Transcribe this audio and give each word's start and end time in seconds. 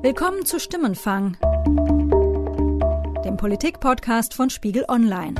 Willkommen 0.00 0.46
zu 0.46 0.60
Stimmenfang, 0.60 1.36
dem 3.24 3.36
Politik-Podcast 3.36 4.32
von 4.32 4.48
Spiegel 4.48 4.84
Online. 4.86 5.34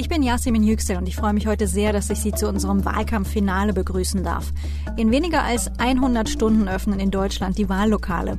Ich 0.00 0.08
bin 0.08 0.22
Yasemin 0.22 0.62
Yüksel 0.62 0.96
und 0.96 1.06
ich 1.06 1.14
freue 1.14 1.34
mich 1.34 1.46
heute 1.46 1.66
sehr, 1.66 1.92
dass 1.92 2.08
ich 2.08 2.20
Sie 2.20 2.32
zu 2.32 2.48
unserem 2.48 2.86
Wahlkampffinale 2.86 3.74
begrüßen 3.74 4.24
darf. 4.24 4.50
In 4.96 5.10
weniger 5.10 5.42
als 5.42 5.70
100 5.76 6.26
Stunden 6.26 6.68
öffnen 6.68 6.98
in 6.98 7.10
Deutschland 7.10 7.58
die 7.58 7.68
Wahllokale. 7.68 8.38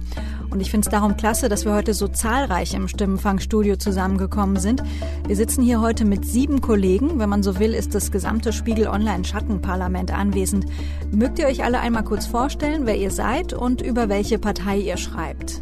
Und 0.50 0.60
ich 0.60 0.72
finde 0.72 0.88
es 0.88 0.92
darum 0.92 1.18
klasse, 1.18 1.50
dass 1.50 1.64
wir 1.64 1.76
heute 1.76 1.94
so 1.94 2.08
zahlreich 2.08 2.74
im 2.74 2.88
Stimmenfangstudio 2.88 3.76
zusammengekommen 3.76 4.58
sind. 4.58 4.82
Wir 5.28 5.36
sitzen 5.36 5.62
hier 5.62 5.82
heute 5.82 6.04
mit 6.04 6.26
sieben 6.26 6.62
Kollegen. 6.62 7.20
Wenn 7.20 7.30
man 7.30 7.44
so 7.44 7.60
will, 7.60 7.76
ist 7.76 7.94
das 7.94 8.12
gesamte 8.12 8.54
Spiegel 8.54 8.88
Online 8.88 9.24
Schattenparlament 9.24 10.10
anwesend. 10.10 10.66
Mögt 11.12 11.38
ihr 11.38 11.46
euch 11.46 11.64
alle 11.64 11.80
einmal 11.80 12.04
kurz 12.04 12.26
vorstellen, 12.26 12.88
wer 12.88 12.98
ihr 12.98 13.12
seid 13.12 13.54
und 13.54 13.84
über 13.84 14.10
welche 14.10 14.40
Partei 14.40 14.80
ihr 14.80 14.98
schreibt? 14.98 15.62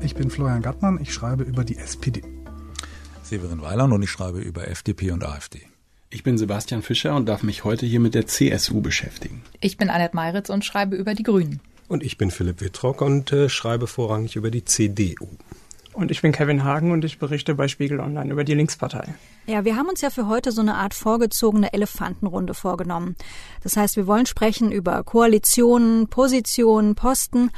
Ich 0.00 0.14
bin 0.14 0.30
Florian 0.30 0.62
Gattmann, 0.62 0.98
ich 1.02 1.12
schreibe 1.12 1.44
über 1.44 1.64
die 1.64 1.76
SPD. 1.76 2.22
Severin 3.24 3.62
Weiland 3.62 3.92
und 3.92 4.02
ich 4.02 4.10
schreibe 4.10 4.40
über 4.40 4.68
FDP 4.68 5.10
und 5.10 5.24
AfD. 5.24 5.62
Ich 6.10 6.22
bin 6.22 6.38
Sebastian 6.38 6.82
Fischer 6.82 7.16
und 7.16 7.26
darf 7.26 7.42
mich 7.42 7.64
heute 7.64 7.86
hier 7.86 7.98
mit 7.98 8.14
der 8.14 8.26
CSU 8.26 8.80
beschäftigen. 8.80 9.42
Ich 9.60 9.76
bin 9.76 9.90
Annette 9.90 10.14
Meiritz 10.14 10.48
und 10.48 10.64
schreibe 10.64 10.94
über 10.94 11.14
die 11.14 11.24
Grünen. 11.24 11.60
Und 11.88 12.02
ich 12.02 12.18
bin 12.18 12.30
Philipp 12.30 12.60
Wittrock 12.60 13.00
und 13.00 13.32
äh, 13.32 13.48
schreibe 13.48 13.86
vorrangig 13.86 14.36
über 14.36 14.50
die 14.50 14.64
CDU. 14.64 15.28
Und 15.92 16.10
ich 16.10 16.22
bin 16.22 16.32
Kevin 16.32 16.64
Hagen 16.64 16.90
und 16.90 17.04
ich 17.04 17.18
berichte 17.18 17.54
bei 17.54 17.68
Spiegel 17.68 18.00
Online 18.00 18.32
über 18.32 18.42
die 18.42 18.54
Linkspartei. 18.54 19.14
Ja, 19.46 19.64
wir 19.64 19.76
haben 19.76 19.88
uns 19.88 20.00
ja 20.00 20.10
für 20.10 20.26
heute 20.26 20.50
so 20.50 20.60
eine 20.60 20.74
Art 20.74 20.92
vorgezogene 20.92 21.72
Elefantenrunde 21.72 22.54
vorgenommen. 22.54 23.14
Das 23.62 23.76
heißt, 23.76 23.96
wir 23.96 24.06
wollen 24.06 24.26
sprechen 24.26 24.72
über 24.72 25.04
Koalitionen, 25.04 26.08
Positionen, 26.08 26.96
Posten. 26.96 27.50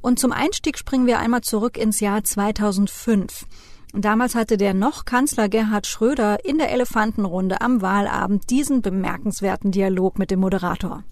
Und 0.00 0.18
zum 0.18 0.30
Einstieg 0.30 0.78
springen 0.78 1.06
wir 1.06 1.18
einmal 1.18 1.40
zurück 1.40 1.76
ins 1.76 2.00
Jahr 2.00 2.22
2005. 2.22 3.46
Damals 3.92 4.34
hatte 4.34 4.56
der 4.56 4.72
noch 4.72 5.04
Kanzler 5.04 5.48
Gerhard 5.48 5.86
Schröder 5.86 6.44
in 6.44 6.58
der 6.58 6.70
Elefantenrunde 6.70 7.60
am 7.60 7.82
Wahlabend 7.82 8.48
diesen 8.50 8.82
bemerkenswerten 8.82 9.72
Dialog 9.72 10.18
mit 10.18 10.30
dem 10.30 10.40
Moderator. 10.40 11.02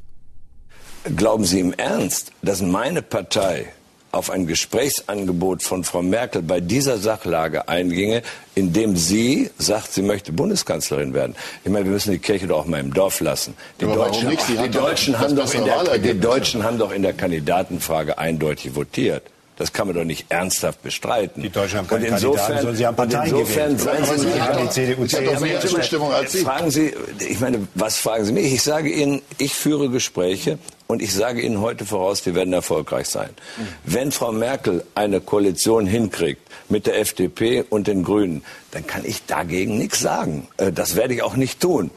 Glauben 1.16 1.44
Sie 1.44 1.60
im 1.60 1.72
Ernst, 1.72 2.32
dass 2.42 2.62
meine 2.62 3.02
Partei 3.02 3.72
auf 4.10 4.30
ein 4.30 4.46
Gesprächsangebot 4.46 5.62
von 5.62 5.84
Frau 5.84 6.02
Merkel 6.02 6.42
bei 6.42 6.60
dieser 6.60 6.98
Sachlage 6.98 7.68
einginge, 7.68 8.22
indem 8.54 8.96
sie 8.96 9.50
sagt, 9.58 9.92
sie 9.92 10.02
möchte 10.02 10.32
Bundeskanzlerin 10.32 11.12
werden. 11.12 11.36
Ich 11.64 11.70
meine, 11.70 11.84
wir 11.84 11.92
müssen 11.92 12.12
die 12.12 12.18
Kirche 12.18 12.46
doch 12.46 12.60
auch 12.60 12.66
mal 12.66 12.80
im 12.80 12.94
Dorf 12.94 13.20
lassen. 13.20 13.54
Die 13.80 13.84
Aber 13.84 13.96
Deutschen, 13.96 14.30
die 14.30 14.70
Deutschen, 14.70 15.18
haben, 15.18 15.36
doch 15.36 15.52
in 15.52 15.64
der, 15.64 15.98
die 15.98 16.18
Deutschen 16.18 16.64
haben 16.64 16.78
doch 16.78 16.92
in 16.92 17.02
der 17.02 17.12
Kandidatenfrage 17.12 18.18
eindeutig 18.18 18.74
votiert. 18.74 19.24
Das 19.58 19.72
kann 19.72 19.88
man 19.88 19.96
doch 19.96 20.04
nicht 20.04 20.26
ernsthaft 20.28 20.82
bestreiten. 20.82 21.42
Die 21.42 21.50
Deutschen 21.50 21.78
haben 21.78 21.88
keine 21.88 22.06
und 22.06 22.12
insofern, 22.12 22.36
Kandidaten, 22.36 22.58
sondern 22.58 22.76
sie 22.76 22.86
haben 22.86 22.96
Parteien 22.96 23.24
insofern 23.24 23.76
gewählt. 23.76 24.06
Seien 24.06 24.18
Sie 24.18 24.28
ja, 24.28 24.56
die 24.56 24.68
CDU, 25.08 25.34
haben 25.34 25.42
mehr 25.42 25.60
Zustimmung 25.60 26.12
als 26.12 26.32
Sie. 26.32 26.38
Fragen 26.38 26.70
Sie, 26.70 26.94
ich 27.18 27.40
meine, 27.40 27.66
was 27.74 27.98
fragen 27.98 28.24
Sie 28.24 28.32
mich? 28.32 28.52
Ich 28.52 28.62
sage 28.62 28.88
Ihnen, 28.88 29.20
ich 29.36 29.54
führe 29.54 29.90
Gespräche 29.90 30.58
und 30.86 31.02
ich 31.02 31.12
sage 31.12 31.40
Ihnen 31.40 31.60
heute 31.60 31.84
voraus, 31.84 32.22
die 32.22 32.36
werden 32.36 32.52
erfolgreich 32.52 33.08
sein. 33.08 33.30
Mhm. 33.56 33.62
Wenn 33.84 34.12
Frau 34.12 34.30
Merkel 34.30 34.84
eine 34.94 35.20
Koalition 35.20 35.86
hinkriegt 35.86 36.42
mit 36.68 36.86
der 36.86 37.00
FDP 37.00 37.64
und 37.68 37.88
den 37.88 38.04
Grünen, 38.04 38.44
dann 38.70 38.86
kann 38.86 39.04
ich 39.04 39.26
dagegen 39.26 39.76
nichts 39.76 39.98
sagen. 39.98 40.46
Äh, 40.58 40.70
das 40.70 40.94
werde 40.94 41.14
ich 41.14 41.22
auch 41.24 41.34
nicht 41.34 41.58
tun. 41.58 41.90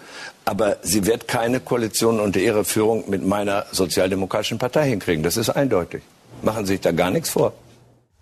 Aber 0.45 0.77
sie 0.81 1.05
wird 1.05 1.27
keine 1.27 1.59
Koalition 1.59 2.19
unter 2.19 2.39
ihrer 2.39 2.65
Führung 2.65 3.07
mit 3.07 3.23
meiner 3.23 3.67
sozialdemokratischen 3.71 4.57
Partei 4.57 4.89
hinkriegen. 4.89 5.21
Das 5.21 5.37
ist 5.37 5.51
eindeutig. 5.51 6.01
Machen 6.43 6.65
Sie 6.65 6.73
sich 6.73 6.81
da 6.81 6.91
gar 6.91 7.11
nichts 7.11 7.29
vor. 7.29 7.53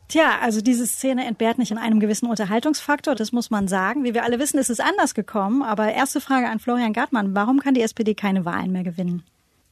Tja, 0.09 0.39
also 0.42 0.62
diese 0.62 0.88
Szene 0.88 1.25
entbehrt 1.28 1.59
nicht 1.59 1.70
in 1.70 1.78
einem 1.78 2.00
gewissen 2.00 2.28
Unterhaltungsfaktor, 2.28 3.14
das 3.14 3.31
muss 3.31 3.52
man 3.52 3.67
sagen. 3.67 4.03
Wie 4.03 4.16
wir 4.16 4.24
alle 4.24 4.40
wissen, 4.40 4.57
ist 4.57 4.72
es 4.72 4.80
anders 4.80 5.13
gekommen. 5.13 5.62
Aber 5.62 5.94
erste 5.94 6.19
Frage 6.19 6.50
an 6.50 6.59
Florian 6.59 6.94
Gartmann. 6.94 7.35
Warum 7.35 7.59
kann 7.59 7.75
die 7.75 7.81
SPD 7.81 8.16
keine 8.16 8.44
Wahlen 8.44 8.72
mehr 8.72 8.84
gewinnen? 8.84 9.24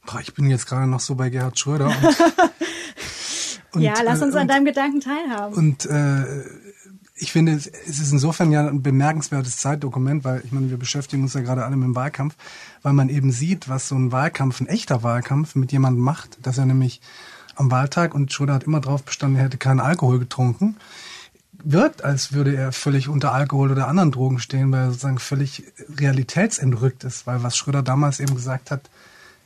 Boah, 0.06 0.20
ich 0.20 0.32
bin 0.34 0.48
jetzt 0.48 0.66
gerade 0.66 0.86
noch 0.86 1.00
so 1.00 1.16
bei 1.16 1.28
Gerhard 1.28 1.58
Schröder. 1.58 1.86
Und, 1.86 1.94
und, 3.72 3.82
ja, 3.82 3.94
lass 4.04 4.22
uns 4.22 4.36
äh, 4.36 4.38
an 4.38 4.46
deinem 4.46 4.64
Gedanken 4.64 5.00
teilhaben. 5.00 5.54
Und 5.54 5.86
äh, 5.86 6.44
ich 7.16 7.32
finde, 7.32 7.52
es 7.52 7.66
ist 7.66 8.12
insofern 8.12 8.52
ja 8.52 8.66
ein 8.66 8.82
bemerkenswertes 8.82 9.56
Zeitdokument, 9.56 10.24
weil 10.24 10.42
ich 10.44 10.52
meine, 10.52 10.70
wir 10.70 10.76
beschäftigen 10.76 11.24
uns 11.24 11.34
ja 11.34 11.40
gerade 11.40 11.64
alle 11.64 11.76
mit 11.76 11.84
dem 11.84 11.96
Wahlkampf, 11.96 12.36
weil 12.82 12.92
man 12.92 13.08
eben 13.08 13.32
sieht, 13.32 13.68
was 13.68 13.88
so 13.88 13.96
ein 13.96 14.12
Wahlkampf, 14.12 14.60
ein 14.60 14.68
echter 14.68 15.02
Wahlkampf 15.02 15.56
mit 15.56 15.72
jemandem 15.72 16.02
macht, 16.02 16.38
dass 16.46 16.58
er 16.58 16.66
nämlich 16.66 17.00
am 17.58 17.70
Wahltag 17.70 18.14
und 18.14 18.32
Schröder 18.32 18.54
hat 18.54 18.64
immer 18.64 18.80
drauf 18.80 19.02
bestanden, 19.02 19.38
er 19.38 19.44
hätte 19.44 19.58
keinen 19.58 19.80
Alkohol 19.80 20.18
getrunken. 20.18 20.76
Wirkt, 21.64 22.04
als 22.04 22.32
würde 22.32 22.54
er 22.54 22.70
völlig 22.70 23.08
unter 23.08 23.32
Alkohol 23.32 23.72
oder 23.72 23.88
anderen 23.88 24.12
Drogen 24.12 24.38
stehen, 24.38 24.70
weil 24.70 24.82
er 24.82 24.90
sozusagen 24.90 25.18
völlig 25.18 25.64
realitätsentrückt 25.96 27.02
ist, 27.02 27.26
weil 27.26 27.42
was 27.42 27.56
Schröder 27.56 27.82
damals 27.82 28.20
eben 28.20 28.36
gesagt 28.36 28.70
hat, 28.70 28.88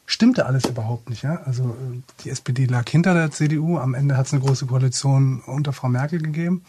stimmte 0.04 0.44
alles 0.44 0.66
überhaupt 0.66 1.08
nicht. 1.08 1.22
Ja? 1.22 1.40
Also 1.46 1.70
äh, 1.70 2.00
die 2.22 2.30
SPD 2.30 2.66
lag 2.66 2.88
hinter 2.88 3.14
der 3.14 3.30
CDU, 3.30 3.78
am 3.78 3.94
Ende 3.94 4.16
hat 4.16 4.26
es 4.26 4.32
eine 4.32 4.42
große 4.42 4.66
Koalition 4.66 5.40
unter 5.46 5.72
Frau 5.72 5.88
Merkel 5.88 6.20
gegeben. 6.20 6.62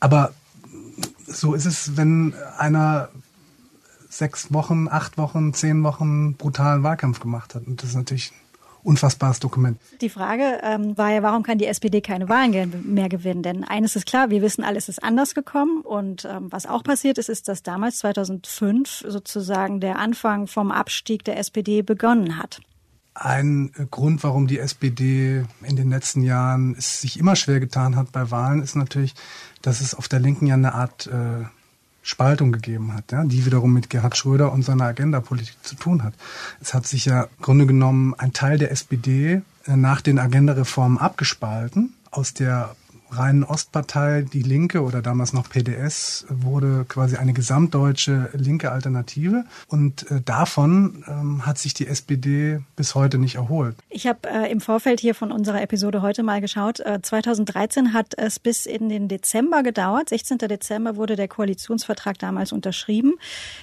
Aber 0.00 0.32
so 1.26 1.52
ist 1.52 1.66
es, 1.66 1.96
wenn 1.96 2.34
einer 2.56 3.10
sechs 4.08 4.52
Wochen, 4.52 4.88
acht 4.88 5.18
Wochen, 5.18 5.52
zehn 5.52 5.82
Wochen 5.82 6.34
brutalen 6.34 6.82
Wahlkampf 6.82 7.20
gemacht 7.20 7.54
hat. 7.54 7.66
Und 7.66 7.82
das 7.82 7.90
ist 7.90 7.96
natürlich 7.96 8.32
unfassbares 8.84 9.40
Dokument. 9.40 9.78
Die 10.00 10.08
Frage 10.08 10.60
ähm, 10.62 10.96
war 10.96 11.10
ja, 11.10 11.22
warum 11.22 11.42
kann 11.42 11.58
die 11.58 11.66
SPD 11.66 12.00
keine 12.00 12.28
Wahlen 12.28 12.84
mehr 12.84 13.08
gewinnen? 13.08 13.42
Denn 13.42 13.64
eines 13.64 13.96
ist 13.96 14.06
klar, 14.06 14.30
wir 14.30 14.42
wissen, 14.42 14.62
alles 14.62 14.88
ist 14.88 15.02
anders 15.02 15.34
gekommen. 15.34 15.80
Und 15.80 16.24
ähm, 16.24 16.48
was 16.50 16.66
auch 16.66 16.84
passiert 16.84 17.18
ist, 17.18 17.28
ist, 17.28 17.48
dass 17.48 17.62
damals 17.62 17.98
2005 17.98 19.04
sozusagen 19.08 19.80
der 19.80 19.98
Anfang 19.98 20.46
vom 20.46 20.70
Abstieg 20.70 21.24
der 21.24 21.38
SPD 21.38 21.82
begonnen 21.82 22.38
hat. 22.38 22.60
Ein 23.14 23.70
Grund, 23.90 24.24
warum 24.24 24.48
die 24.48 24.58
SPD 24.58 25.44
in 25.62 25.76
den 25.76 25.88
letzten 25.88 26.22
Jahren 26.22 26.74
es 26.76 27.00
sich 27.00 27.18
immer 27.18 27.36
schwer 27.36 27.60
getan 27.60 27.94
hat 27.94 28.10
bei 28.10 28.30
Wahlen, 28.32 28.60
ist 28.60 28.74
natürlich, 28.74 29.14
dass 29.62 29.80
es 29.80 29.94
auf 29.94 30.08
der 30.08 30.18
Linken 30.18 30.46
ja 30.46 30.54
eine 30.54 30.74
Art 30.74 31.06
äh, 31.06 31.44
Spaltung 32.04 32.52
gegeben 32.52 32.92
hat, 32.92 33.12
ja, 33.12 33.24
die 33.24 33.46
wiederum 33.46 33.72
mit 33.72 33.88
Gerhard 33.88 34.16
Schröder 34.16 34.52
und 34.52 34.62
seiner 34.62 34.84
Agendapolitik 34.84 35.56
zu 35.62 35.74
tun 35.74 36.04
hat. 36.04 36.12
Es 36.60 36.74
hat 36.74 36.86
sich 36.86 37.06
ja 37.06 37.24
im 37.24 37.42
Grunde 37.42 37.66
genommen 37.66 38.14
ein 38.18 38.34
Teil 38.34 38.58
der 38.58 38.70
SPD 38.70 39.40
äh, 39.66 39.76
nach 39.76 40.02
den 40.02 40.18
Agendareformen 40.18 40.98
abgespalten 40.98 41.94
aus 42.10 42.34
der 42.34 42.76
reinen 43.16 43.44
Ostpartei, 43.44 44.22
die 44.22 44.42
Linke 44.42 44.82
oder 44.82 45.02
damals 45.02 45.32
noch 45.32 45.48
PDS, 45.48 46.26
wurde 46.28 46.84
quasi 46.88 47.16
eine 47.16 47.32
gesamtdeutsche 47.32 48.30
linke 48.32 48.72
Alternative. 48.72 49.44
Und 49.68 50.10
äh, 50.10 50.20
davon 50.20 51.04
ähm, 51.08 51.46
hat 51.46 51.58
sich 51.58 51.74
die 51.74 51.86
SPD 51.86 52.60
bis 52.76 52.94
heute 52.94 53.18
nicht 53.18 53.36
erholt. 53.36 53.76
Ich 53.88 54.06
habe 54.06 54.28
äh, 54.28 54.50
im 54.50 54.60
Vorfeld 54.60 55.00
hier 55.00 55.14
von 55.14 55.32
unserer 55.32 55.62
Episode 55.62 56.02
heute 56.02 56.22
mal 56.22 56.40
geschaut. 56.40 56.80
Äh, 56.80 57.00
2013 57.02 57.92
hat 57.92 58.14
es 58.16 58.38
bis 58.38 58.66
in 58.66 58.88
den 58.88 59.08
Dezember 59.08 59.62
gedauert. 59.62 60.08
16. 60.08 60.38
Dezember 60.38 60.96
wurde 60.96 61.16
der 61.16 61.28
Koalitionsvertrag 61.28 62.18
damals 62.18 62.52
unterschrieben. 62.52 63.14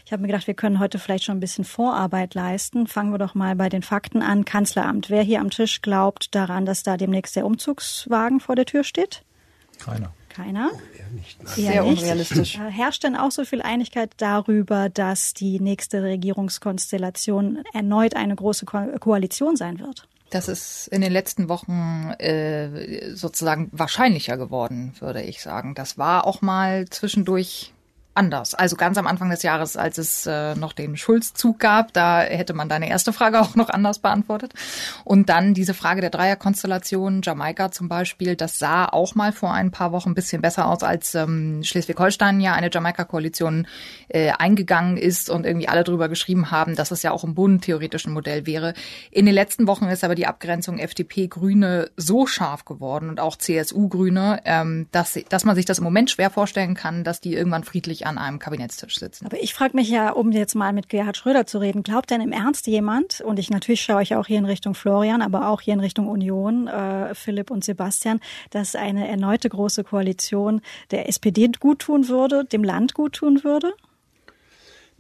Ich 0.06 0.12
habe 0.12 0.22
mir 0.22 0.28
gedacht, 0.28 0.48
wir 0.48 0.54
können 0.54 0.80
heute 0.80 1.00
vielleicht 1.00 1.26
schon 1.26 1.38
ein 1.38 1.42
bisschen 1.42 1.66
Vorarbeit 1.66 2.34
leisten. 2.34 2.88
Fangen 2.88 3.12
wir 3.12 3.18
doch 3.18 3.36
mal 3.36 3.56
bei 3.56 3.70
den 3.70 3.82
Fakten 3.82 4.22
an. 4.22 4.46
Kanzleramt. 4.46 5.10
Wer 5.10 5.24
hier 5.24 5.42
am 5.42 5.50
Tisch 5.50 5.82
glaubt 5.82 6.34
daran, 6.36 6.66
dass 6.66 6.84
da 6.84 6.98
demnächst 6.98 7.36
der 7.36 7.46
Umzugswagen 7.46 8.40
vor 8.40 8.56
der 8.56 8.66
Tür 8.66 8.84
steht? 8.84 9.24
Keiner. 9.84 10.14
Keiner? 10.30 10.72
Oh, 10.74 11.16
nicht. 11.16 11.48
Sehr 11.48 11.84
nicht. 11.84 12.02
unrealistisch. 12.02 12.58
Herrscht 12.58 13.04
denn 13.04 13.16
auch 13.16 13.32
so 13.32 13.44
viel 13.44 13.62
Einigkeit 13.62 14.12
darüber, 14.18 14.90
dass 14.90 15.34
die 15.34 15.60
nächste 15.60 16.04
Regierungskonstellation 16.04 17.64
erneut 17.74 18.16
eine 18.16 18.36
große 18.36 18.66
Ko 18.66 18.80
Koalition 19.00 19.56
sein 19.56 19.80
wird? 19.80 20.08
Das 20.30 20.48
ist 20.48 20.88
in 20.88 21.02
den 21.02 21.12
letzten 21.12 21.50
Wochen 21.50 22.12
äh, 22.18 23.14
sozusagen 23.14 23.68
wahrscheinlicher 23.74 24.38
geworden, 24.38 24.94
würde 25.00 25.22
ich 25.22 25.42
sagen. 25.42 25.76
Das 25.76 25.98
war 25.98 26.26
auch 26.26 26.42
mal 26.42 26.86
zwischendurch 26.90 27.74
anders. 28.14 28.54
Also 28.54 28.76
ganz 28.76 28.98
am 28.98 29.08
Anfang 29.08 29.30
des 29.30 29.44
Jahres, 29.44 29.78
als 29.78 29.98
es 29.98 30.26
äh, 30.26 30.56
noch 30.56 30.74
den 30.74 30.98
Schulzzug 30.98 31.60
gab, 31.60 31.94
da 31.94 32.22
hätte 32.22 32.54
man 32.54 32.68
deine 32.68 32.90
erste 32.90 33.14
Frage 33.14 33.40
auch 33.42 33.56
noch 33.56 33.70
anders 33.70 34.00
beantwortet. 34.00 34.54
Und 35.04 35.30
dann 35.30 35.54
diese 35.54 35.74
Frage 35.74 36.02
der 36.02 36.10
Dreierkonstellation, 36.10 37.22
Jamaika 37.24 37.72
zum 37.72 37.88
Beispiel, 37.88 38.36
das 38.36 38.60
sah 38.60 38.86
auch 38.86 39.16
mal 39.16 39.32
vor 39.32 39.54
ein 39.54 39.72
paar 39.72 39.92
Wochen 39.92 40.10
ein 40.10 40.16
bisschen 40.16 40.42
besser 40.42 40.68
aus, 40.68 40.84
als 40.84 41.16
ähm, 41.16 41.64
Schleswig-Holstein 41.64 42.42
ja 42.42 42.54
eine 42.54 42.70
Jamaika-Koalition 42.72 43.68
äh, 44.10 44.32
eingegangen 44.32 44.98
ist 44.98 45.30
und 45.30 45.46
irgendwie 45.46 45.70
alle 45.70 45.84
drüber 45.84 46.10
geschrieben 46.10 46.52
haben, 46.52 46.76
dass 46.76 46.92
es 46.92 47.04
ja 47.04 47.12
auch 47.12 47.24
im 47.24 47.34
Bund 47.34 47.64
theoretisch 47.64 48.06
ein 48.06 48.14
Modell 48.14 48.46
wäre. 48.46 48.74
In 49.10 49.26
den 49.26 49.36
letzten 49.36 49.68
Wochen 49.68 49.86
ist 49.86 50.04
aber 50.04 50.16
die 50.16 50.28
Abgrenzung 50.28 50.80
FDP-Grüne 50.80 51.90
so 51.96 52.26
scharf 52.26 52.66
geworden 52.66 53.10
und 53.10 53.20
auch 53.20 53.38
CSU-Grüne, 53.38 54.42
ähm, 54.46 54.88
dass, 54.92 55.18
dass 55.30 55.46
man 55.46 55.56
sich 55.56 55.66
das 55.66 55.78
im 55.78 55.86
Moment 55.86 56.12
schwer 56.12 56.30
vorstellen 56.30 56.76
kann, 56.76 57.04
dass 57.04 57.22
die 57.22 57.34
irgendwann 57.34 57.64
friedlich 57.64 58.01
nicht 58.02 58.08
an 58.08 58.18
einem 58.18 58.40
Kabinettstisch 58.40 58.98
sitzen. 58.98 59.26
Aber 59.26 59.42
ich 59.42 59.54
frage 59.54 59.76
mich 59.76 59.90
ja, 59.90 60.12
um 60.12 60.32
jetzt 60.32 60.56
mal 60.56 60.74
mit 60.74 60.90
Gerhard 60.90 61.18
Schröder 61.18 61.46
zu 61.46 61.60
reden, 61.60 61.84
glaubt 61.84 62.10
denn 62.10 62.22
im 62.22 62.32
Ernst 62.32 62.68
jemand, 62.68 63.22
und 63.22 63.40
ich 63.40 63.50
natürlich 63.50 63.82
schaue 63.82 64.04
ich 64.04 64.16
auch 64.16 64.28
hier 64.28 64.40
in 64.40 64.46
Richtung 64.46 64.74
Florian, 64.74 65.22
aber 65.22 65.48
auch 65.48 65.62
hier 65.62 65.74
in 65.74 65.80
Richtung 65.80 66.08
Union, 66.08 66.68
äh, 66.68 67.14
Philipp 67.16 67.52
und 67.52 67.64
Sebastian, 67.64 68.20
dass 68.50 68.76
eine 68.76 69.08
erneute 69.08 69.50
große 69.50 69.84
Koalition 69.84 70.62
der 70.92 71.08
SPD 71.08 71.50
guttun 71.60 72.08
würde, 72.08 72.46
dem 72.46 72.64
Land 72.64 72.94
guttun 72.94 73.44
würde? 73.44 73.74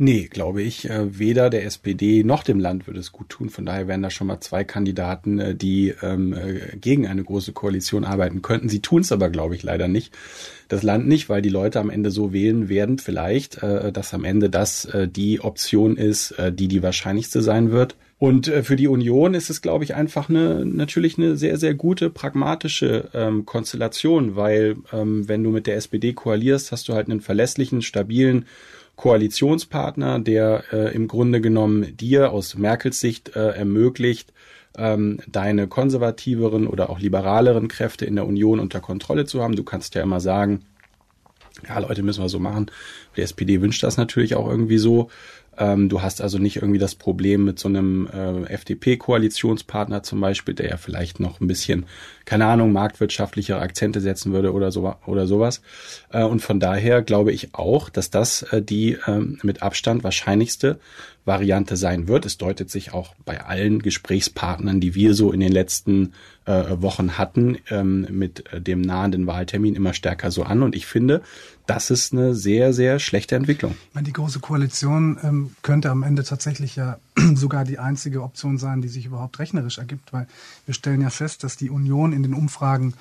Nee, 0.03 0.29
glaube 0.31 0.63
ich. 0.63 0.89
Äh, 0.89 1.19
weder 1.19 1.51
der 1.51 1.63
SPD 1.63 2.23
noch 2.23 2.41
dem 2.41 2.59
Land 2.59 2.87
würde 2.87 2.99
es 2.99 3.11
gut 3.11 3.29
tun. 3.29 3.51
Von 3.51 3.67
daher 3.67 3.87
wären 3.87 4.01
da 4.01 4.09
schon 4.09 4.25
mal 4.25 4.39
zwei 4.39 4.63
Kandidaten, 4.63 5.37
äh, 5.37 5.53
die 5.53 5.93
ähm, 6.01 6.33
äh, 6.33 6.75
gegen 6.75 7.05
eine 7.05 7.23
große 7.23 7.51
Koalition 7.53 8.03
arbeiten 8.03 8.41
könnten. 8.41 8.67
Sie 8.67 8.79
tun 8.79 9.01
es 9.01 9.11
aber, 9.11 9.29
glaube 9.29 9.53
ich, 9.53 9.61
leider 9.61 9.87
nicht. 9.87 10.11
Das 10.69 10.81
Land 10.81 11.07
nicht, 11.07 11.29
weil 11.29 11.43
die 11.43 11.49
Leute 11.49 11.79
am 11.79 11.91
Ende 11.91 12.09
so 12.09 12.33
wählen 12.33 12.67
werden, 12.67 12.97
vielleicht, 12.97 13.61
äh, 13.61 13.91
dass 13.91 14.15
am 14.15 14.23
Ende 14.23 14.49
das 14.49 14.85
äh, 14.85 15.07
die 15.07 15.41
Option 15.41 15.97
ist, 15.97 16.31
äh, 16.31 16.51
die 16.51 16.67
die 16.67 16.81
wahrscheinlichste 16.81 17.43
sein 17.43 17.69
wird. 17.69 17.95
Und 18.17 18.47
äh, 18.47 18.63
für 18.63 18.77
die 18.77 18.87
Union 18.87 19.35
ist 19.35 19.51
es, 19.51 19.61
glaube 19.61 19.83
ich, 19.83 19.93
einfach 19.93 20.29
eine 20.29 20.65
natürlich 20.65 21.19
eine 21.19 21.37
sehr, 21.37 21.57
sehr 21.57 21.75
gute, 21.75 22.09
pragmatische 22.09 23.09
ähm, 23.13 23.45
Konstellation, 23.45 24.35
weil 24.35 24.77
ähm, 24.91 25.29
wenn 25.29 25.43
du 25.43 25.51
mit 25.51 25.67
der 25.67 25.75
SPD 25.75 26.13
koalierst, 26.13 26.71
hast 26.71 26.89
du 26.89 26.93
halt 26.93 27.07
einen 27.07 27.21
verlässlichen, 27.21 27.83
stabilen 27.83 28.47
Koalitionspartner, 29.01 30.19
der 30.19 30.63
äh, 30.71 30.93
im 30.93 31.07
Grunde 31.07 31.41
genommen 31.41 31.97
dir 31.97 32.31
aus 32.31 32.55
Merkels 32.55 32.99
Sicht 32.99 33.35
äh, 33.35 33.49
ermöglicht, 33.49 34.31
ähm, 34.77 35.17
deine 35.27 35.67
konservativeren 35.67 36.67
oder 36.67 36.91
auch 36.91 36.99
liberaleren 36.99 37.67
Kräfte 37.67 38.05
in 38.05 38.15
der 38.15 38.27
Union 38.27 38.59
unter 38.59 38.79
Kontrolle 38.79 39.25
zu 39.25 39.41
haben. 39.41 39.55
Du 39.55 39.63
kannst 39.63 39.95
ja 39.95 40.03
immer 40.03 40.19
sagen, 40.19 40.65
ja, 41.67 41.79
Leute, 41.79 42.03
müssen 42.03 42.23
wir 42.23 42.29
so 42.29 42.39
machen. 42.39 42.69
Die 43.17 43.21
SPD 43.21 43.59
wünscht 43.59 43.81
das 43.81 43.97
natürlich 43.97 44.35
auch 44.35 44.47
irgendwie 44.47 44.77
so. 44.77 45.09
Ähm, 45.57 45.89
du 45.89 46.01
hast 46.01 46.21
also 46.21 46.37
nicht 46.37 46.55
irgendwie 46.57 46.79
das 46.79 46.95
Problem 46.95 47.43
mit 47.43 47.59
so 47.59 47.67
einem 47.67 48.07
äh, 48.07 48.43
FDP-Koalitionspartner 48.45 50.01
zum 50.01 50.21
Beispiel, 50.21 50.53
der 50.53 50.69
ja 50.69 50.77
vielleicht 50.77 51.19
noch 51.19 51.41
ein 51.41 51.47
bisschen, 51.47 51.85
keine 52.23 52.45
Ahnung, 52.45 52.71
marktwirtschaftlichere 52.71 53.59
Akzente 53.59 53.99
setzen 53.99 54.31
würde 54.31 54.53
oder 54.53 54.71
so 54.71 54.95
oder 55.05 55.27
sowas. 55.27 55.61
Äh, 56.09 56.23
und 56.23 56.41
von 56.41 56.59
daher 56.59 57.01
glaube 57.01 57.33
ich 57.33 57.53
auch, 57.53 57.89
dass 57.89 58.09
das 58.09 58.43
äh, 58.43 58.61
die 58.61 58.97
ähm, 59.07 59.39
mit 59.43 59.61
Abstand 59.61 60.03
wahrscheinlichste 60.03 60.79
Variante 61.25 61.75
sein 61.75 62.07
wird. 62.07 62.25
Es 62.25 62.37
deutet 62.37 62.69
sich 62.69 62.93
auch 62.93 63.13
bei 63.25 63.41
allen 63.41 63.81
Gesprächspartnern, 63.81 64.79
die 64.79 64.95
wir 64.95 65.13
so 65.13 65.31
in 65.31 65.41
den 65.41 65.51
letzten 65.51 66.13
äh, 66.45 66.81
Wochen 66.81 67.17
hatten, 67.17 67.57
ähm, 67.69 68.07
mit 68.09 68.45
dem 68.53 68.81
nahenden 68.81 69.27
Wahltermin 69.27 69.75
immer 69.75 69.93
stärker 69.93 70.31
so 70.31 70.43
an. 70.43 70.63
Und 70.63 70.75
ich 70.75 70.85
finde, 70.85 71.21
das 71.67 71.91
ist 71.91 72.13
eine 72.13 72.33
sehr, 72.33 72.73
sehr 72.73 72.99
schlechte 72.99 73.35
Entwicklung. 73.35 73.75
Ich 73.89 73.95
meine, 73.95 74.05
die 74.05 74.13
Große 74.13 74.39
Koalition 74.39 75.17
ähm, 75.23 75.55
könnte 75.61 75.89
am 75.89 76.03
Ende 76.03 76.23
tatsächlich 76.23 76.75
ja 76.75 76.97
sogar 77.35 77.63
die 77.63 77.79
einzige 77.79 78.23
Option 78.23 78.57
sein, 78.57 78.81
die 78.81 78.87
sich 78.87 79.05
überhaupt 79.05 79.39
rechnerisch 79.39 79.77
ergibt, 79.77 80.13
weil 80.13 80.27
wir 80.65 80.73
stellen 80.73 81.01
ja 81.01 81.09
fest, 81.09 81.43
dass 81.43 81.57
die 81.57 81.69
Union 81.69 82.11
in 82.13 82.23
den 82.23 82.33
Umfragen 82.33 82.95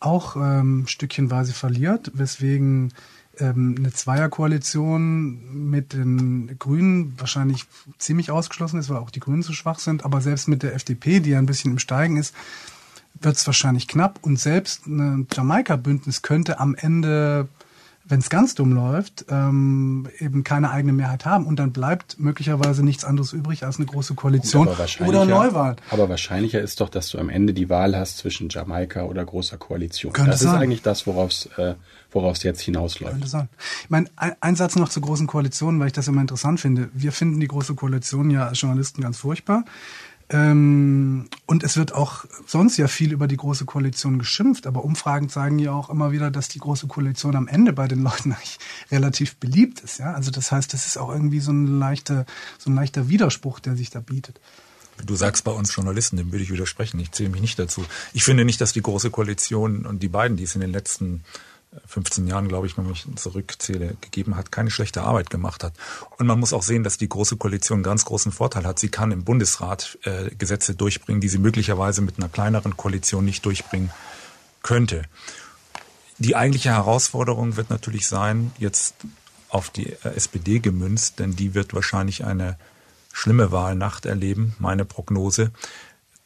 auch 0.00 0.36
ähm, 0.36 0.84
stückchenweise 0.86 1.52
verliert, 1.52 2.12
weswegen 2.14 2.92
ähm, 3.40 3.74
eine 3.78 3.92
Zweierkoalition 3.92 5.68
mit 5.68 5.92
den 5.92 6.56
Grünen 6.58 7.14
wahrscheinlich 7.18 7.64
ziemlich 7.98 8.30
ausgeschlossen 8.30 8.78
ist, 8.78 8.88
weil 8.88 8.98
auch 8.98 9.10
die 9.10 9.20
Grünen 9.20 9.42
zu 9.42 9.52
schwach 9.52 9.78
sind. 9.78 10.04
Aber 10.04 10.20
selbst 10.20 10.48
mit 10.48 10.62
der 10.62 10.74
FDP, 10.74 11.20
die 11.20 11.30
ja 11.30 11.38
ein 11.38 11.46
bisschen 11.46 11.72
im 11.72 11.78
Steigen 11.78 12.16
ist, 12.16 12.34
wird 13.20 13.36
es 13.36 13.46
wahrscheinlich 13.46 13.88
knapp. 13.88 14.18
Und 14.22 14.38
selbst 14.38 14.86
ein 14.86 15.26
Jamaika-Bündnis 15.32 16.22
könnte 16.22 16.60
am 16.60 16.74
Ende 16.74 17.48
wenn 18.06 18.20
es 18.20 18.28
ganz 18.28 18.54
dumm 18.54 18.72
läuft, 18.72 19.24
ähm, 19.30 20.08
eben 20.18 20.44
keine 20.44 20.70
eigene 20.70 20.92
Mehrheit 20.92 21.24
haben 21.24 21.46
und 21.46 21.58
dann 21.58 21.72
bleibt 21.72 22.18
möglicherweise 22.20 22.84
nichts 22.84 23.04
anderes 23.04 23.32
übrig 23.32 23.64
als 23.64 23.78
eine 23.78 23.86
große 23.86 24.14
Koalition 24.14 24.68
oder 25.06 25.24
Neuwahl. 25.24 25.76
Aber 25.90 26.08
wahrscheinlicher 26.10 26.60
ist 26.60 26.80
doch, 26.80 26.90
dass 26.90 27.08
du 27.08 27.18
am 27.18 27.30
Ende 27.30 27.54
die 27.54 27.70
Wahl 27.70 27.96
hast 27.96 28.18
zwischen 28.18 28.50
Jamaika 28.50 29.04
oder 29.04 29.24
großer 29.24 29.56
Koalition. 29.56 30.12
Könnte 30.12 30.32
das 30.32 30.40
sein. 30.40 30.54
ist 30.54 30.60
eigentlich 30.60 30.82
das, 30.82 31.06
worauf 31.06 31.30
es 31.30 31.46
äh, 31.56 31.74
worauf 32.10 32.36
es 32.36 32.42
jetzt 32.42 32.60
hinausläuft. 32.60 33.12
Könnte 33.12 33.28
sein. 33.28 33.48
Ich 33.82 33.90
meine, 33.90 34.08
ein, 34.16 34.34
ein 34.40 34.56
Satz 34.56 34.76
noch 34.76 34.88
zur 34.90 35.02
großen 35.02 35.26
Koalition, 35.26 35.80
weil 35.80 35.88
ich 35.88 35.92
das 35.94 36.06
immer 36.06 36.20
interessant 36.20 36.60
finde. 36.60 36.90
Wir 36.92 37.10
finden 37.10 37.40
die 37.40 37.48
große 37.48 37.74
Koalition 37.74 38.30
ja 38.30 38.48
als 38.48 38.60
Journalisten 38.60 39.02
ganz 39.02 39.16
furchtbar. 39.18 39.64
Ähm, 40.30 41.28
und 41.46 41.62
es 41.64 41.76
wird 41.76 41.92
auch 41.92 42.24
sonst 42.46 42.76
ja 42.78 42.88
viel 42.88 43.12
über 43.12 43.28
die 43.28 43.36
Große 43.36 43.66
Koalition 43.66 44.18
geschimpft, 44.18 44.66
aber 44.66 44.84
Umfragen 44.84 45.28
zeigen 45.28 45.58
ja 45.58 45.72
auch 45.72 45.90
immer 45.90 46.12
wieder, 46.12 46.30
dass 46.30 46.48
die 46.48 46.60
Große 46.60 46.86
Koalition 46.86 47.36
am 47.36 47.46
Ende 47.46 47.72
bei 47.72 47.88
den 47.88 48.02
Leuten 48.02 48.32
eigentlich 48.32 48.58
relativ 48.90 49.36
beliebt 49.36 49.80
ist. 49.80 49.98
Ja? 49.98 50.14
Also 50.14 50.30
das 50.30 50.50
heißt, 50.50 50.72
das 50.72 50.86
ist 50.86 50.96
auch 50.96 51.10
irgendwie 51.10 51.40
so 51.40 51.52
ein, 51.52 51.78
leichter, 51.78 52.24
so 52.58 52.70
ein 52.70 52.74
leichter 52.74 53.08
Widerspruch, 53.08 53.60
der 53.60 53.76
sich 53.76 53.90
da 53.90 54.00
bietet. 54.00 54.40
Du 55.04 55.16
sagst 55.16 55.44
bei 55.44 55.50
uns 55.50 55.74
Journalisten, 55.74 56.16
dem 56.16 56.30
würde 56.32 56.44
ich 56.44 56.52
widersprechen. 56.52 57.00
Ich 57.00 57.10
zähle 57.10 57.28
mich 57.30 57.40
nicht 57.40 57.58
dazu. 57.58 57.84
Ich 58.12 58.22
finde 58.24 58.44
nicht, 58.44 58.60
dass 58.60 58.72
die 58.72 58.82
Große 58.82 59.10
Koalition 59.10 59.86
und 59.86 60.02
die 60.02 60.08
beiden, 60.08 60.36
die 60.36 60.44
es 60.44 60.54
in 60.54 60.60
den 60.60 60.70
letzten 60.70 61.24
15 61.86 62.26
Jahren, 62.26 62.48
glaube 62.48 62.66
ich, 62.66 62.76
wenn 62.76 62.90
ich 62.90 63.06
zurückzähle, 63.16 63.96
gegeben 64.00 64.36
hat, 64.36 64.52
keine 64.52 64.70
schlechte 64.70 65.02
Arbeit 65.02 65.30
gemacht 65.30 65.64
hat. 65.64 65.74
Und 66.18 66.26
man 66.26 66.38
muss 66.38 66.52
auch 66.52 66.62
sehen, 66.62 66.84
dass 66.84 66.98
die 66.98 67.08
Große 67.08 67.36
Koalition 67.36 67.76
einen 67.76 67.84
ganz 67.84 68.04
großen 68.04 68.32
Vorteil 68.32 68.64
hat. 68.64 68.78
Sie 68.78 68.88
kann 68.88 69.12
im 69.12 69.24
Bundesrat 69.24 69.98
äh, 70.04 70.30
Gesetze 70.36 70.74
durchbringen, 70.74 71.20
die 71.20 71.28
sie 71.28 71.38
möglicherweise 71.38 72.02
mit 72.02 72.18
einer 72.18 72.28
kleineren 72.28 72.76
Koalition 72.76 73.24
nicht 73.24 73.44
durchbringen 73.44 73.90
könnte. 74.62 75.02
Die 76.18 76.36
eigentliche 76.36 76.70
Herausforderung 76.70 77.56
wird 77.56 77.70
natürlich 77.70 78.06
sein, 78.06 78.52
jetzt 78.58 78.94
auf 79.48 79.70
die 79.70 79.92
äh, 79.92 80.14
SPD 80.14 80.60
gemünzt, 80.60 81.18
denn 81.18 81.36
die 81.36 81.54
wird 81.54 81.74
wahrscheinlich 81.74 82.24
eine 82.24 82.58
schlimme 83.12 83.52
Wahlnacht 83.52 84.06
erleben, 84.06 84.54
meine 84.58 84.84
Prognose, 84.84 85.52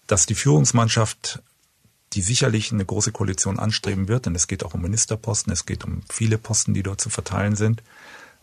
dass 0.07 0.27
die 0.27 0.35
Führungsmannschaft 0.35 1.43
die 2.15 2.23
sicherlich 2.23 2.73
eine 2.73 2.85
große 2.85 3.13
Koalition 3.13 3.59
anstreben 3.59 4.09
wird, 4.09 4.27
denn 4.27 4.35
es 4.35 4.47
geht 4.47 4.65
auch 4.65 4.75
um 4.75 4.83
Ministerposten, 4.83 5.53
es 5.53 5.67
geht 5.67 5.85
um 5.85 6.03
viele 6.09 6.39
Posten, 6.39 6.75
die 6.75 6.83
dort 6.83 7.01
zu 7.01 7.11
verteilen 7.11 7.57
sind, 7.57 7.83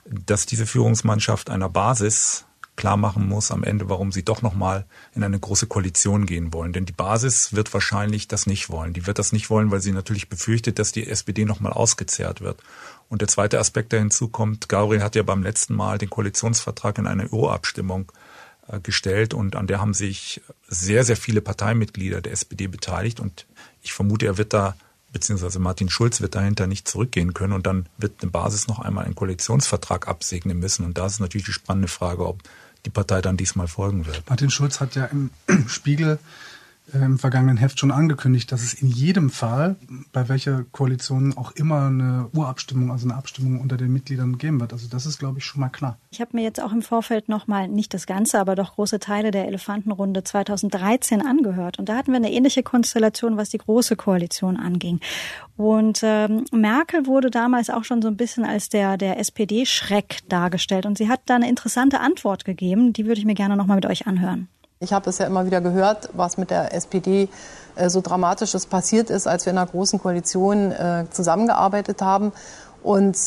dass 0.05 0.45
diese 0.45 0.67
Führungsmannschaft 0.67 1.49
einer 1.49 1.69
Basis 1.69 2.45
klar 2.75 2.97
machen 2.97 3.27
muss 3.27 3.51
am 3.51 3.63
Ende, 3.63 3.89
warum 3.89 4.11
sie 4.11 4.23
doch 4.23 4.41
nochmal 4.41 4.85
in 5.13 5.23
eine 5.23 5.39
große 5.39 5.67
Koalition 5.67 6.25
gehen 6.25 6.53
wollen. 6.53 6.73
Denn 6.73 6.85
die 6.85 6.93
Basis 6.93 7.53
wird 7.53 7.73
wahrscheinlich 7.73 8.27
das 8.27 8.47
nicht 8.47 8.69
wollen. 8.69 8.93
Die 8.93 9.07
wird 9.07 9.17
das 9.17 9.31
nicht 9.31 9.49
wollen, 9.49 9.71
weil 9.71 9.81
sie 9.81 9.91
natürlich 9.91 10.29
befürchtet, 10.29 10.77
dass 10.77 10.91
die 10.91 11.07
SPD 11.07 11.45
nochmal 11.45 11.73
ausgezehrt 11.73 12.41
wird. 12.41 12.61
Und 13.07 13.21
der 13.21 13.27
zweite 13.27 13.59
Aspekt, 13.59 13.93
der 13.93 13.99
hinzukommt, 13.99 14.67
Gabriel 14.67 15.03
hat 15.03 15.15
ja 15.15 15.23
beim 15.23 15.43
letzten 15.43 15.73
Mal 15.73 15.97
den 15.97 16.09
Koalitionsvertrag 16.09 16.97
in 16.97 17.07
eine 17.07 17.29
Urabstimmung 17.29 18.11
äh, 18.67 18.79
gestellt 18.79 19.33
und 19.33 19.55
an 19.55 19.67
der 19.67 19.79
haben 19.79 19.93
sich 19.93 20.41
sehr, 20.67 21.03
sehr 21.03 21.17
viele 21.17 21.41
Parteimitglieder 21.41 22.21
der 22.21 22.33
SPD 22.33 22.67
beteiligt 22.67 23.19
und 23.19 23.45
ich 23.85 23.93
vermute, 23.93 24.25
er 24.25 24.37
wird 24.37 24.53
da, 24.53 24.75
beziehungsweise 25.13 25.59
Martin 25.59 25.89
Schulz 25.89 26.19
wird 26.19 26.35
dahinter 26.35 26.67
nicht 26.67 26.87
zurückgehen 26.87 27.33
können 27.33 27.53
und 27.53 27.65
dann 27.65 27.85
wird 27.97 28.21
eine 28.21 28.31
Basis 28.31 28.67
noch 28.67 28.79
einmal 28.79 29.05
einen 29.05 29.15
Koalitionsvertrag 29.15 30.07
absegnen 30.07 30.59
müssen 30.59 30.85
und 30.85 30.97
da 30.97 31.05
ist 31.05 31.19
natürlich 31.19 31.45
die 31.45 31.53
spannende 31.53 31.87
Frage, 31.87 32.27
ob 32.27 32.41
die 32.85 32.89
Partei 32.89 33.21
dann 33.21 33.37
diesmal 33.37 33.67
folgen 33.67 34.05
wird. 34.05 34.23
Martin 34.29 34.49
Schulz 34.49 34.79
hat 34.79 34.95
ja 34.95 35.05
im 35.05 35.29
Spiegel 35.67 36.19
im 36.93 37.17
vergangenen 37.17 37.57
Heft 37.57 37.79
schon 37.79 37.91
angekündigt, 37.91 38.51
dass 38.51 38.61
es 38.61 38.73
in 38.73 38.87
jedem 38.87 39.29
Fall, 39.29 39.75
bei 40.11 40.29
welcher 40.29 40.63
Koalition 40.71 41.35
auch 41.35 41.51
immer 41.51 41.87
eine 41.87 42.29
Urabstimmung, 42.33 42.91
also 42.91 43.07
eine 43.07 43.17
Abstimmung 43.17 43.59
unter 43.59 43.77
den 43.77 43.91
Mitgliedern 43.91 44.37
geben 44.37 44.59
wird. 44.59 44.71
Also 44.71 44.87
das 44.87 45.05
ist, 45.05 45.19
glaube 45.19 45.39
ich, 45.39 45.45
schon 45.45 45.61
mal 45.61 45.69
klar. 45.69 45.97
Ich 46.11 46.21
habe 46.21 46.31
mir 46.33 46.43
jetzt 46.43 46.61
auch 46.61 46.71
im 46.71 46.81
Vorfeld 46.81 47.27
nochmal, 47.27 47.67
nicht 47.67 47.93
das 47.93 48.05
Ganze, 48.05 48.39
aber 48.39 48.55
doch 48.55 48.75
große 48.75 48.99
Teile 48.99 49.31
der 49.31 49.47
Elefantenrunde 49.47 50.23
2013 50.23 51.25
angehört. 51.25 51.79
Und 51.79 51.89
da 51.89 51.95
hatten 51.95 52.11
wir 52.11 52.17
eine 52.17 52.31
ähnliche 52.31 52.63
Konstellation, 52.63 53.37
was 53.37 53.49
die 53.49 53.57
Große 53.57 53.95
Koalition 53.95 54.57
anging. 54.57 54.99
Und 55.57 56.01
ähm, 56.03 56.45
Merkel 56.51 57.07
wurde 57.07 57.31
damals 57.31 57.69
auch 57.69 57.83
schon 57.83 58.01
so 58.01 58.07
ein 58.07 58.17
bisschen 58.17 58.45
als 58.45 58.69
der, 58.69 58.97
der 58.97 59.19
SPD-Schreck 59.19 60.19
dargestellt. 60.29 60.85
Und 60.85 60.97
sie 60.97 61.09
hat 61.09 61.21
da 61.25 61.35
eine 61.35 61.49
interessante 61.49 61.99
Antwort 61.99 62.45
gegeben, 62.45 62.93
die 62.93 63.05
würde 63.05 63.19
ich 63.19 63.25
mir 63.25 63.35
gerne 63.35 63.55
nochmal 63.55 63.77
mit 63.77 63.85
euch 63.85 64.07
anhören. 64.07 64.49
Ich 64.85 64.93
habe 64.93 65.09
es 65.09 65.17
ja 65.17 65.25
immer 65.25 65.47
wieder 65.47 65.61
gehört, 65.61 66.09
was 66.13 66.37
mit 66.37 66.51
der 66.51 66.75
SPD 66.75 67.27
äh, 67.75 67.89
so 67.89 68.01
dramatisches 68.01 68.67
passiert 68.67 69.09
ist, 69.09 69.27
als 69.27 69.45
wir 69.47 69.51
in 69.51 69.57
einer 69.57 69.67
großen 69.67 69.99
Koalition 69.99 70.71
äh, 70.71 71.05
zusammengearbeitet 71.09 72.03
haben. 72.03 72.31
Und 72.83 73.17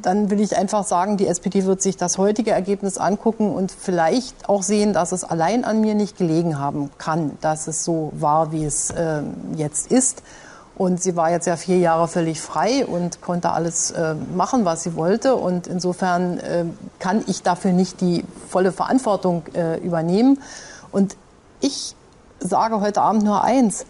dann 0.00 0.30
will 0.30 0.40
ich 0.40 0.56
einfach 0.56 0.84
sagen, 0.84 1.18
die 1.18 1.26
SPD 1.26 1.66
wird 1.66 1.82
sich 1.82 1.98
das 1.98 2.16
heutige 2.16 2.52
Ergebnis 2.52 2.96
angucken 2.96 3.52
und 3.52 3.72
vielleicht 3.72 4.48
auch 4.48 4.62
sehen, 4.62 4.94
dass 4.94 5.12
es 5.12 5.22
allein 5.22 5.66
an 5.66 5.82
mir 5.82 5.94
nicht 5.94 6.16
gelegen 6.16 6.58
haben 6.58 6.90
kann, 6.96 7.36
dass 7.42 7.66
es 7.66 7.84
so 7.84 8.10
war, 8.14 8.50
wie 8.50 8.64
es 8.64 8.88
äh, 8.88 9.20
jetzt 9.56 9.92
ist. 9.92 10.22
Und 10.76 11.00
sie 11.00 11.14
war 11.14 11.30
jetzt 11.30 11.46
ja 11.46 11.56
vier 11.56 11.78
Jahre 11.78 12.08
völlig 12.08 12.40
frei 12.40 12.84
und 12.84 13.20
konnte 13.20 13.50
alles 13.50 13.92
äh, 13.92 14.14
machen, 14.34 14.64
was 14.64 14.82
sie 14.82 14.96
wollte. 14.96 15.36
Und 15.36 15.68
insofern 15.68 16.38
äh, 16.38 16.64
kann 16.98 17.22
ich 17.26 17.42
dafür 17.42 17.72
nicht 17.72 18.00
die 18.00 18.24
volle 18.48 18.72
Verantwortung 18.72 19.44
äh, 19.54 19.78
übernehmen. 19.78 20.40
Und 20.90 21.16
ich 21.60 21.94
sage 22.40 22.80
heute 22.80 23.02
Abend 23.02 23.22
nur 23.22 23.44
eins. 23.44 23.86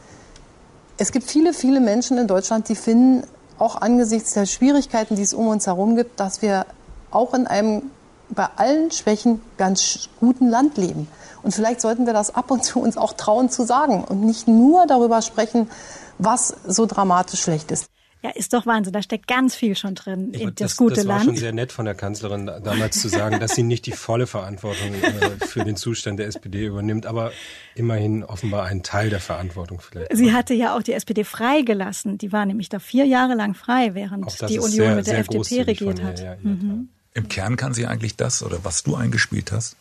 Es 0.99 1.11
gibt 1.11 1.29
viele, 1.29 1.55
viele 1.55 1.81
Menschen 1.81 2.19
in 2.19 2.27
Deutschland, 2.27 2.69
die 2.69 2.77
finden, 2.77 3.27
auch 3.59 3.77
angesichts 3.77 4.35
der 4.35 4.47
Schwierigkeiten, 4.47 5.17
die 5.17 5.23
es 5.23 5.33
um 5.33 5.47
uns 5.47 5.67
herum 5.67 5.97
gibt, 5.97 6.19
dass 6.19 6.43
wir 6.43 6.67
auch 7.11 7.35
in 7.35 7.47
einem 7.47 7.91
bei 8.31 8.49
allen 8.57 8.91
Schwächen 8.91 9.41
ganz 9.59 10.09
guten 10.19 10.49
Land 10.49 10.77
leben. 10.77 11.09
Und 11.43 11.55
vielleicht 11.55 11.81
sollten 11.81 12.07
wir 12.07 12.15
das 12.15 12.35
ab 12.35 12.51
und 12.51 12.65
zu 12.65 12.81
uns 12.81 12.97
auch 12.97 13.13
trauen 13.13 13.51
zu 13.51 13.65
sagen 13.65 14.03
und 14.03 14.23
nicht 14.23 14.49
nur 14.49 14.87
darüber 14.87 15.23
sprechen, 15.23 15.71
was 16.19 16.57
so 16.67 16.87
dramatisch 16.87 17.43
schlecht 17.43 17.71
ist. 17.71 17.91
Ja, 18.25 18.31
ist 18.31 18.55
doch 18.55 18.65
Wahnsinn. 18.65 18.95
Da 18.95 19.03
steckt 19.03 19.27
ganz 19.29 19.55
viel 19.55 19.77
schon 19.77 19.95
drin 19.95 20.31
ich, 20.33 20.41
in 20.41 20.55
das, 20.55 20.71
das 20.71 20.77
gute 20.79 20.95
das 20.95 21.07
war 21.07 21.17
Land. 21.17 21.27
schon 21.27 21.37
sehr 21.37 21.53
nett 21.53 21.73
von 21.73 21.85
der 21.85 21.95
Kanzlerin 21.95 22.47
damals 22.47 22.99
zu 22.99 23.09
sagen, 23.09 23.39
dass 23.39 23.55
sie 23.55 23.63
nicht 23.63 23.85
die 23.85 23.93
volle 23.93 24.27
Verantwortung 24.27 24.95
äh, 24.95 25.47
für 25.47 25.63
den 25.63 25.77
Zustand 25.77 26.19
der 26.19 26.29
SPD 26.29 26.65
übernimmt, 26.65 27.05
aber 27.05 27.33
immerhin 27.75 28.25
offenbar 28.25 28.65
einen 28.65 28.83
Teil 28.83 29.11
der 29.11 29.21
Verantwortung 29.21 29.79
vielleicht. 29.79 30.17
Sie 30.17 30.33
hatte 30.33 30.55
ja 30.55 30.75
auch 30.75 30.83
die 30.83 30.95
SPD 30.95 31.23
freigelassen. 31.23 32.17
Die 32.17 32.33
war 32.33 32.47
nämlich 32.47 32.71
da 32.71 32.79
vier 32.79 33.05
Jahre 33.05 33.35
lang 33.35 33.53
frei, 33.53 33.95
während 33.95 34.25
die 34.49 34.59
Union 34.59 34.71
sehr, 34.71 34.95
mit 34.95 35.07
der 35.07 35.19
FDP 35.19 35.61
regiert 35.61 36.03
hat. 36.03 36.21
Ja, 36.21 36.37
mhm. 36.41 36.89
Im 37.13 37.29
Kern 37.29 37.57
kann 37.57 37.75
sie 37.75 37.87
eigentlich 37.87 38.17
das, 38.17 38.43
oder 38.43 38.65
was 38.65 38.85
du 38.85 38.95
eingespielt 38.95 39.53
hast, 39.53 39.77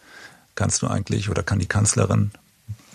kannst 0.55 0.81
du 0.81 0.87
eigentlich, 0.87 1.29
oder 1.29 1.43
kann 1.43 1.59
die 1.59 1.65
Kanzlerin, 1.65 2.31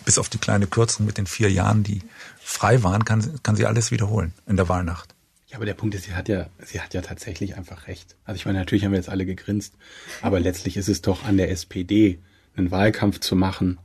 bis 0.08 0.16
auf 0.16 0.30
die 0.30 0.38
kleine 0.38 0.66
Kürzung 0.66 1.04
mit 1.04 1.18
den 1.18 1.26
vier 1.26 1.50
Jahren, 1.50 1.82
die 1.82 2.00
frei 2.38 2.82
waren, 2.82 3.04
kann, 3.04 3.22
kann 3.42 3.56
sie 3.56 3.66
alles 3.66 3.90
wiederholen 3.90 4.32
in 4.46 4.56
der 4.56 4.66
Wahlnacht. 4.66 5.14
Ja, 5.48 5.56
aber 5.56 5.66
der 5.66 5.74
Punkt 5.74 5.94
ist, 5.94 6.04
sie 6.04 6.14
hat 6.14 6.30
ja, 6.30 6.46
sie 6.64 6.80
hat 6.80 6.94
ja 6.94 7.02
tatsächlich 7.02 7.58
einfach 7.58 7.88
recht. 7.88 8.16
Also 8.24 8.36
ich 8.36 8.46
meine, 8.46 8.58
natürlich 8.58 8.86
haben 8.86 8.92
wir 8.92 8.98
jetzt 8.98 9.10
alle 9.10 9.26
gegrinst, 9.26 9.74
aber 10.22 10.40
letztlich 10.40 10.78
ist 10.78 10.88
es 10.88 11.02
doch 11.02 11.26
an 11.26 11.36
der 11.36 11.50
SPD, 11.50 12.20
einen 12.56 12.70
Wahlkampf 12.70 13.20
zu 13.20 13.36
machen, 13.36 13.76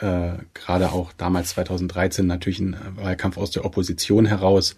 äh, 0.00 0.32
gerade 0.52 0.92
auch 0.92 1.14
damals 1.14 1.48
2013 1.48 2.26
natürlich 2.26 2.60
ein 2.60 2.76
Wahlkampf 2.96 3.38
aus 3.38 3.50
der 3.50 3.64
Opposition 3.64 4.26
heraus 4.26 4.76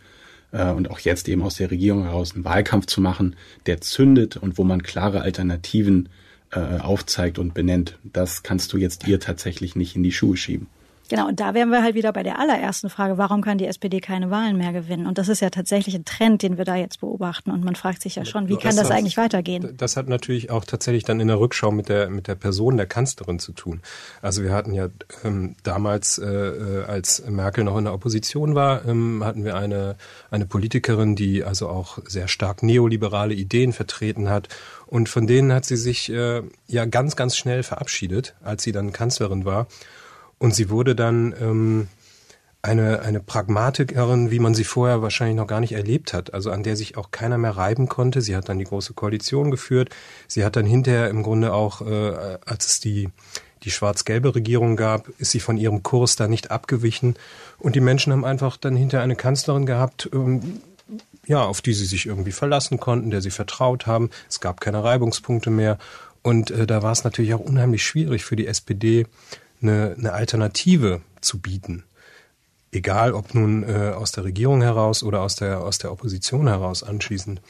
äh, 0.53 0.71
und 0.71 0.89
auch 0.89 1.01
jetzt 1.01 1.29
eben 1.29 1.43
aus 1.43 1.57
der 1.57 1.73
Regierung 1.73 2.05
heraus 2.05 2.33
einen 2.33 2.45
Wahlkampf 2.45 2.87
zu 2.87 3.01
machen, 3.01 3.35
der 3.67 3.81
zündet 3.81 4.37
und 4.37 4.57
wo 4.57 4.63
man 4.63 4.85
klare 4.85 5.23
Alternativen 5.23 6.11
äh, 6.53 6.79
aufzeigt 6.79 7.41
und 7.41 7.55
benennt. 7.55 7.99
Das 8.05 8.45
kannst 8.45 8.73
du 8.73 8.77
jetzt 8.77 9.09
ihr 9.09 9.19
tatsächlich 9.19 9.75
nicht 9.75 9.97
in 9.97 10.05
die 10.05 10.13
Schuhe 10.13 10.37
schieben. 10.37 10.69
Genau, 11.13 11.29
und 11.29 11.41
da 11.41 11.53
wären 11.53 11.69
wir 11.69 11.83
halt 11.83 11.95
wieder 11.95 12.11
bei 12.11 12.23
der 12.23 12.39
allerersten 12.39 12.89
Frage, 12.89 13.19
warum 13.19 13.43
kann 13.43 13.59
die 13.59 13.67
SPD 13.67 14.01
keine 14.01 14.31
Wahlen 14.31 14.57
mehr 14.57 14.73
gewinnen? 14.73 15.07
Und 15.07 15.19
das 15.19 15.29
ist 15.29 15.41
ja 15.41 15.51
tatsächlich 15.51 15.95
ein 15.95 16.07
Trend, 16.07 16.41
den 16.41 16.57
wir 16.57 16.65
da 16.65 16.75
jetzt 16.75 17.01
beobachten. 17.01 17.51
Und 17.51 17.63
man 17.63 17.77
fragt 17.77 18.01
sich 18.01 18.15
ja 18.15 18.25
schon, 18.25 18.49
wie 18.49 18.57
kann 18.57 18.75
das, 18.77 18.89
das 18.89 18.91
eigentlich 18.91 19.19
weitergehen? 19.19 19.75
Das 19.77 19.99
hat 19.99 20.09
natürlich 20.09 20.51
auch 20.51 20.65
tatsächlich 20.65 21.05
dann 21.05 21.21
in 21.21 21.29
der 21.29 21.39
Rückschau 21.39 21.71
mit 21.71 21.91
der, 21.91 22.09
mit 22.09 22.29
der 22.29 22.35
Person 22.35 22.79
der 22.79 22.87
Kanzlerin 22.87 23.39
zu 23.39 23.53
tun. 23.53 23.83
Also 24.23 24.43
wir 24.43 24.55
hatten 24.55 24.73
ja 24.73 24.89
ähm, 25.23 25.55
damals, 25.65 26.17
äh, 26.17 26.85
als 26.89 27.23
Merkel 27.29 27.65
noch 27.65 27.77
in 27.77 27.85
der 27.85 27.93
Opposition 27.93 28.55
war, 28.55 28.83
ähm, 28.87 29.23
hatten 29.23 29.45
wir 29.45 29.55
eine, 29.55 29.97
eine 30.31 30.47
Politikerin, 30.47 31.15
die 31.15 31.45
also 31.45 31.69
auch 31.69 31.99
sehr 32.07 32.27
stark 32.27 32.63
neoliberale 32.63 33.35
Ideen 33.35 33.75
vertreten 33.75 34.31
hat. 34.31 34.49
Und 34.87 35.11
von 35.11 35.27
denen 35.27 35.53
hat 35.53 35.67
sie 35.67 35.77
sich 35.77 36.11
äh, 36.11 36.41
ja 36.69 36.87
ganz, 36.87 37.17
ganz 37.17 37.37
schnell 37.37 37.65
verabschiedet, 37.65 38.35
als 38.43 38.63
sie 38.63 38.73
dann 38.73 38.95
Kanzlerin 38.95 39.45
war. 39.45 39.67
Und 40.43 40.57
sie 40.57 40.71
wurde 40.71 40.97
dann 40.97 41.33
ähm, 41.41 41.87
eine, 42.63 43.03
eine 43.03 43.21
Pragmatikerin, 43.21 44.33
wie 44.33 44.41
man 44.41 44.55
sie 44.55 44.65
vorher 44.65 45.01
wahrscheinlich 45.01 45.37
noch 45.37 45.47
gar 45.47 45.61
nicht 45.61 45.71
erlebt 45.71 46.13
hat, 46.13 46.35
also 46.35 46.51
an 46.51 46.65
der 46.65 46.75
sich 46.75 46.97
auch 46.97 47.13
keiner 47.13 47.39
mehr 47.39 47.57
reiben 47.57 47.89
konnte. 47.89 48.21
Sie 48.21 48.35
hat 48.35 48.49
dann 48.49 48.59
die 48.59 48.65
große 48.65 48.93
Koalition 48.93 49.53
geführt. 49.53 49.91
Sie 50.27 50.45
hat 50.45 50.57
dann 50.57 50.67
hinterher 50.67 51.11
im 51.11 51.23
Grunde 51.23 51.53
auch, 51.53 51.81
äh, 51.83 52.39
als 52.45 52.67
es 52.67 52.81
die, 52.81 53.11
die 53.63 53.71
schwarz-gelbe 53.71 54.35
Regierung 54.35 54.75
gab, 54.75 55.09
ist 55.21 55.31
sie 55.31 55.39
von 55.39 55.57
ihrem 55.57 55.85
Kurs 55.85 56.17
da 56.17 56.27
nicht 56.27 56.51
abgewichen. 56.51 57.15
Und 57.61 57.77
die 57.77 57.81
Menschen 57.81 58.13
haben 58.13 58.25
einfach 58.25 58.57
dann 58.57 58.75
hinterher 58.75 59.05
eine 59.05 59.15
Kanzlerin 59.15 59.65
gehabt, 59.65 60.11
ähm, 60.13 60.61
ja, 61.25 61.45
auf 61.45 61.61
die 61.61 61.73
sie 61.73 61.87
sich 61.87 62.07
irgendwie 62.07 62.33
verlassen 62.33 62.81
konnten, 62.81 63.13
der 63.13 63.21
sie 63.21 63.31
vertraut 63.31 63.87
haben. 63.87 64.11
Es 64.29 64.41
gab 64.41 64.61
keine 64.61 64.83
Reibungspunkte 64.83 65.51
mehr. 65.51 65.79
Und 66.23 66.51
äh, 66.51 66.67
da 66.67 66.83
war 66.83 66.91
es 66.91 67.05
natürlich 67.05 67.33
auch 67.33 67.39
unheimlich 67.39 67.85
schwierig 67.85 68.25
für 68.25 68.35
die 68.35 68.49
SPD, 68.49 69.07
eine, 69.63 69.95
eine 69.99 70.13
Alternative 70.13 71.01
zu 71.21 71.41
bieten. 71.41 71.85
Egal, 72.71 73.13
ob 73.13 73.35
nun 73.35 73.65
äh, 73.65 73.93
aus 73.95 74.13
der 74.13 74.25
Regierung 74.25 74.63
heraus 74.63 75.03
oder 75.03 75.21
aus 75.21 75.37
der, 75.37 75.61
aus 75.61 75.79
der 75.79 75.93
Opposition 75.93 76.49
heraus 76.49 76.83
anschließend. 76.83 77.41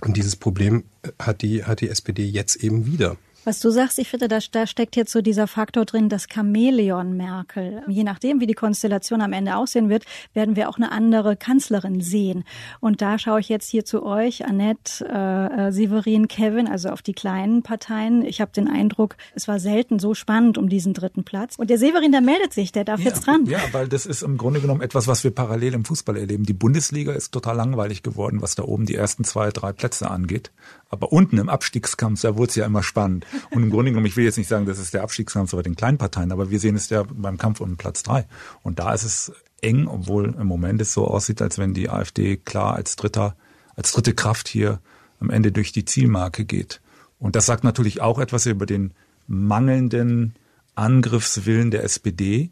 Und 0.00 0.16
dieses 0.16 0.36
Problem 0.36 0.84
hat 1.18 1.42
die, 1.42 1.64
hat 1.64 1.80
die 1.80 1.88
SPD 1.88 2.24
jetzt 2.24 2.56
eben 2.56 2.86
wieder. 2.86 3.16
Was 3.48 3.60
du 3.60 3.70
sagst, 3.70 3.98
ich 3.98 4.10
finde, 4.10 4.28
da, 4.28 4.40
da 4.52 4.66
steckt 4.66 4.94
jetzt 4.94 5.10
so 5.10 5.22
dieser 5.22 5.46
Faktor 5.46 5.86
drin, 5.86 6.10
das 6.10 6.26
Chamäleon 6.30 7.16
Merkel. 7.16 7.82
Je 7.88 8.04
nachdem, 8.04 8.42
wie 8.42 8.46
die 8.46 8.52
Konstellation 8.52 9.22
am 9.22 9.32
Ende 9.32 9.56
aussehen 9.56 9.88
wird, 9.88 10.04
werden 10.34 10.54
wir 10.54 10.68
auch 10.68 10.76
eine 10.76 10.92
andere 10.92 11.34
Kanzlerin 11.34 12.02
sehen. 12.02 12.44
Und 12.80 13.00
da 13.00 13.18
schaue 13.18 13.40
ich 13.40 13.48
jetzt 13.48 13.70
hier 13.70 13.86
zu 13.86 14.02
euch, 14.04 14.44
Annette, 14.44 15.02
äh, 15.06 15.72
Severin, 15.72 16.28
Kevin, 16.28 16.68
also 16.68 16.90
auf 16.90 17.00
die 17.00 17.14
kleinen 17.14 17.62
Parteien. 17.62 18.22
Ich 18.22 18.42
habe 18.42 18.52
den 18.52 18.68
Eindruck, 18.68 19.16
es 19.34 19.48
war 19.48 19.58
selten 19.60 19.98
so 19.98 20.12
spannend 20.12 20.58
um 20.58 20.68
diesen 20.68 20.92
dritten 20.92 21.24
Platz. 21.24 21.54
Und 21.56 21.70
der 21.70 21.78
Severin, 21.78 22.12
der 22.12 22.20
meldet 22.20 22.52
sich, 22.52 22.70
der 22.70 22.84
darf 22.84 23.00
ja, 23.00 23.06
jetzt 23.06 23.26
dran. 23.26 23.46
Ja, 23.46 23.60
weil 23.72 23.88
das 23.88 24.04
ist 24.04 24.20
im 24.20 24.36
Grunde 24.36 24.60
genommen 24.60 24.82
etwas, 24.82 25.08
was 25.08 25.24
wir 25.24 25.30
parallel 25.30 25.72
im 25.72 25.86
Fußball 25.86 26.18
erleben. 26.18 26.44
Die 26.44 26.52
Bundesliga 26.52 27.12
ist 27.12 27.32
total 27.32 27.56
langweilig 27.56 28.02
geworden, 28.02 28.42
was 28.42 28.56
da 28.56 28.64
oben 28.64 28.84
die 28.84 28.96
ersten 28.96 29.24
zwei, 29.24 29.48
drei 29.48 29.72
Plätze 29.72 30.10
angeht. 30.10 30.50
Aber 30.90 31.12
unten 31.12 31.38
im 31.38 31.48
Abstiegskampf, 31.48 32.20
da 32.20 32.36
wurde 32.36 32.50
es 32.50 32.56
ja 32.56 32.66
immer 32.66 32.82
spannend. 32.82 33.24
Und 33.50 33.62
im 33.62 33.70
Grunde 33.70 33.90
genommen, 33.90 34.06
ich 34.06 34.16
will 34.16 34.24
jetzt 34.24 34.38
nicht 34.38 34.48
sagen, 34.48 34.66
das 34.66 34.78
ist 34.78 34.94
der 34.94 35.02
Abstiegskampf 35.02 35.52
bei 35.52 35.62
den 35.62 35.76
kleinen 35.76 35.98
Parteien, 35.98 36.32
aber 36.32 36.50
wir 36.50 36.60
sehen 36.60 36.76
es 36.76 36.88
ja 36.90 37.04
beim 37.08 37.38
Kampf 37.38 37.60
um 37.60 37.76
Platz 37.76 38.02
drei. 38.02 38.26
Und 38.62 38.78
da 38.78 38.92
ist 38.92 39.04
es 39.04 39.32
eng, 39.60 39.86
obwohl 39.86 40.34
im 40.38 40.46
Moment 40.46 40.80
es 40.80 40.92
so 40.92 41.06
aussieht, 41.06 41.42
als 41.42 41.58
wenn 41.58 41.74
die 41.74 41.90
AfD 41.90 42.36
klar 42.36 42.74
als 42.74 42.96
dritter, 42.96 43.36
als 43.76 43.92
dritte 43.92 44.14
Kraft 44.14 44.48
hier 44.48 44.80
am 45.20 45.30
Ende 45.30 45.52
durch 45.52 45.72
die 45.72 45.84
Zielmarke 45.84 46.44
geht. 46.44 46.80
Und 47.18 47.34
das 47.34 47.46
sagt 47.46 47.64
natürlich 47.64 48.00
auch 48.00 48.18
etwas 48.18 48.46
über 48.46 48.66
den 48.66 48.92
mangelnden 49.26 50.34
Angriffswillen 50.74 51.70
der 51.70 51.82
SPD. 51.82 52.50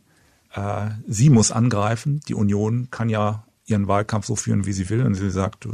Äh, 0.53 0.89
sie 1.07 1.31
muss 1.31 1.53
angreifen. 1.53 2.21
Die 2.29 2.35
Union 2.35 2.89
kann 2.91 3.09
ja 3.09 3.45
ihren 3.67 3.89
Wahlkampf 3.89 4.27
so 4.27 4.37
führen, 4.37 4.67
wie 4.67 4.73
sie 4.73 4.91
will. 4.91 5.03
Und 5.03 5.15
sie 5.15 5.31
sagt, 5.31 5.69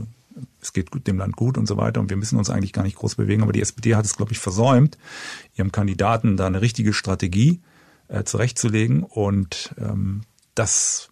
es 0.60 0.72
geht 0.72 0.90
dem 1.06 1.18
Land 1.18 1.36
gut 1.36 1.58
und 1.58 1.66
so 1.66 1.76
weiter 1.76 2.00
und 2.00 2.10
wir 2.10 2.16
müssen 2.16 2.38
uns 2.38 2.50
eigentlich 2.50 2.72
gar 2.72 2.82
nicht 2.82 2.96
groß 2.96 3.16
bewegen. 3.16 3.42
Aber 3.42 3.52
die 3.52 3.60
SPD 3.60 3.94
hat 3.94 4.04
es, 4.04 4.16
glaube 4.16 4.32
ich, 4.32 4.38
versäumt, 4.38 4.98
ihrem 5.54 5.72
Kandidaten 5.72 6.36
da 6.36 6.46
eine 6.46 6.60
richtige 6.60 6.92
Strategie 6.92 7.60
äh, 8.08 8.24
zurechtzulegen 8.24 9.02
und 9.02 9.74
ähm, 9.78 10.22
das, 10.54 11.10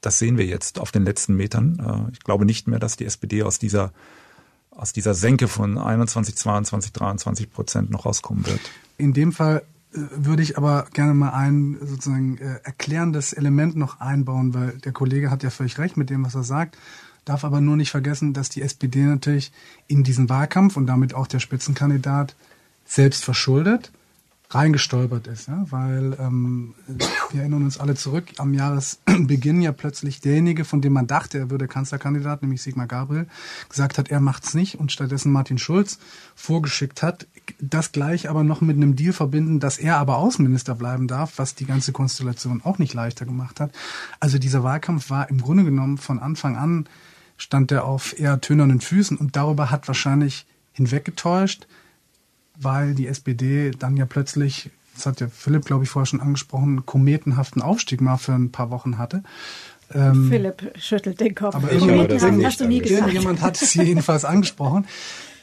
das 0.00 0.18
sehen 0.18 0.38
wir 0.38 0.46
jetzt 0.46 0.78
auf 0.78 0.92
den 0.92 1.04
letzten 1.04 1.34
Metern. 1.34 1.78
Äh, 1.78 2.12
ich 2.12 2.20
glaube 2.20 2.44
nicht 2.44 2.68
mehr, 2.68 2.78
dass 2.78 2.96
die 2.96 3.04
SPD 3.04 3.42
aus 3.42 3.58
dieser 3.58 3.92
aus 4.76 4.92
dieser 4.92 5.14
Senke 5.14 5.48
von 5.48 5.78
21, 5.78 6.36
22, 6.36 6.92
23 6.92 7.50
Prozent 7.50 7.90
noch 7.90 8.06
rauskommen 8.06 8.44
wird. 8.46 8.60
In 8.98 9.12
dem 9.12 9.32
Fall 9.32 9.62
äh, 9.92 9.98
würde 10.16 10.42
ich 10.42 10.58
aber 10.58 10.86
gerne 10.92 11.14
mal 11.14 11.30
ein 11.30 11.78
sozusagen 11.80 12.38
äh, 12.38 12.58
erklärendes 12.64 13.32
Element 13.32 13.76
noch 13.76 14.00
einbauen, 14.00 14.52
weil 14.54 14.78
der 14.78 14.92
Kollege 14.92 15.30
hat 15.30 15.42
ja 15.42 15.50
völlig 15.50 15.78
recht 15.78 15.96
mit 15.96 16.10
dem, 16.10 16.24
was 16.24 16.34
er 16.34 16.42
sagt 16.42 16.76
darf 17.24 17.44
aber 17.44 17.60
nur 17.60 17.76
nicht 17.76 17.90
vergessen, 17.90 18.32
dass 18.32 18.48
die 18.48 18.62
SPD 18.62 19.02
natürlich 19.02 19.52
in 19.86 20.04
diesen 20.04 20.28
Wahlkampf 20.28 20.76
und 20.76 20.86
damit 20.86 21.14
auch 21.14 21.26
der 21.26 21.40
Spitzenkandidat 21.40 22.34
selbst 22.84 23.24
verschuldet 23.24 23.90
reingestolpert 24.54 25.26
ist, 25.26 25.48
ja? 25.48 25.64
weil 25.70 26.16
ähm, 26.20 26.74
wir 27.30 27.40
erinnern 27.40 27.64
uns 27.64 27.78
alle 27.78 27.94
zurück, 27.94 28.26
am 28.38 28.54
Jahresbeginn 28.54 29.60
ja 29.60 29.72
plötzlich 29.72 30.20
derjenige, 30.20 30.64
von 30.64 30.80
dem 30.80 30.92
man 30.92 31.06
dachte, 31.06 31.38
er 31.38 31.50
würde 31.50 31.66
Kanzlerkandidat, 31.66 32.42
nämlich 32.42 32.62
Sigmar 32.62 32.86
Gabriel, 32.86 33.26
gesagt 33.68 33.98
hat, 33.98 34.10
er 34.10 34.20
macht's 34.20 34.54
nicht 34.54 34.78
und 34.78 34.92
stattdessen 34.92 35.32
Martin 35.32 35.58
Schulz 35.58 35.98
vorgeschickt 36.36 37.02
hat, 37.02 37.26
das 37.58 37.92
gleich 37.92 38.30
aber 38.30 38.44
noch 38.44 38.60
mit 38.60 38.76
einem 38.76 38.96
Deal 38.96 39.12
verbinden, 39.12 39.60
dass 39.60 39.78
er 39.78 39.96
aber 39.96 40.18
Außenminister 40.18 40.74
bleiben 40.74 41.08
darf, 41.08 41.32
was 41.36 41.54
die 41.54 41.66
ganze 41.66 41.92
Konstellation 41.92 42.62
auch 42.62 42.78
nicht 42.78 42.94
leichter 42.94 43.26
gemacht 43.26 43.58
hat. 43.60 43.72
Also 44.20 44.38
dieser 44.38 44.62
Wahlkampf 44.62 45.10
war 45.10 45.28
im 45.30 45.40
Grunde 45.40 45.64
genommen 45.64 45.98
von 45.98 46.20
Anfang 46.20 46.56
an 46.56 46.86
stand 47.36 47.72
er 47.72 47.84
auf 47.84 48.18
eher 48.18 48.40
tönernen 48.40 48.80
Füßen 48.80 49.16
und 49.16 49.36
darüber 49.36 49.70
hat 49.70 49.88
wahrscheinlich 49.88 50.46
hinweggetäuscht, 50.72 51.66
weil 52.56 52.94
die 52.94 53.06
SPD 53.06 53.70
dann 53.72 53.96
ja 53.96 54.06
plötzlich, 54.06 54.70
das 54.94 55.06
hat 55.06 55.20
ja 55.20 55.28
Philipp, 55.28 55.64
glaube 55.64 55.84
ich, 55.84 55.90
vorher 55.90 56.06
schon 56.06 56.20
angesprochen, 56.20 56.86
kometenhaften 56.86 57.62
Aufstieg 57.62 58.00
mal 58.00 58.16
für 58.16 58.32
ein 58.32 58.52
paar 58.52 58.70
Wochen 58.70 58.98
hatte. 58.98 59.22
Ähm, 59.92 60.28
Philipp 60.30 60.72
schüttelt 60.78 61.20
den 61.20 61.34
Kopf. 61.34 61.54
Aber 61.54 61.70
irgendjemand, 61.70 62.44
hast 62.44 62.60
du 62.60 62.66
nie 62.66 62.80
gesagt. 62.80 63.00
irgendjemand 63.00 63.42
hat 63.42 63.60
es 63.60 63.72
hier 63.72 63.84
jedenfalls 63.84 64.24
angesprochen. 64.24 64.86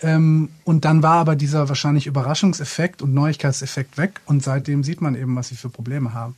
Ähm, 0.01 0.50
und 0.63 0.83
dann 0.86 1.03
war 1.03 1.17
aber 1.17 1.36
dieser 1.36 1.69
wahrscheinlich 1.69 2.07
Überraschungseffekt 2.07 3.01
und 3.01 3.13
Neuigkeitseffekt 3.13 3.98
weg 3.98 4.19
und 4.25 4.41
seitdem 4.43 4.83
sieht 4.83 5.00
man 5.00 5.15
eben, 5.15 5.36
was 5.36 5.50
sie 5.50 5.55
für 5.55 5.69
Probleme 5.69 6.13
haben. 6.13 6.36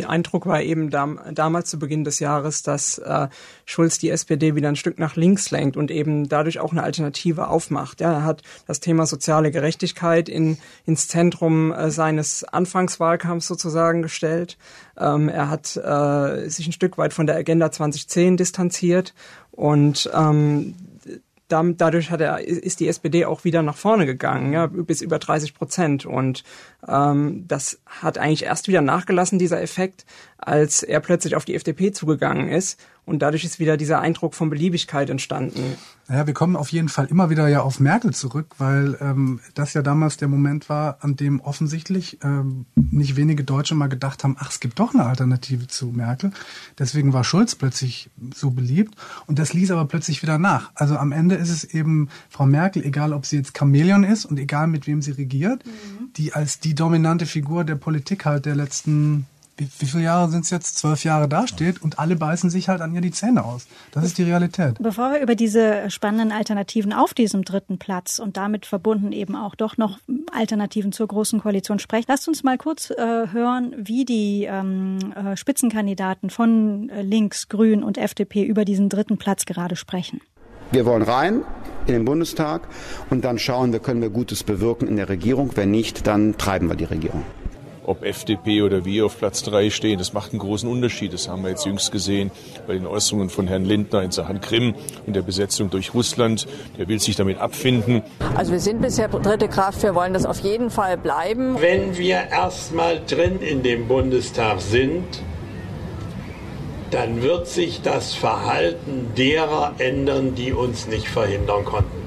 Der 0.00 0.08
Eindruck 0.08 0.46
war 0.46 0.62
eben 0.62 0.88
dam 0.88 1.20
damals 1.34 1.68
zu 1.68 1.78
Beginn 1.78 2.04
des 2.04 2.20
Jahres, 2.20 2.62
dass 2.62 2.96
äh, 2.96 3.28
Schulz 3.66 3.98
die 3.98 4.08
SPD 4.08 4.54
wieder 4.54 4.70
ein 4.70 4.76
Stück 4.76 4.98
nach 4.98 5.14
links 5.14 5.50
lenkt 5.50 5.76
und 5.76 5.90
eben 5.90 6.26
dadurch 6.26 6.58
auch 6.58 6.72
eine 6.72 6.82
Alternative 6.82 7.48
aufmacht. 7.48 8.00
Ja, 8.00 8.12
er 8.12 8.24
hat 8.24 8.42
das 8.66 8.80
Thema 8.80 9.04
soziale 9.04 9.50
Gerechtigkeit 9.50 10.30
in, 10.30 10.56
ins 10.86 11.06
Zentrum 11.06 11.70
äh, 11.70 11.90
seines 11.90 12.44
Anfangswahlkampfs 12.44 13.46
sozusagen 13.46 14.00
gestellt. 14.00 14.56
Ähm, 14.96 15.28
er 15.28 15.50
hat 15.50 15.76
äh, 15.76 16.48
sich 16.48 16.66
ein 16.66 16.72
Stück 16.72 16.96
weit 16.96 17.12
von 17.12 17.26
der 17.26 17.36
Agenda 17.36 17.70
2010 17.70 18.38
distanziert 18.38 19.12
und 19.50 20.10
ähm, 20.14 20.76
dadurch 21.50 22.10
hat 22.10 22.20
er, 22.20 22.46
ist 22.46 22.80
die 22.80 22.88
SPD 22.88 23.24
auch 23.24 23.44
wieder 23.44 23.62
nach 23.62 23.76
vorne 23.76 24.06
gegangen, 24.06 24.52
ja, 24.52 24.66
bis 24.66 25.02
über 25.02 25.18
30 25.18 25.54
Prozent. 25.54 26.06
Und 26.06 26.44
ähm, 26.88 27.44
das 27.46 27.80
hat 27.86 28.18
eigentlich 28.18 28.44
erst 28.44 28.68
wieder 28.68 28.80
nachgelassen, 28.80 29.38
dieser 29.38 29.60
Effekt, 29.60 30.06
als 30.38 30.82
er 30.82 31.00
plötzlich 31.00 31.36
auf 31.36 31.44
die 31.44 31.54
FDP 31.54 31.92
zugegangen 31.92 32.48
ist. 32.48 32.80
Und 33.04 33.20
dadurch 33.20 33.44
ist 33.44 33.58
wieder 33.58 33.76
dieser 33.76 34.00
Eindruck 34.00 34.34
von 34.34 34.50
Beliebigkeit 34.50 35.10
entstanden. 35.10 35.76
Ja, 36.08 36.26
wir 36.26 36.34
kommen 36.34 36.56
auf 36.56 36.70
jeden 36.70 36.88
Fall 36.88 37.06
immer 37.06 37.30
wieder 37.30 37.46
ja 37.46 37.62
auf 37.62 37.78
Merkel 37.78 38.12
zurück, 38.12 38.56
weil 38.58 38.96
ähm, 39.00 39.38
das 39.54 39.74
ja 39.74 39.82
damals 39.82 40.16
der 40.16 40.26
Moment 40.26 40.68
war, 40.68 40.98
an 41.00 41.14
dem 41.14 41.40
offensichtlich 41.40 42.18
ähm, 42.24 42.66
nicht 42.74 43.14
wenige 43.14 43.44
Deutsche 43.44 43.76
mal 43.76 43.88
gedacht 43.88 44.24
haben, 44.24 44.36
ach, 44.38 44.50
es 44.50 44.58
gibt 44.58 44.80
doch 44.80 44.92
eine 44.92 45.04
Alternative 45.04 45.68
zu 45.68 45.86
Merkel. 45.86 46.32
Deswegen 46.78 47.12
war 47.12 47.22
Schulz 47.22 47.54
plötzlich 47.54 48.10
so 48.34 48.50
beliebt 48.50 48.96
und 49.26 49.38
das 49.38 49.52
ließ 49.52 49.70
aber 49.70 49.84
plötzlich 49.84 50.20
wieder 50.22 50.38
nach. 50.38 50.72
Also 50.74 50.96
am 50.96 51.12
Ende 51.12 51.36
ist 51.36 51.50
es 51.50 51.62
eben 51.62 52.08
Frau 52.28 52.46
Merkel, 52.46 52.84
egal 52.84 53.12
ob 53.12 53.24
sie 53.24 53.36
jetzt 53.36 53.56
Chamäleon 53.56 54.02
ist 54.02 54.24
und 54.24 54.38
egal 54.38 54.66
mit 54.66 54.88
wem 54.88 55.02
sie 55.02 55.12
regiert, 55.12 55.64
mhm. 55.64 56.12
die 56.16 56.32
als 56.32 56.58
die 56.58 56.74
dominante 56.74 57.26
Figur 57.26 57.62
der 57.62 57.76
Politik 57.76 58.24
halt 58.24 58.46
der 58.46 58.56
letzten 58.56 59.26
wie, 59.60 59.68
wie 59.78 59.86
viele 59.86 60.04
Jahre 60.04 60.30
sind 60.30 60.44
es 60.44 60.50
jetzt, 60.50 60.78
zwölf 60.78 61.04
Jahre 61.04 61.28
dasteht 61.28 61.82
und 61.82 61.98
alle 61.98 62.16
beißen 62.16 62.48
sich 62.48 62.68
halt 62.68 62.80
an 62.80 62.94
ihr 62.94 63.02
die 63.02 63.10
Zähne 63.10 63.44
aus. 63.44 63.66
Das 63.92 64.04
ist 64.04 64.16
die 64.16 64.22
Realität. 64.22 64.76
Bevor 64.80 65.12
wir 65.12 65.20
über 65.20 65.34
diese 65.34 65.90
spannenden 65.90 66.32
Alternativen 66.32 66.92
auf 66.92 67.12
diesem 67.12 67.44
dritten 67.44 67.78
Platz 67.78 68.18
und 68.18 68.38
damit 68.38 68.64
verbunden 68.64 69.12
eben 69.12 69.36
auch 69.36 69.54
doch 69.54 69.76
noch 69.76 69.98
Alternativen 70.32 70.92
zur 70.92 71.08
Großen 71.08 71.40
Koalition 71.40 71.78
sprechen, 71.78 72.06
lasst 72.08 72.26
uns 72.26 72.42
mal 72.42 72.56
kurz 72.56 72.90
äh, 72.90 72.96
hören, 72.96 73.74
wie 73.76 74.06
die 74.06 74.44
ähm, 74.44 74.98
äh, 75.14 75.36
Spitzenkandidaten 75.36 76.30
von 76.30 76.88
äh, 76.88 77.02
Links, 77.02 77.48
Grün 77.48 77.82
und 77.82 77.98
FDP 77.98 78.42
über 78.42 78.64
diesen 78.64 78.88
dritten 78.88 79.18
Platz 79.18 79.44
gerade 79.44 79.76
sprechen. 79.76 80.22
Wir 80.72 80.86
wollen 80.86 81.02
rein 81.02 81.42
in 81.86 81.94
den 81.94 82.04
Bundestag 82.04 82.68
und 83.10 83.24
dann 83.24 83.38
schauen 83.38 83.72
wir, 83.72 83.80
können 83.80 84.00
wir 84.00 84.08
Gutes 84.08 84.42
bewirken 84.42 84.86
in 84.86 84.96
der 84.96 85.08
Regierung. 85.08 85.50
Wenn 85.56 85.70
nicht, 85.70 86.06
dann 86.06 86.38
treiben 86.38 86.68
wir 86.68 86.76
die 86.76 86.84
Regierung 86.84 87.24
ob 87.90 88.04
FDP 88.04 88.62
oder 88.62 88.84
wir 88.84 89.04
auf 89.04 89.18
Platz 89.18 89.42
drei 89.42 89.68
stehen, 89.68 89.98
das 89.98 90.12
macht 90.12 90.30
einen 90.30 90.38
großen 90.38 90.70
Unterschied. 90.70 91.12
Das 91.12 91.28
haben 91.28 91.42
wir 91.42 91.50
jetzt 91.50 91.66
jüngst 91.66 91.90
gesehen 91.90 92.30
bei 92.68 92.74
den 92.74 92.86
Äußerungen 92.86 93.30
von 93.30 93.48
Herrn 93.48 93.64
Lindner 93.64 94.02
in 94.02 94.12
Sachen 94.12 94.40
Krim 94.40 94.74
und 95.06 95.16
der 95.16 95.22
Besetzung 95.22 95.70
durch 95.70 95.92
Russland. 95.92 96.46
Der 96.78 96.86
will 96.86 97.00
sich 97.00 97.16
damit 97.16 97.38
abfinden. 97.38 98.02
Also 98.36 98.52
wir 98.52 98.60
sind 98.60 98.80
bisher 98.80 99.08
dritte 99.08 99.48
Kraft, 99.48 99.82
wir 99.82 99.94
wollen 99.96 100.14
das 100.14 100.24
auf 100.24 100.38
jeden 100.38 100.70
Fall 100.70 100.96
bleiben. 100.96 101.60
Wenn 101.60 101.98
wir 101.98 102.28
erstmal 102.30 103.00
drin 103.04 103.40
in 103.40 103.64
dem 103.64 103.88
Bundestag 103.88 104.60
sind, 104.60 105.04
dann 106.92 107.22
wird 107.22 107.48
sich 107.48 107.82
das 107.82 108.14
Verhalten 108.14 109.08
derer 109.16 109.74
ändern, 109.78 110.36
die 110.36 110.52
uns 110.52 110.86
nicht 110.86 111.08
verhindern 111.08 111.64
konnten. 111.64 112.00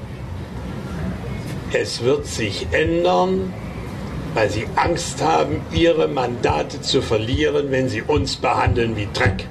Es 1.72 2.02
wird 2.02 2.26
sich 2.26 2.68
ändern, 2.70 3.52
weil 4.34 4.50
sie 4.50 4.66
Angst 4.76 5.22
haben, 5.22 5.62
ihre 5.72 6.08
Mandate 6.08 6.80
zu 6.80 7.00
verlieren, 7.00 7.70
wenn 7.70 7.88
sie 7.88 8.02
uns 8.02 8.36
behandeln 8.36 8.96
wie 8.96 9.08
Dreck. 9.14 9.48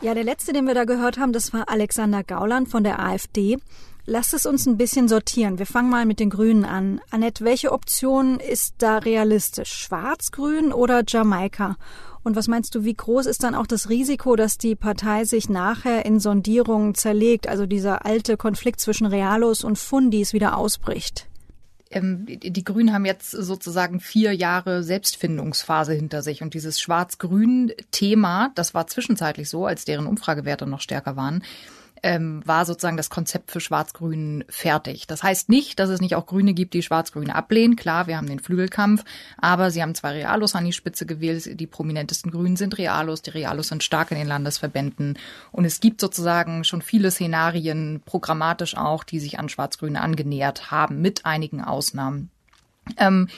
Ja, 0.00 0.14
der 0.14 0.24
letzte, 0.24 0.52
den 0.52 0.66
wir 0.66 0.74
da 0.74 0.84
gehört 0.84 1.18
haben, 1.18 1.32
das 1.32 1.52
war 1.52 1.68
Alexander 1.68 2.24
Gauland 2.24 2.68
von 2.68 2.82
der 2.82 2.98
AfD. 2.98 3.58
Lass 4.04 4.32
es 4.32 4.46
uns 4.46 4.66
ein 4.66 4.76
bisschen 4.76 5.06
sortieren. 5.06 5.60
Wir 5.60 5.66
fangen 5.66 5.88
mal 5.88 6.06
mit 6.06 6.18
den 6.18 6.28
Grünen 6.28 6.64
an. 6.64 7.00
Annette, 7.10 7.44
welche 7.44 7.70
Option 7.70 8.40
ist 8.40 8.74
da 8.78 8.98
realistisch? 8.98 9.72
Schwarz-Grün 9.72 10.72
oder 10.72 11.04
Jamaika? 11.06 11.76
Und 12.24 12.34
was 12.34 12.48
meinst 12.48 12.74
du, 12.74 12.84
wie 12.84 12.94
groß 12.94 13.26
ist 13.26 13.44
dann 13.44 13.54
auch 13.54 13.66
das 13.66 13.88
Risiko, 13.88 14.34
dass 14.34 14.58
die 14.58 14.74
Partei 14.74 15.24
sich 15.24 15.48
nachher 15.48 16.04
in 16.04 16.18
Sondierungen 16.18 16.96
zerlegt, 16.96 17.46
also 17.46 17.66
dieser 17.66 18.04
alte 18.04 18.36
Konflikt 18.36 18.80
zwischen 18.80 19.06
Realos 19.06 19.62
und 19.62 19.78
Fundis 19.78 20.32
wieder 20.32 20.56
ausbricht? 20.56 21.28
Ähm, 21.92 22.26
die 22.26 22.64
Grünen 22.64 22.92
haben 22.92 23.04
jetzt 23.04 23.30
sozusagen 23.30 24.00
vier 24.00 24.32
Jahre 24.32 24.82
Selbstfindungsphase 24.82 25.92
hinter 25.92 26.22
sich. 26.22 26.42
Und 26.42 26.54
dieses 26.54 26.80
Schwarz-Grün-Thema, 26.80 28.50
das 28.54 28.74
war 28.74 28.86
zwischenzeitlich 28.86 29.48
so, 29.48 29.66
als 29.66 29.84
deren 29.84 30.06
Umfragewerte 30.06 30.66
noch 30.66 30.80
stärker 30.80 31.16
waren, 31.16 31.42
ähm, 32.02 32.42
war 32.44 32.64
sozusagen 32.64 32.96
das 32.96 33.10
Konzept 33.10 33.50
für 33.50 33.60
Schwarz-Grün 33.60 34.44
fertig. 34.48 35.06
Das 35.06 35.22
heißt 35.22 35.48
nicht, 35.48 35.78
dass 35.78 35.88
es 35.88 36.00
nicht 36.00 36.14
auch 36.16 36.26
Grüne 36.26 36.52
gibt, 36.52 36.74
die 36.74 36.82
Schwarz-Grün 36.82 37.30
ablehnen. 37.30 37.76
Klar, 37.76 38.06
wir 38.06 38.16
haben 38.16 38.26
den 38.26 38.40
Flügelkampf, 38.40 39.04
aber 39.38 39.70
sie 39.70 39.82
haben 39.82 39.94
zwei 39.94 40.12
Realos 40.12 40.54
an 40.54 40.64
die 40.64 40.72
Spitze 40.72 41.06
gewählt. 41.06 41.60
Die 41.60 41.66
prominentesten 41.66 42.30
Grünen 42.30 42.56
sind 42.56 42.76
Realos. 42.78 43.22
Die 43.22 43.30
Realos 43.30 43.68
sind 43.68 43.82
stark 43.82 44.10
in 44.10 44.18
den 44.18 44.26
Landesverbänden. 44.26 45.18
Und 45.52 45.64
es 45.64 45.80
gibt 45.80 46.00
sozusagen 46.00 46.64
schon 46.64 46.82
viele 46.82 47.10
Szenarien, 47.10 48.02
programmatisch 48.04 48.76
auch, 48.76 49.04
die 49.04 49.20
sich 49.20 49.38
an 49.38 49.48
Schwarz-Grün 49.48 49.96
angenähert 49.96 50.70
haben, 50.70 51.00
mit 51.00 51.24
einigen 51.24 51.62
Ausnahmen. 51.62 52.30
Ähm, 52.96 53.28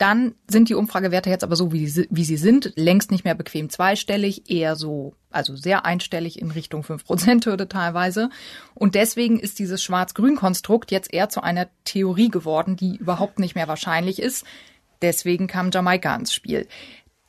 dann 0.00 0.34
sind 0.48 0.70
die 0.70 0.74
Umfragewerte 0.74 1.28
jetzt 1.28 1.44
aber 1.44 1.56
so, 1.56 1.72
wie, 1.72 1.86
sie, 1.86 2.06
wie 2.10 2.24
sie 2.24 2.38
sind, 2.38 2.72
längst 2.74 3.10
nicht 3.10 3.24
mehr 3.24 3.34
bequem 3.34 3.68
zweistellig, 3.68 4.50
eher 4.50 4.74
so, 4.74 5.14
also 5.30 5.56
sehr 5.56 5.84
einstellig 5.84 6.40
in 6.40 6.50
Richtung 6.50 6.82
5%-Hürde 6.82 7.68
teilweise. 7.68 8.30
Und 8.74 8.94
deswegen 8.94 9.38
ist 9.38 9.58
dieses 9.58 9.82
Schwarz-Grün-Konstrukt 9.82 10.90
jetzt 10.90 11.12
eher 11.12 11.28
zu 11.28 11.42
einer 11.42 11.68
Theorie 11.84 12.30
geworden, 12.30 12.76
die 12.76 12.96
überhaupt 12.96 13.38
nicht 13.38 13.54
mehr 13.54 13.68
wahrscheinlich 13.68 14.22
ist. 14.22 14.46
Deswegen 15.02 15.48
kam 15.48 15.70
Jamaika 15.70 16.16
ins 16.16 16.32
Spiel. 16.32 16.66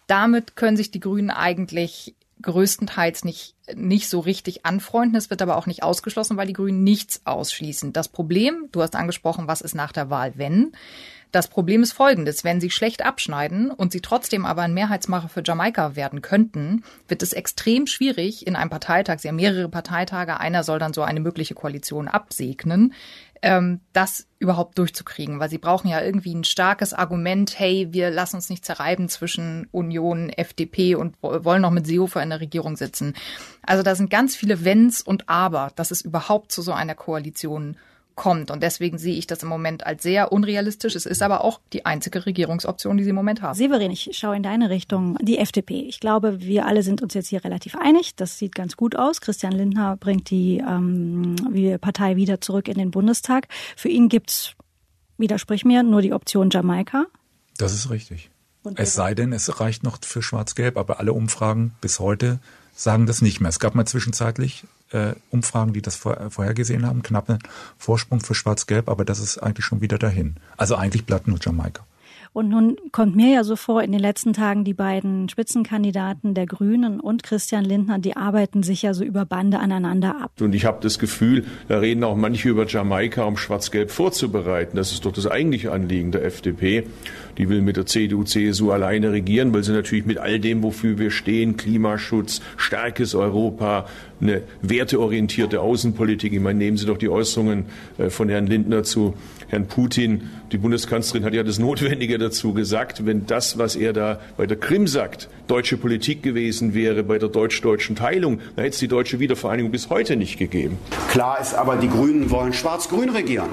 Damit 0.08 0.56
können 0.56 0.78
sich 0.78 0.92
die 0.92 1.02
Grünen 1.02 1.30
eigentlich 1.30 2.16
größtenteils 2.42 3.26
nicht, 3.26 3.54
nicht 3.76 4.08
so 4.08 4.22
richtig 4.22 4.66
anfreunden. 4.66 5.18
Es 5.18 5.30
wird 5.30 5.42
aber 5.42 5.58
auch 5.58 5.68
nicht 5.68 5.84
ausgeschlossen, 5.84 6.38
weil 6.38 6.48
die 6.48 6.54
Grünen 6.54 6.86
nichts 6.86 7.22
ausschließen. 7.26 7.92
Das 7.92 8.08
Problem, 8.08 8.70
du 8.72 8.82
hast 8.82 8.96
angesprochen, 8.96 9.48
was 9.50 9.60
ist 9.60 9.76
nach 9.76 9.92
der 9.92 10.10
Wahl, 10.10 10.34
wenn? 10.38 10.72
Das 11.32 11.48
Problem 11.48 11.82
ist 11.82 11.94
folgendes. 11.94 12.44
Wenn 12.44 12.60
sie 12.60 12.70
schlecht 12.70 13.06
abschneiden 13.06 13.72
und 13.72 13.94
sie 13.94 14.02
trotzdem 14.02 14.46
aber 14.46 14.64
ein 14.64 14.74
Mehrheitsmacher 14.74 15.30
für 15.30 15.42
Jamaika 15.44 15.96
werden 15.96 16.22
könnten, 16.22 16.84
wird 17.08 17.24
es 17.24 17.32
extrem 17.32 17.88
schwierig 17.88 18.46
in 18.46 18.58
einem 18.58 18.70
Parteitag, 18.70 19.20
sie 19.20 19.30
haben 19.30 19.38
mehrere 19.38 19.70
Parteitage, 19.70 20.40
einer 20.40 20.64
soll 20.64 20.78
dann 20.78 20.94
so 20.94 21.04
eine 21.04 21.22
mögliche 21.22 21.56
Koalition 21.56 22.10
absegnen, 22.10 22.94
ähm, 23.42 23.80
das 23.94 24.28
überhaupt 24.40 24.78
durchzukriegen, 24.78 25.40
weil 25.40 25.50
sie 25.50 25.58
brauchen 25.58 25.88
ja 25.88 26.02
irgendwie 26.02 26.36
ein 26.36 26.44
starkes 26.44 26.94
Argument, 26.94 27.58
hey, 27.58 27.88
wir 27.92 28.12
lassen 28.12 28.36
uns 28.36 28.50
nicht 28.50 28.66
zerreiben 28.66 29.08
zwischen 29.08 29.68
Union, 29.72 30.30
FDP 30.30 30.96
und 30.96 31.16
wollen 31.22 31.62
noch 31.62 31.72
mit 31.72 31.88
Seehofer 31.88 32.22
in 32.22 32.30
der 32.30 32.42
Regierung 32.42 32.76
sitzen. 32.76 33.14
Also 33.64 33.84
da 33.84 33.96
sind 33.96 34.10
ganz 34.10 34.36
viele 34.36 34.66
Wenns 34.66 35.02
und 35.02 35.30
Aber, 35.30 35.72
dass 35.76 35.92
es 35.92 36.02
überhaupt 36.02 36.52
zu 36.52 36.62
so 36.62 36.74
einer 36.74 36.96
Koalition 36.96 37.78
kommt. 38.16 38.52
Und 38.52 38.62
deswegen 38.64 38.98
sehe 38.98 39.16
ich 39.16 39.28
das 39.28 39.44
im 39.44 39.50
Moment 39.50 39.86
als 39.86 40.04
sehr 40.04 40.32
unrealistisch. 40.32 40.96
Es 40.96 41.06
ist 41.06 41.22
aber 41.22 41.44
auch 41.44 41.60
die 41.74 41.86
einzige 41.86 42.26
Regierungsoption, 42.26 42.98
die 42.98 43.04
sie 43.04 43.12
im 43.12 43.16
Moment 43.16 43.42
haben. 43.42 43.56
Severin, 43.56 43.92
ich 43.92 44.10
schaue 44.14 44.36
in 44.36 44.44
deine 44.44 44.70
Richtung. 44.70 45.18
Die 45.22 45.38
FDP. 45.38 45.82
Ich 45.82 46.00
glaube, 46.00 46.42
wir 46.42 46.66
alle 46.66 46.84
sind 46.84 47.02
uns 47.02 47.14
jetzt 47.14 47.28
hier 47.28 47.44
relativ 47.44 47.76
einig. 47.76 48.16
Das 48.16 48.38
sieht 48.38 48.56
ganz 48.56 48.78
gut 48.78 48.96
aus. 48.96 49.22
Christian 49.22 49.54
Lindner 49.54 49.98
bringt 49.98 50.30
die 50.30 50.58
ähm, 50.58 51.36
Partei 51.80 52.16
wieder 52.16 52.42
zurück 52.42 52.68
in 52.68 52.78
den 52.78 52.92
Bundestag. 52.92 53.48
Für 53.76 53.90
ihn 53.90 54.10
gibt's, 54.10 54.56
widersprich 55.18 55.66
mir, 55.66 55.84
nur 55.84 56.02
die 56.02 56.14
Option 56.14 56.50
Jamaika. 56.50 57.06
Das 57.58 57.74
ist 57.74 57.90
richtig. 57.90 58.30
es 58.76 58.94
sei 58.94 59.14
denn, 59.14 59.34
es 59.34 59.60
reicht 59.60 59.84
noch 59.84 60.00
für 60.04 60.22
Schwarz-Gelb, 60.22 60.78
aber 60.78 61.00
alle 61.00 61.14
Umfragen 61.14 61.74
bis 61.82 62.00
heute 62.00 62.40
sagen 62.76 63.06
das 63.06 63.22
nicht 63.22 63.40
mehr. 63.42 63.50
Es 63.50 63.60
gab 63.60 63.76
mal 63.76 63.86
zwischenzeitlich 63.86 64.64
äh, 64.92 65.14
Umfragen, 65.30 65.74
die 65.74 65.82
das 65.82 65.96
vor, 65.96 66.20
äh, 66.20 66.30
vorhergesehen 66.30 66.86
haben, 66.86 67.04
knappe 67.04 67.40
Vorsprung 67.78 68.20
für 68.20 68.36
Schwarz-Gelb, 68.36 68.90
aber 68.90 69.06
das 69.06 69.20
ist 69.20 69.38
eigentlich 69.38 69.66
schon 69.66 69.82
wieder 69.82 69.98
dahin. 69.98 70.36
Also 70.58 70.76
eigentlich 70.76 71.06
bleibt 71.06 71.28
nur 71.28 71.40
Jamaika. 71.42 71.86
Und 72.34 72.48
nun 72.48 72.78
kommt 72.94 73.18
mir 73.18 73.34
ja 73.34 73.44
so 73.44 73.58
vor, 73.58 73.84
in 73.84 73.92
den 73.92 74.00
letzten 74.00 74.32
Tagen 74.32 74.64
die 74.64 74.74
beiden 74.74 75.28
Spitzenkandidaten 75.28 76.34
der 76.34 76.46
Grünen 76.46 77.02
und 77.02 77.24
Christian 77.24 77.66
Lindner, 77.66 78.00
die 78.00 78.16
arbeiten 78.16 78.64
sich 78.64 78.84
ja 78.84 78.94
so 78.94 79.04
über 79.04 79.26
Bande 79.26 79.60
aneinander 79.60 80.16
ab. 80.22 80.32
Und 80.40 80.56
ich 80.56 80.64
habe 80.64 80.80
das 80.82 80.98
Gefühl, 80.98 81.46
da 81.68 81.80
reden 81.80 82.06
auch 82.06 82.16
manche 82.16 82.48
über 82.48 82.66
Jamaika, 82.66 83.26
um 83.26 83.36
Schwarz-Gelb 83.36 83.92
vorzubereiten. 83.92 84.78
Das 84.78 84.94
ist 84.94 85.06
doch 85.06 85.12
das 85.12 85.28
eigentliche 85.28 85.74
Anliegen 85.74 86.14
der 86.14 86.24
FDP. 86.24 86.88
Die 87.38 87.50
will 87.50 87.62
mit 87.62 87.78
der 87.78 87.86
CDU, 87.86 88.24
CSU 88.24 88.72
alleine 88.72 89.12
regieren, 89.12 89.54
weil 89.54 89.64
sie 89.64 89.72
natürlich 89.72 90.06
mit 90.06 90.18
all 90.18 90.40
dem, 90.40 90.64
wofür 90.64 90.98
wir 90.98 91.12
stehen, 91.12 91.58
Klimaschutz, 91.58 92.42
starkes 92.58 93.16
Europa, 93.16 93.86
eine 94.22 94.44
werteorientierte 94.62 95.62
Außenpolitik. 95.62 96.34
Ich 96.34 96.40
meine, 96.40 96.60
nehmen 96.60 96.78
Sie 96.78 96.86
doch 96.86 96.98
die 96.98 97.10
Äußerungen 97.10 97.66
äh, 97.98 98.10
von 98.10 98.30
Herrn 98.30 98.48
Lindner 98.48 98.84
zu 98.84 99.16
Herrn 99.48 99.68
Putin. 99.68 100.30
Die 100.52 100.58
Bundeskanzlerin 100.58 101.26
hat 101.26 101.34
ja 101.34 101.44
das 101.44 101.60
Notwendige 101.60 102.18
dazu 102.18 102.54
gesagt. 102.54 103.06
Wenn 103.06 103.26
das, 103.26 103.58
was 103.58 103.76
er 103.76 103.94
da 103.94 104.20
bei 104.38 104.46
der 104.46 104.58
Krim 104.58 104.88
sagt, 104.88 105.30
deutsche 105.48 105.78
Politik 105.78 106.24
gewesen 106.24 106.74
wäre, 106.74 107.04
bei 107.04 107.18
der 107.18 107.30
deutsch-deutschen 107.30 107.96
Teilung, 107.96 108.40
dann 108.56 108.64
hätte 108.64 108.74
es 108.76 108.80
die 108.80 108.88
deutsche 108.88 109.20
Wiedervereinigung 109.20 109.72
bis 109.72 109.90
heute 109.90 110.16
nicht 110.16 110.38
gegeben. 110.38 110.78
Klar 111.10 111.40
ist 111.42 111.54
aber, 111.56 111.78
die 111.78 111.90
Grünen 111.90 112.30
wollen 112.30 112.54
schwarz-grün 112.54 113.10
regieren. 113.10 113.50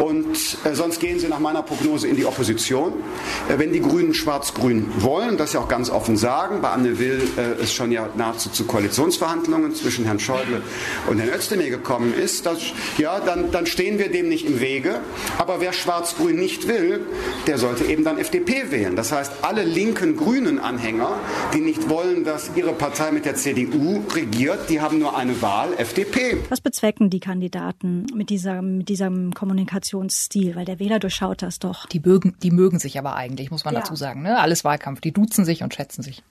Und 0.00 0.56
äh, 0.64 0.74
sonst 0.74 0.98
gehen 0.98 1.18
sie 1.18 1.28
nach 1.28 1.40
meiner 1.40 1.62
Prognose 1.62 2.08
in 2.08 2.16
die 2.16 2.24
Opposition. 2.24 2.94
Äh, 3.48 3.58
wenn 3.58 3.72
die 3.72 3.80
Grünen 3.80 4.14
schwarz-grün 4.14 4.86
wollen, 4.98 5.36
das 5.36 5.52
ja 5.52 5.60
auch 5.60 5.68
ganz 5.68 5.90
offen 5.90 6.16
sagen, 6.16 6.62
bei 6.62 6.70
Anne 6.70 6.98
Will 6.98 7.20
äh, 7.36 7.62
es 7.62 7.74
schon 7.74 7.92
ja 7.92 8.08
nahezu 8.16 8.48
zu 8.48 8.64
Koalitionsverhandlungen 8.64 9.74
zwischen 9.74 10.06
Herrn 10.06 10.18
Schäuble 10.18 10.62
und 11.06 11.18
Herrn 11.18 11.28
Özdemir 11.28 11.68
gekommen 11.68 12.14
ist, 12.14 12.46
das, 12.46 12.58
ja, 12.96 13.20
dann, 13.20 13.50
dann 13.50 13.66
stehen 13.66 13.98
wir 13.98 14.10
dem 14.10 14.30
nicht 14.30 14.46
im 14.46 14.60
Wege. 14.60 15.00
Aber 15.36 15.60
wer 15.60 15.74
schwarz-grün 15.74 16.36
nicht 16.36 16.66
will, 16.66 17.00
der 17.46 17.58
sollte 17.58 17.84
eben 17.84 18.02
dann 18.02 18.16
FDP 18.16 18.70
wählen. 18.70 18.96
Das 18.96 19.12
heißt, 19.12 19.32
alle 19.42 19.64
linken 19.64 20.16
grünen 20.16 20.58
Anhänger, 20.58 21.12
die 21.52 21.60
nicht 21.60 21.90
wollen, 21.90 22.24
dass 22.24 22.52
ihre 22.56 22.72
Partei 22.72 23.12
mit 23.12 23.26
der 23.26 23.34
CDU 23.34 24.02
regiert, 24.14 24.70
die 24.70 24.80
haben 24.80 24.98
nur 24.98 25.14
eine 25.14 25.42
Wahl, 25.42 25.74
FDP. 25.76 26.38
Was 26.48 26.62
bezwecken 26.62 27.10
die 27.10 27.20
Kandidaten 27.20 28.06
mit, 28.14 28.30
dieser, 28.30 28.62
mit 28.62 28.88
diesem 28.88 29.34
Kommunikationsstil? 29.90 30.56
Weil 30.56 30.64
der 30.64 30.78
Wähler 30.78 30.98
durchschaut 30.98 31.42
das 31.42 31.58
doch. 31.58 31.86
Die 31.86 32.00
mögen, 32.00 32.34
die 32.42 32.50
mögen 32.50 32.78
sich 32.78 32.98
aber 32.98 33.14
eigentlich, 33.14 33.50
muss 33.50 33.64
man 33.64 33.74
ja. 33.74 33.80
dazu 33.80 33.96
sagen. 33.96 34.22
Ne? 34.22 34.38
Alles 34.38 34.64
Wahlkampf. 34.64 35.00
Die 35.00 35.12
duzen 35.12 35.44
sich 35.44 35.62
und 35.62 35.74
schätzen 35.74 36.02
sich 36.02 36.22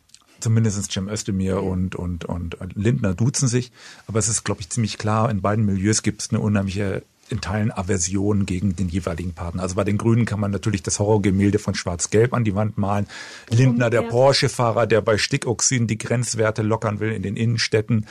zumindest 0.42 0.90
Cem 0.90 1.10
Özdemir 1.10 1.62
und, 1.62 1.98
und, 1.98 2.24
und 2.24 2.56
Lindner 2.74 3.14
duzen 3.14 3.50
sich. 3.50 3.74
Aber 4.08 4.20
es 4.20 4.30
ist, 4.30 4.46
glaube 4.46 4.62
ich, 4.62 4.70
ziemlich 4.70 4.98
klar, 4.98 5.30
in 5.30 5.42
beiden 5.42 5.66
Milieus 5.66 6.02
gibt 6.02 6.22
es 6.22 6.30
eine 6.30 6.40
unheimliche 6.40 7.04
in 7.30 7.42
Teilen 7.42 7.72
Aversion 7.72 8.46
gegen 8.46 8.76
den 8.76 8.88
jeweiligen 8.88 9.34
Partner. 9.34 9.62
Also 9.62 9.76
bei 9.76 9.84
den 9.84 9.98
Grünen 9.98 10.26
kann 10.26 10.40
man 10.40 10.52
natürlich 10.52 10.82
das 10.82 10.98
Horrorgemälde 10.98 11.60
von 11.60 11.76
Schwarz-Gelb 11.76 12.34
an 12.34 12.46
die 12.46 12.56
Wand 12.56 12.78
malen. 12.78 13.06
Lindner, 13.50 13.90
der 13.90 14.04
Porsche-Fahrer, 14.04 14.88
der 14.88 15.02
bei 15.02 15.18
Stickoxiden 15.18 15.88
die 15.88 15.98
Grenzwerte 15.98 16.62
lockern 16.62 17.02
will 17.02 17.12
in 17.12 17.22
den 17.22 17.36
Innenstädten. 17.36 18.06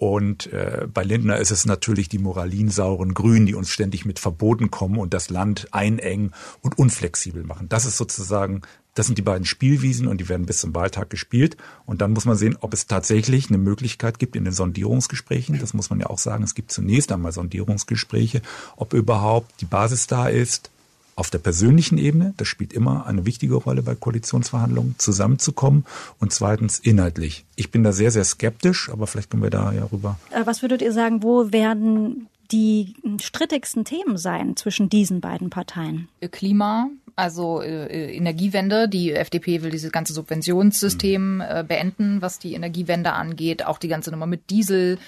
Und 0.00 0.50
äh, 0.54 0.88
bei 0.90 1.04
Lindner 1.04 1.36
ist 1.36 1.50
es 1.50 1.66
natürlich 1.66 2.08
die 2.08 2.16
moralinsauren 2.16 3.12
Grünen, 3.12 3.44
die 3.44 3.54
uns 3.54 3.68
ständig 3.68 4.06
mit 4.06 4.18
Verboten 4.18 4.70
kommen 4.70 4.96
und 4.96 5.12
das 5.12 5.28
Land 5.28 5.68
einengen 5.72 6.32
und 6.62 6.78
unflexibel 6.78 7.44
machen. 7.44 7.68
Das 7.68 7.84
ist 7.84 7.98
sozusagen, 7.98 8.62
das 8.94 9.04
sind 9.04 9.18
die 9.18 9.22
beiden 9.22 9.44
Spielwiesen 9.44 10.06
und 10.06 10.18
die 10.18 10.30
werden 10.30 10.46
bis 10.46 10.60
zum 10.60 10.74
Wahltag 10.74 11.10
gespielt. 11.10 11.58
Und 11.84 12.00
dann 12.00 12.12
muss 12.12 12.24
man 12.24 12.38
sehen, 12.38 12.56
ob 12.62 12.72
es 12.72 12.86
tatsächlich 12.86 13.50
eine 13.50 13.58
Möglichkeit 13.58 14.18
gibt 14.18 14.36
in 14.36 14.44
den 14.44 14.54
Sondierungsgesprächen. 14.54 15.58
Das 15.58 15.74
muss 15.74 15.90
man 15.90 16.00
ja 16.00 16.06
auch 16.06 16.16
sagen. 16.16 16.44
Es 16.44 16.54
gibt 16.54 16.72
zunächst 16.72 17.12
einmal 17.12 17.32
Sondierungsgespräche, 17.32 18.40
ob 18.76 18.94
überhaupt 18.94 19.52
die 19.60 19.66
Basis 19.66 20.06
da 20.06 20.28
ist, 20.28 20.70
auf 21.16 21.30
der 21.30 21.38
persönlichen 21.38 21.98
Ebene, 21.98 22.34
das 22.36 22.48
spielt 22.48 22.72
immer 22.72 23.06
eine 23.06 23.26
wichtige 23.26 23.54
Rolle 23.54 23.82
bei 23.82 23.94
Koalitionsverhandlungen, 23.94 24.94
zusammenzukommen 24.98 25.84
und 26.18 26.32
zweitens 26.32 26.78
inhaltlich. 26.78 27.44
Ich 27.56 27.70
bin 27.70 27.84
da 27.84 27.92
sehr, 27.92 28.10
sehr 28.10 28.24
skeptisch, 28.24 28.90
aber 28.90 29.06
vielleicht 29.06 29.30
können 29.30 29.42
wir 29.42 29.50
da 29.50 29.72
ja 29.72 29.86
rüber. 29.92 30.18
Äh, 30.30 30.46
was 30.46 30.62
würdet 30.62 30.82
ihr 30.82 30.92
sagen, 30.92 31.22
wo 31.22 31.52
werden 31.52 32.28
die 32.50 32.94
strittigsten 33.20 33.84
Themen 33.84 34.16
sein 34.16 34.56
zwischen 34.56 34.88
diesen 34.88 35.20
beiden 35.20 35.50
Parteien? 35.50 36.08
Klima, 36.30 36.88
also 37.16 37.60
äh, 37.60 38.16
Energiewende. 38.16 38.88
Die 38.88 39.12
FDP 39.12 39.62
will 39.62 39.70
dieses 39.70 39.92
ganze 39.92 40.12
Subventionssystem 40.12 41.40
äh, 41.40 41.64
beenden, 41.66 42.22
was 42.22 42.38
die 42.38 42.54
Energiewende 42.54 43.12
angeht. 43.12 43.66
Auch 43.66 43.78
die 43.78 43.88
ganze 43.88 44.10
Nummer 44.10 44.26
mit 44.26 44.50
Diesel. 44.50 44.98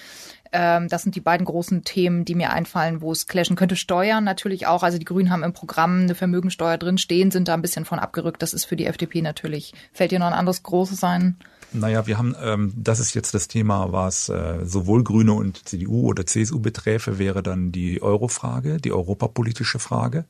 Ähm, 0.53 0.87
das 0.87 1.01
sind 1.01 1.15
die 1.15 1.21
beiden 1.21 1.45
großen 1.45 1.83
Themen, 1.83 2.25
die 2.25 2.35
mir 2.35 2.51
einfallen, 2.51 3.01
wo 3.01 3.11
es 3.11 3.27
clashen 3.27 3.55
könnte. 3.55 3.75
Steuern 3.75 4.23
natürlich 4.23 4.67
auch. 4.67 4.83
Also 4.83 4.99
die 4.99 5.05
Grünen 5.05 5.31
haben 5.31 5.43
im 5.43 5.53
Programm 5.53 6.03
eine 6.03 6.15
Vermögensteuer 6.15 6.77
drin 6.77 6.99
stehen, 6.99 7.31
sind 7.31 7.47
da 7.47 7.55
ein 7.55 7.63
bisschen 7.63 7.85
von 7.85 7.97
abgerückt. 7.97 8.41
Das 8.43 8.53
ist 8.53 8.65
für 8.65 8.75
die 8.75 8.85
FDP 8.85 9.23
natürlich. 9.23 9.73
Fällt 9.91 10.11
dir 10.11 10.19
noch 10.19 10.27
ein 10.27 10.33
anderes 10.33 10.61
großes 10.61 11.03
ein? 11.03 11.37
Naja, 11.73 12.05
wir 12.05 12.19
haben, 12.19 12.35
ähm, 12.39 12.71
das 12.77 12.99
ist 12.99 13.15
jetzt 13.15 13.33
das 13.33 13.47
Thema, 13.47 13.91
was 13.91 14.29
äh, 14.29 14.59
sowohl 14.63 15.03
Grüne 15.03 15.33
und 15.33 15.67
CDU 15.67 16.07
oder 16.07 16.27
CSU 16.27 16.59
beträfe, 16.59 17.17
wäre 17.17 17.41
dann 17.41 17.71
die 17.71 17.99
Eurofrage, 18.03 18.77
die 18.77 18.91
europapolitische 18.91 19.79
Frage. 19.79 20.25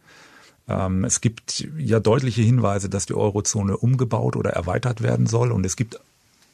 Ähm, 0.70 1.04
es 1.04 1.20
gibt 1.20 1.68
ja 1.78 2.00
deutliche 2.00 2.42
Hinweise, 2.42 2.88
dass 2.88 3.06
die 3.06 3.14
Eurozone 3.14 3.76
umgebaut 3.76 4.38
oder 4.38 4.52
erweitert 4.52 5.04
werden 5.04 5.28
soll. 5.28 5.52
Und 5.52 5.66
es 5.66 5.76
gibt 5.76 6.00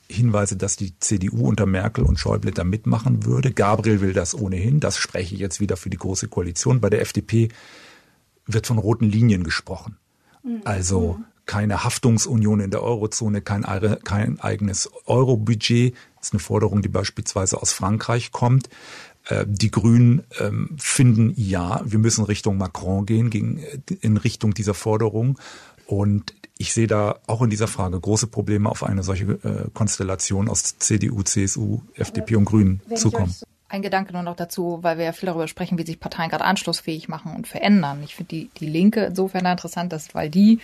Hinweise, 0.10 0.58
dass 0.58 0.76
die 0.76 0.98
CDU 1.00 1.48
unter 1.48 1.66
Merkel 1.66 2.04
und 2.04 2.20
Schäuble 2.20 2.52
da 2.52 2.64
mitmachen 2.64 3.26
würde. 3.26 3.52
Gabriel 3.52 4.02
will 4.02 4.14
das 4.14 4.34
ohnehin. 4.34 4.80
Das 4.80 4.98
spreche 4.98 5.36
ich 5.36 5.42
jetzt 5.42 5.60
wieder 5.60 5.78
für 5.78 5.90
die 5.90 5.98
Große 5.98 6.28
Koalition. 6.28 6.82
Bei 6.82 6.90
der 6.90 7.02
FDP 7.02 7.50
wird 8.48 8.66
von 8.66 8.80
roten 8.80 9.06
Linien 9.06 9.44
gesprochen. 9.44 9.98
Also 10.64 11.18
mhm. 11.20 11.26
keine 11.46 11.84
Haftungsunion 11.84 12.60
in 12.60 12.72
der 12.72 12.82
Eurozone, 12.82 13.42
kein, 13.42 13.64
kein 14.04 14.40
eigenes 14.40 14.90
Eurobudget. 15.06 15.94
Das 16.18 16.28
ist 16.28 16.34
eine 16.34 16.40
Forderung, 16.40 16.82
die 16.82 16.90
beispielsweise 16.90 17.62
aus 17.62 17.72
Frankreich 17.72 18.32
kommt. 18.32 18.70
Äh, 19.26 19.46
die 19.48 19.72
Grünen 19.72 20.24
ähm, 20.40 20.76
finden, 20.78 21.34
ja, 21.36 21.82
wir 21.86 22.00
müssen 22.00 22.26
Richtung 22.26 22.58
Macron 22.58 23.06
gehen, 23.06 23.60
in 24.02 24.18
Richtung 24.18 24.54
dieser 24.54 24.74
Forderung. 24.74 25.38
Und 25.86 26.34
ich 26.60 26.74
sehe 26.74 26.88
da 26.88 27.20
auch 27.26 27.42
in 27.42 27.50
dieser 27.50 27.70
Frage 27.70 27.98
große 28.00 28.28
Probleme 28.28 28.70
auf 28.70 28.84
eine 28.84 29.02
solche 29.02 29.24
äh, 29.26 29.70
Konstellation 29.74 30.50
aus 30.50 30.78
CDU, 30.78 31.24
CSU, 31.24 31.80
FDP 31.96 32.36
und 32.36 32.44
Grünen 32.44 32.82
zukommen. 32.96 33.34
Ein 33.70 33.82
Gedanke 33.82 34.12
nur 34.12 34.24
noch 34.24 34.36
dazu, 34.36 34.80
weil 34.82 34.98
wir 34.98 35.06
ja 35.06 35.14
viel 35.14 35.28
darüber 35.28 35.48
sprechen, 35.48 35.78
wie 35.78 35.86
sich 35.86 36.02
Parteien 36.02 36.30
gerade 36.30 36.44
anschlussfähig 36.44 37.08
machen 37.08 37.34
und 37.34 37.48
verändern. 37.48 38.04
Ich 38.04 38.14
finde 38.16 38.30
die, 38.30 38.50
die 38.60 38.68
Linke 38.68 39.06
insofern 39.06 39.46
interessant, 39.46 39.94
dass, 39.94 40.14
weil 40.14 40.30
die 40.30 40.60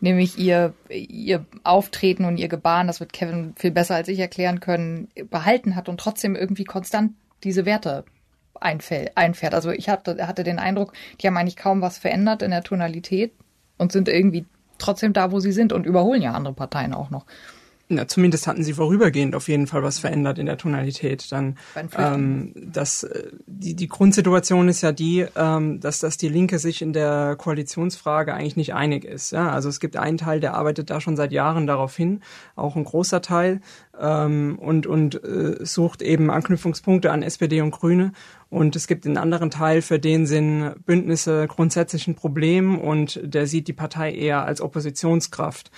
nämlich 0.00 0.38
ihr, 0.38 0.74
ihr 0.88 1.44
Auftreten 1.64 2.24
und 2.24 2.36
ihr 2.36 2.48
Gebaren, 2.48 2.86
das 2.86 3.00
wird 3.00 3.12
Kevin 3.12 3.54
viel 3.56 3.72
besser 3.72 3.96
als 3.96 4.06
ich 4.06 4.20
erklären 4.20 4.60
können, 4.60 5.08
behalten 5.28 5.74
hat 5.74 5.88
und 5.88 5.98
trotzdem 5.98 6.36
irgendwie 6.36 6.64
konstant 6.64 7.14
diese 7.42 7.64
Werte 7.64 8.04
einfährt. 8.60 9.54
Also 9.54 9.70
ich 9.70 9.88
hatte, 9.88 10.24
hatte 10.24 10.44
den 10.44 10.60
Eindruck, 10.60 10.92
die 11.20 11.26
haben 11.26 11.36
eigentlich 11.36 11.56
kaum 11.56 11.80
was 11.80 11.98
verändert 11.98 12.42
in 12.42 12.52
der 12.52 12.62
Tonalität 12.62 13.32
und 13.76 13.90
sind 13.90 14.08
irgendwie 14.08 14.44
trotzdem 14.82 15.12
da, 15.12 15.32
wo 15.32 15.40
sie 15.40 15.52
sind 15.52 15.72
und 15.72 15.86
überholen 15.86 16.22
ja 16.22 16.32
andere 16.32 16.54
Parteien 16.54 16.94
auch 16.94 17.10
noch. 17.10 17.26
Na, 17.94 18.08
zumindest 18.08 18.46
hatten 18.46 18.64
sie 18.64 18.72
vorübergehend 18.72 19.34
auf 19.34 19.48
jeden 19.48 19.66
Fall 19.66 19.82
was 19.82 19.98
verändert 19.98 20.38
in 20.38 20.46
der 20.46 20.56
Tonalität. 20.56 21.30
Dann 21.30 21.58
ähm, 21.98 22.52
das, 22.56 23.02
äh, 23.02 23.30
die, 23.46 23.74
die 23.74 23.88
Grundsituation 23.88 24.68
ist 24.68 24.80
ja 24.80 24.92
die, 24.92 25.26
ähm, 25.36 25.78
dass, 25.80 25.98
dass 25.98 26.16
die 26.16 26.28
Linke 26.28 26.58
sich 26.58 26.80
in 26.80 26.92
der 26.92 27.36
Koalitionsfrage 27.36 28.32
eigentlich 28.32 28.56
nicht 28.56 28.74
einig 28.74 29.04
ist. 29.04 29.32
Ja? 29.32 29.50
Also 29.50 29.68
es 29.68 29.78
gibt 29.78 29.96
einen 29.96 30.16
Teil, 30.16 30.40
der 30.40 30.54
arbeitet 30.54 30.88
da 30.88 31.00
schon 31.00 31.16
seit 31.16 31.32
Jahren 31.32 31.66
darauf 31.66 31.94
hin, 31.94 32.22
auch 32.56 32.76
ein 32.76 32.84
großer 32.84 33.20
Teil, 33.20 33.60
ähm, 34.00 34.58
und, 34.58 34.86
und 34.86 35.22
äh, 35.22 35.64
sucht 35.64 36.02
eben 36.02 36.30
Anknüpfungspunkte 36.30 37.10
an 37.10 37.22
SPD 37.22 37.60
und 37.60 37.70
Grüne. 37.72 38.12
Und 38.50 38.76
es 38.76 38.86
gibt 38.86 39.06
einen 39.06 39.16
anderen 39.16 39.50
Teil, 39.50 39.82
für 39.82 39.98
den 39.98 40.26
sind 40.26 40.74
Bündnisse 40.84 41.46
grundsätzlich 41.46 42.06
ein 42.06 42.14
Problem 42.14 42.78
und 42.78 43.20
der 43.22 43.46
sieht 43.46 43.68
die 43.68 43.72
Partei 43.72 44.12
eher 44.12 44.44
als 44.44 44.60
Oppositionskraft. 44.60 45.70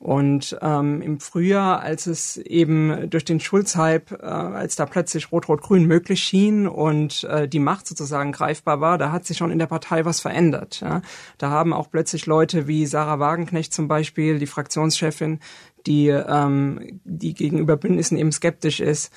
Und 0.00 0.56
ähm, 0.62 1.02
im 1.02 1.20
Frühjahr, 1.20 1.80
als 1.82 2.06
es 2.06 2.38
eben 2.38 3.10
durch 3.10 3.26
den 3.26 3.38
Schulz-Hype, 3.38 4.12
äh, 4.12 4.24
als 4.24 4.74
da 4.74 4.86
plötzlich 4.86 5.30
Rot-Rot-Grün 5.30 5.84
möglich 5.84 6.22
schien 6.22 6.66
und 6.66 7.24
äh, 7.24 7.46
die 7.46 7.58
Macht 7.58 7.86
sozusagen 7.86 8.32
greifbar 8.32 8.80
war, 8.80 8.96
da 8.96 9.12
hat 9.12 9.26
sich 9.26 9.36
schon 9.36 9.50
in 9.50 9.58
der 9.58 9.66
Partei 9.66 10.06
was 10.06 10.20
verändert. 10.20 10.80
Ja? 10.80 11.02
Da 11.36 11.50
haben 11.50 11.74
auch 11.74 11.90
plötzlich 11.90 12.24
Leute 12.24 12.66
wie 12.66 12.86
Sarah 12.86 13.18
Wagenknecht 13.18 13.74
zum 13.74 13.88
Beispiel, 13.88 14.38
die 14.38 14.46
Fraktionschefin, 14.46 15.38
die, 15.86 16.08
ähm, 16.08 17.00
die 17.04 17.34
gegenüber 17.34 17.76
Bündnissen 17.76 18.16
eben 18.16 18.32
skeptisch 18.32 18.80
ist, 18.80 19.12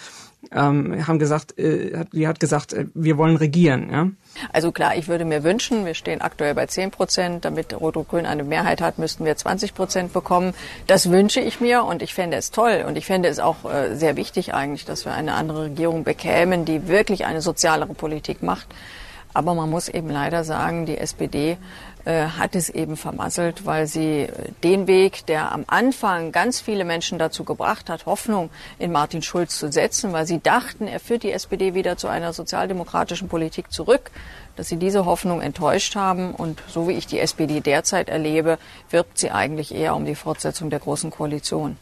ähm, 0.51 1.07
haben 1.07 1.19
gesagt, 1.19 1.57
äh, 1.57 2.05
die 2.11 2.27
hat 2.27 2.39
gesagt, 2.39 2.73
äh, 2.73 2.85
wir 2.93 3.17
wollen 3.17 3.35
regieren. 3.35 3.89
Ja? 3.91 4.09
Also 4.51 4.71
klar, 4.71 4.95
ich 4.95 5.07
würde 5.07 5.25
mir 5.25 5.43
wünschen, 5.43 5.85
wir 5.85 5.93
stehen 5.93 6.21
aktuell 6.21 6.55
bei 6.55 6.65
10 6.65 6.91
Prozent, 6.91 7.45
damit 7.45 7.73
Rot-Rot-Grün 7.73 8.25
eine 8.25 8.43
Mehrheit 8.43 8.81
hat, 8.81 8.99
müssten 8.99 9.25
wir 9.25 9.35
20 9.35 9.73
Prozent 9.73 10.13
bekommen. 10.13 10.53
Das 10.87 11.09
wünsche 11.09 11.39
ich 11.39 11.59
mir 11.59 11.83
und 11.83 12.01
ich 12.01 12.13
fände 12.13 12.37
es 12.37 12.51
toll 12.51 12.85
und 12.87 12.97
ich 12.97 13.05
fände 13.05 13.29
es 13.29 13.39
auch 13.39 13.65
äh, 13.65 13.95
sehr 13.95 14.15
wichtig 14.15 14.53
eigentlich, 14.53 14.85
dass 14.85 15.05
wir 15.05 15.13
eine 15.13 15.33
andere 15.33 15.63
Regierung 15.63 16.03
bekämen, 16.03 16.65
die 16.65 16.87
wirklich 16.87 17.25
eine 17.25 17.41
sozialere 17.41 17.93
Politik 17.93 18.43
macht. 18.43 18.67
Aber 19.33 19.55
man 19.55 19.69
muss 19.69 19.89
eben 19.89 20.09
leider 20.09 20.43
sagen, 20.43 20.85
die 20.85 20.97
SPD 20.97 21.57
äh, 22.05 22.25
hat 22.25 22.55
es 22.55 22.69
eben 22.69 22.97
vermasselt, 22.97 23.65
weil 23.65 23.87
sie 23.87 24.23
äh, 24.23 24.51
den 24.63 24.87
Weg, 24.87 25.25
der 25.25 25.51
am 25.51 25.63
Anfang 25.67 26.31
ganz 26.31 26.59
viele 26.59 26.85
Menschen 26.85 27.17
dazu 27.17 27.43
gebracht 27.43 27.89
hat, 27.89 28.05
Hoffnung 28.05 28.49
in 28.77 28.91
Martin 28.91 29.21
Schulz 29.21 29.57
zu 29.57 29.71
setzen, 29.71 30.13
weil 30.13 30.27
sie 30.27 30.39
dachten, 30.41 30.87
er 30.87 30.99
führt 30.99 31.23
die 31.23 31.31
SPD 31.31 31.73
wieder 31.73 31.97
zu 31.97 32.07
einer 32.07 32.33
sozialdemokratischen 32.33 33.29
Politik 33.29 33.71
zurück, 33.71 34.11
dass 34.55 34.67
sie 34.67 34.77
diese 34.77 35.05
Hoffnung 35.05 35.41
enttäuscht 35.41 35.95
haben. 35.95 36.35
Und 36.35 36.61
so 36.67 36.87
wie 36.87 36.93
ich 36.93 37.07
die 37.07 37.19
SPD 37.19 37.61
derzeit 37.61 38.09
erlebe, 38.09 38.57
wirbt 38.89 39.17
sie 39.17 39.31
eigentlich 39.31 39.73
eher 39.73 39.95
um 39.95 40.05
die 40.05 40.15
Fortsetzung 40.15 40.69
der 40.69 40.79
Großen 40.79 41.09
Koalition. 41.09 41.77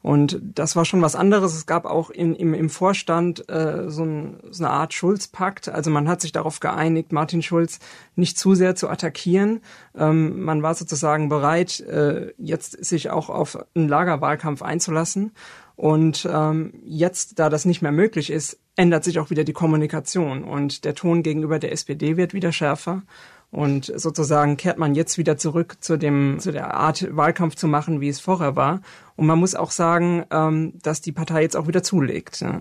Und 0.00 0.40
das 0.42 0.76
war 0.76 0.84
schon 0.84 1.02
was 1.02 1.16
anderes. 1.16 1.54
Es 1.54 1.66
gab 1.66 1.84
auch 1.84 2.10
in, 2.10 2.34
im, 2.34 2.54
im 2.54 2.70
Vorstand 2.70 3.48
äh, 3.48 3.90
so, 3.90 4.04
ein, 4.04 4.38
so 4.50 4.64
eine 4.64 4.72
Art 4.72 4.94
Schulz-Pakt. 4.94 5.68
Also 5.68 5.90
man 5.90 6.08
hat 6.08 6.20
sich 6.20 6.30
darauf 6.30 6.60
geeinigt, 6.60 7.12
Martin 7.12 7.42
Schulz 7.42 7.80
nicht 8.14 8.38
zu 8.38 8.54
sehr 8.54 8.76
zu 8.76 8.88
attackieren. 8.88 9.60
Ähm, 9.96 10.42
man 10.42 10.62
war 10.62 10.74
sozusagen 10.74 11.28
bereit, 11.28 11.80
äh, 11.80 12.32
jetzt 12.38 12.84
sich 12.84 13.10
auch 13.10 13.28
auf 13.28 13.58
einen 13.74 13.88
Lagerwahlkampf 13.88 14.62
einzulassen. 14.62 15.32
Und 15.74 16.28
ähm, 16.32 16.74
jetzt, 16.84 17.38
da 17.38 17.48
das 17.48 17.64
nicht 17.64 17.82
mehr 17.82 17.92
möglich 17.92 18.30
ist, 18.30 18.58
ändert 18.76 19.04
sich 19.04 19.18
auch 19.18 19.30
wieder 19.30 19.44
die 19.44 19.52
Kommunikation 19.52 20.44
und 20.44 20.84
der 20.84 20.94
Ton 20.94 21.22
gegenüber 21.22 21.58
der 21.58 21.72
SPD 21.72 22.16
wird 22.16 22.32
wieder 22.34 22.52
schärfer. 22.52 23.02
Und 23.50 23.92
sozusagen 23.94 24.56
kehrt 24.58 24.78
man 24.78 24.94
jetzt 24.94 25.16
wieder 25.16 25.38
zurück 25.38 25.76
zu 25.80 25.96
dem, 25.96 26.38
zu 26.38 26.52
der 26.52 26.74
Art 26.74 27.16
Wahlkampf 27.16 27.54
zu 27.54 27.66
machen, 27.66 28.00
wie 28.00 28.08
es 28.08 28.20
vorher 28.20 28.56
war. 28.56 28.80
Und 29.16 29.26
man 29.26 29.38
muss 29.38 29.54
auch 29.54 29.70
sagen, 29.70 30.24
ähm, 30.30 30.74
dass 30.82 31.00
die 31.00 31.12
Partei 31.12 31.42
jetzt 31.42 31.56
auch 31.56 31.66
wieder 31.66 31.82
zulegt. 31.82 32.40
Ja. 32.40 32.60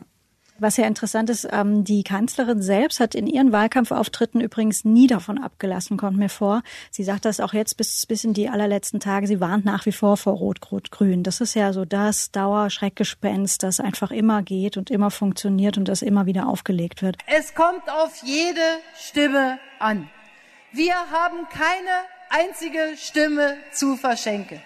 Was 0.59 0.77
ja 0.77 0.87
interessant 0.87 1.29
ist, 1.29 1.47
ähm, 1.51 1.83
die 1.83 2.03
Kanzlerin 2.03 2.63
selbst 2.63 2.99
hat 2.99 3.13
in 3.13 3.27
ihren 3.27 3.51
Wahlkampfauftritten 3.51 4.41
übrigens 4.41 4.85
nie 4.85 5.05
davon 5.05 5.37
abgelassen, 5.37 5.97
kommt 5.97 6.17
mir 6.17 6.29
vor. 6.29 6.63
Sie 6.89 7.03
sagt 7.03 7.25
das 7.25 7.39
auch 7.39 7.53
jetzt 7.53 7.77
bis, 7.77 8.05
bis 8.07 8.23
in 8.23 8.33
die 8.33 8.49
allerletzten 8.49 8.99
Tage. 8.99 9.27
Sie 9.27 9.39
warnt 9.39 9.65
nach 9.65 9.85
wie 9.85 9.91
vor 9.91 10.17
vor 10.17 10.33
Rot-Rot-Grün. 10.33 11.21
Das 11.21 11.41
ist 11.41 11.53
ja 11.53 11.73
so 11.73 11.85
das 11.85 12.31
Dauerschreckgespenst, 12.31 13.61
das 13.61 13.79
einfach 13.79 14.09
immer 14.09 14.41
geht 14.41 14.77
und 14.77 14.89
immer 14.89 15.11
funktioniert 15.11 15.77
und 15.77 15.87
das 15.87 16.01
immer 16.01 16.25
wieder 16.25 16.47
aufgelegt 16.47 17.03
wird. 17.03 17.17
Es 17.27 17.53
kommt 17.53 17.83
auf 17.91 18.23
jede 18.23 18.61
Stimme 18.95 19.59
an. 19.79 20.09
Wir 20.73 20.95
haben 21.11 21.47
keine 21.49 22.05
einzige 22.29 22.97
Stimme 22.97 23.57
zu 23.71 23.95
verschenken. 23.95 24.61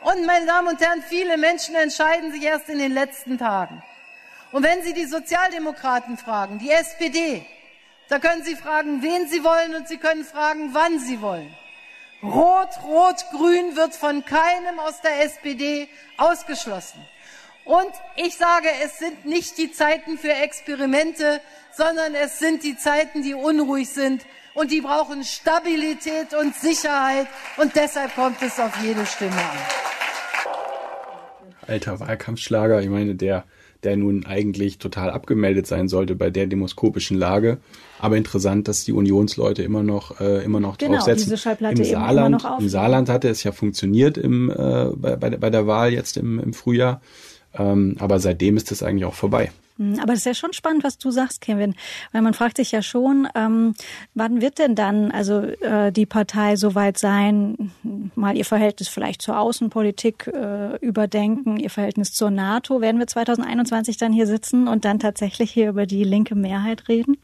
Und 0.00 0.24
meine 0.24 0.46
Damen 0.46 0.68
und 0.68 0.80
Herren, 0.80 1.02
viele 1.02 1.36
Menschen 1.36 1.74
entscheiden 1.74 2.32
sich 2.32 2.42
erst 2.42 2.68
in 2.70 2.78
den 2.78 2.92
letzten 2.92 3.36
Tagen. 3.36 3.82
Und 4.52 4.62
wenn 4.62 4.82
Sie 4.82 4.94
die 4.94 5.04
Sozialdemokraten 5.04 6.16
fragen, 6.16 6.58
die 6.58 6.70
SPD, 6.70 7.44
da 8.08 8.18
können 8.18 8.42
Sie 8.42 8.56
fragen, 8.56 9.02
wen 9.02 9.28
Sie 9.28 9.44
wollen 9.44 9.74
und 9.74 9.86
Sie 9.86 9.98
können 9.98 10.24
fragen, 10.24 10.70
wann 10.72 10.98
Sie 10.98 11.20
wollen. 11.20 11.54
Rot, 12.22 12.70
Rot, 12.84 13.24
Grün 13.30 13.76
wird 13.76 13.94
von 13.94 14.24
keinem 14.24 14.78
aus 14.78 15.02
der 15.02 15.24
SPD 15.24 15.88
ausgeschlossen. 16.16 17.04
Und 17.66 17.92
ich 18.16 18.38
sage, 18.38 18.68
es 18.82 18.98
sind 18.98 19.26
nicht 19.26 19.58
die 19.58 19.70
Zeiten 19.72 20.16
für 20.16 20.32
Experimente, 20.32 21.42
sondern 21.76 22.14
es 22.14 22.38
sind 22.38 22.62
die 22.62 22.78
Zeiten, 22.78 23.22
die 23.22 23.34
unruhig 23.34 23.90
sind 23.90 24.24
und 24.58 24.70
die 24.70 24.80
brauchen 24.80 25.22
Stabilität 25.24 26.34
und 26.40 26.54
Sicherheit 26.54 27.26
und 27.56 27.74
deshalb 27.76 28.14
kommt 28.14 28.42
es 28.42 28.58
auf 28.58 28.72
jede 28.82 29.06
Stimme 29.06 29.32
an. 29.32 29.58
Alter 31.66 32.00
Wahlkampfschlager, 32.00 32.80
ich 32.80 32.88
meine, 32.88 33.14
der 33.14 33.44
der 33.84 33.96
nun 33.96 34.26
eigentlich 34.26 34.78
total 34.78 35.10
abgemeldet 35.10 35.68
sein 35.68 35.86
sollte 35.86 36.16
bei 36.16 36.30
der 36.30 36.48
demoskopischen 36.48 37.16
Lage. 37.16 37.58
Aber 38.00 38.16
interessant, 38.16 38.66
dass 38.66 38.84
die 38.84 38.92
Unionsleute 38.92 39.62
immer 39.62 39.84
noch 39.84 40.20
äh, 40.20 40.42
immer 40.44 40.58
noch 40.58 40.78
genau, 40.78 40.94
draufsetzen. 40.94 41.26
Diese 41.26 41.36
Schallplatte 41.36 41.82
Im 41.82 41.88
Saarland, 41.88 42.44
im 42.58 42.68
Saarland 42.68 43.08
hatte 43.08 43.28
es 43.28 43.44
ja 43.44 43.52
funktioniert 43.52 44.18
im, 44.18 44.50
äh, 44.50 44.90
bei, 44.96 45.14
bei, 45.14 45.30
bei 45.30 45.50
der 45.50 45.68
Wahl 45.68 45.92
jetzt 45.92 46.16
im, 46.16 46.40
im 46.40 46.54
Frühjahr. 46.54 47.00
Ähm, 47.54 47.94
aber 48.00 48.18
seitdem 48.18 48.56
ist 48.56 48.72
es 48.72 48.82
eigentlich 48.82 49.04
auch 49.04 49.14
vorbei. 49.14 49.52
Hm, 49.78 49.98
aber 50.00 50.12
es 50.12 50.20
ist 50.20 50.26
ja 50.26 50.34
schon 50.34 50.52
spannend, 50.52 50.84
was 50.84 50.98
du 50.98 51.10
sagst, 51.10 51.40
Kevin, 51.40 51.74
weil 52.12 52.22
man 52.22 52.34
fragt 52.34 52.56
sich 52.56 52.72
ja 52.72 52.82
schon, 52.82 53.28
ähm, 53.34 53.74
wann 54.14 54.40
wird 54.40 54.58
denn 54.58 54.74
dann 54.74 55.10
also 55.10 55.40
äh, 55.40 55.92
die 55.92 56.06
Partei 56.06 56.56
soweit 56.56 56.98
sein, 56.98 57.72
mal 58.14 58.36
ihr 58.36 58.44
Verhältnis 58.44 58.88
vielleicht 58.88 59.22
zur 59.22 59.38
Außenpolitik 59.38 60.26
äh, 60.26 60.76
überdenken, 60.76 61.56
ihr 61.58 61.70
Verhältnis 61.70 62.12
zur 62.12 62.30
NATO? 62.30 62.80
Werden 62.80 62.98
wir 62.98 63.06
2021 63.06 63.96
dann 63.96 64.12
hier 64.12 64.26
sitzen 64.26 64.68
und 64.68 64.84
dann 64.84 64.98
tatsächlich 64.98 65.50
hier 65.50 65.68
über 65.68 65.86
die 65.86 66.04
linke 66.04 66.34
Mehrheit 66.34 66.88
reden? 66.88 67.16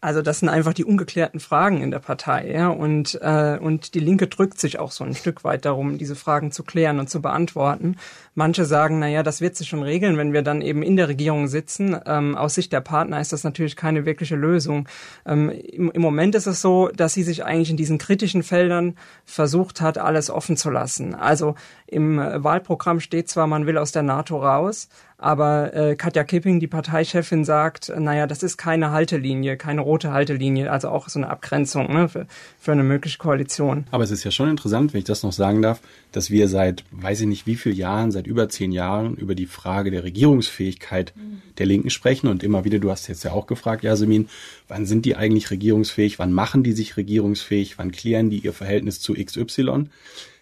Also 0.00 0.22
das 0.22 0.38
sind 0.38 0.48
einfach 0.48 0.74
die 0.74 0.84
ungeklärten 0.84 1.40
Fragen 1.40 1.82
in 1.82 1.90
der 1.90 1.98
Partei, 1.98 2.52
ja. 2.52 2.68
Und 2.68 3.18
äh, 3.20 3.58
und 3.60 3.94
die 3.94 4.00
Linke 4.00 4.28
drückt 4.28 4.60
sich 4.60 4.78
auch 4.78 4.92
so 4.92 5.02
ein 5.02 5.16
Stück 5.16 5.42
weit 5.42 5.64
darum, 5.64 5.98
diese 5.98 6.14
Fragen 6.14 6.52
zu 6.52 6.62
klären 6.62 7.00
und 7.00 7.10
zu 7.10 7.20
beantworten. 7.20 7.96
Manche 8.36 8.64
sagen, 8.64 9.00
na 9.00 9.08
ja, 9.08 9.24
das 9.24 9.40
wird 9.40 9.56
sich 9.56 9.68
schon 9.68 9.82
regeln, 9.82 10.16
wenn 10.16 10.32
wir 10.32 10.42
dann 10.42 10.62
eben 10.62 10.84
in 10.84 10.94
der 10.94 11.08
Regierung 11.08 11.48
sitzen. 11.48 11.96
Ähm, 12.06 12.36
aus 12.36 12.54
Sicht 12.54 12.72
der 12.72 12.80
Partner 12.80 13.20
ist 13.20 13.32
das 13.32 13.42
natürlich 13.42 13.74
keine 13.74 14.06
wirkliche 14.06 14.36
Lösung. 14.36 14.88
Ähm, 15.26 15.50
im, 15.50 15.90
Im 15.90 16.02
Moment 16.02 16.36
ist 16.36 16.46
es 16.46 16.60
so, 16.60 16.88
dass 16.94 17.14
sie 17.14 17.24
sich 17.24 17.44
eigentlich 17.44 17.70
in 17.70 17.76
diesen 17.76 17.98
kritischen 17.98 18.44
Feldern 18.44 18.94
versucht 19.24 19.80
hat, 19.80 19.98
alles 19.98 20.30
offen 20.30 20.56
zu 20.56 20.70
lassen. 20.70 21.16
Also 21.16 21.56
im 21.88 22.18
Wahlprogramm 22.18 23.00
steht 23.00 23.28
zwar, 23.28 23.48
man 23.48 23.66
will 23.66 23.78
aus 23.78 23.90
der 23.90 24.02
NATO 24.02 24.36
raus, 24.38 24.88
aber 25.16 25.74
äh, 25.74 25.96
Katja 25.96 26.22
Kipping, 26.22 26.60
die 26.60 26.68
Parteichefin, 26.68 27.44
sagt, 27.44 27.92
naja, 27.96 28.28
das 28.28 28.44
ist 28.44 28.56
keine 28.56 28.92
Haltelinie, 28.92 29.56
keine 29.56 29.80
rote 29.88 30.12
Haltelinie, 30.12 30.70
also 30.70 30.88
auch 30.88 31.08
so 31.08 31.18
eine 31.18 31.30
Abgrenzung 31.30 31.92
ne, 31.92 32.08
für, 32.08 32.26
für 32.60 32.72
eine 32.72 32.84
mögliche 32.84 33.18
Koalition. 33.18 33.86
Aber 33.90 34.04
es 34.04 34.10
ist 34.10 34.22
ja 34.22 34.30
schon 34.30 34.50
interessant, 34.50 34.92
wenn 34.92 34.98
ich 34.98 35.04
das 35.04 35.22
noch 35.22 35.32
sagen 35.32 35.62
darf, 35.62 35.80
dass 36.12 36.30
wir 36.30 36.48
seit, 36.48 36.84
weiß 36.92 37.22
ich 37.22 37.26
nicht 37.26 37.46
wie 37.46 37.56
viel 37.56 37.76
Jahren, 37.76 38.12
seit 38.12 38.26
über 38.26 38.48
zehn 38.48 38.70
Jahren 38.70 39.16
über 39.16 39.34
die 39.34 39.46
Frage 39.46 39.90
der 39.90 40.04
Regierungsfähigkeit 40.04 41.12
der 41.56 41.66
Linken 41.66 41.90
sprechen. 41.90 42.28
Und 42.28 42.42
immer 42.42 42.64
wieder, 42.64 42.78
du 42.78 42.90
hast 42.90 43.08
jetzt 43.08 43.24
ja 43.24 43.32
auch 43.32 43.46
gefragt, 43.46 43.82
Jasmin, 43.82 44.28
wann 44.68 44.86
sind 44.86 45.04
die 45.06 45.16
eigentlich 45.16 45.50
regierungsfähig? 45.50 46.18
Wann 46.18 46.32
machen 46.32 46.62
die 46.62 46.72
sich 46.72 46.96
regierungsfähig? 46.96 47.78
Wann 47.78 47.92
klären 47.92 48.30
die 48.30 48.38
ihr 48.38 48.52
Verhältnis 48.52 49.00
zu 49.00 49.14
XY? 49.14 49.86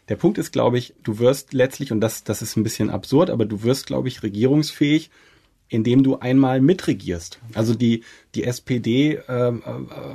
Der 0.09 0.16
Punkt 0.16 0.38
ist, 0.38 0.52
glaube 0.52 0.78
ich, 0.78 0.94
du 1.02 1.18
wirst 1.18 1.52
letztlich, 1.52 1.90
und 1.90 2.00
das, 2.00 2.22
das 2.22 2.42
ist 2.42 2.56
ein 2.56 2.62
bisschen 2.62 2.90
absurd, 2.90 3.30
aber 3.30 3.44
du 3.44 3.62
wirst, 3.62 3.87
glaube 3.87 4.09
ich, 4.09 4.22
regierungsfähig, 4.22 5.11
indem 5.68 6.02
du 6.05 6.18
einmal 6.18 6.61
mitregierst. 6.61 7.40
Also 7.55 7.74
die, 7.74 8.05
die 8.35 8.44
SPD 8.44 9.14
äh, 9.14 9.52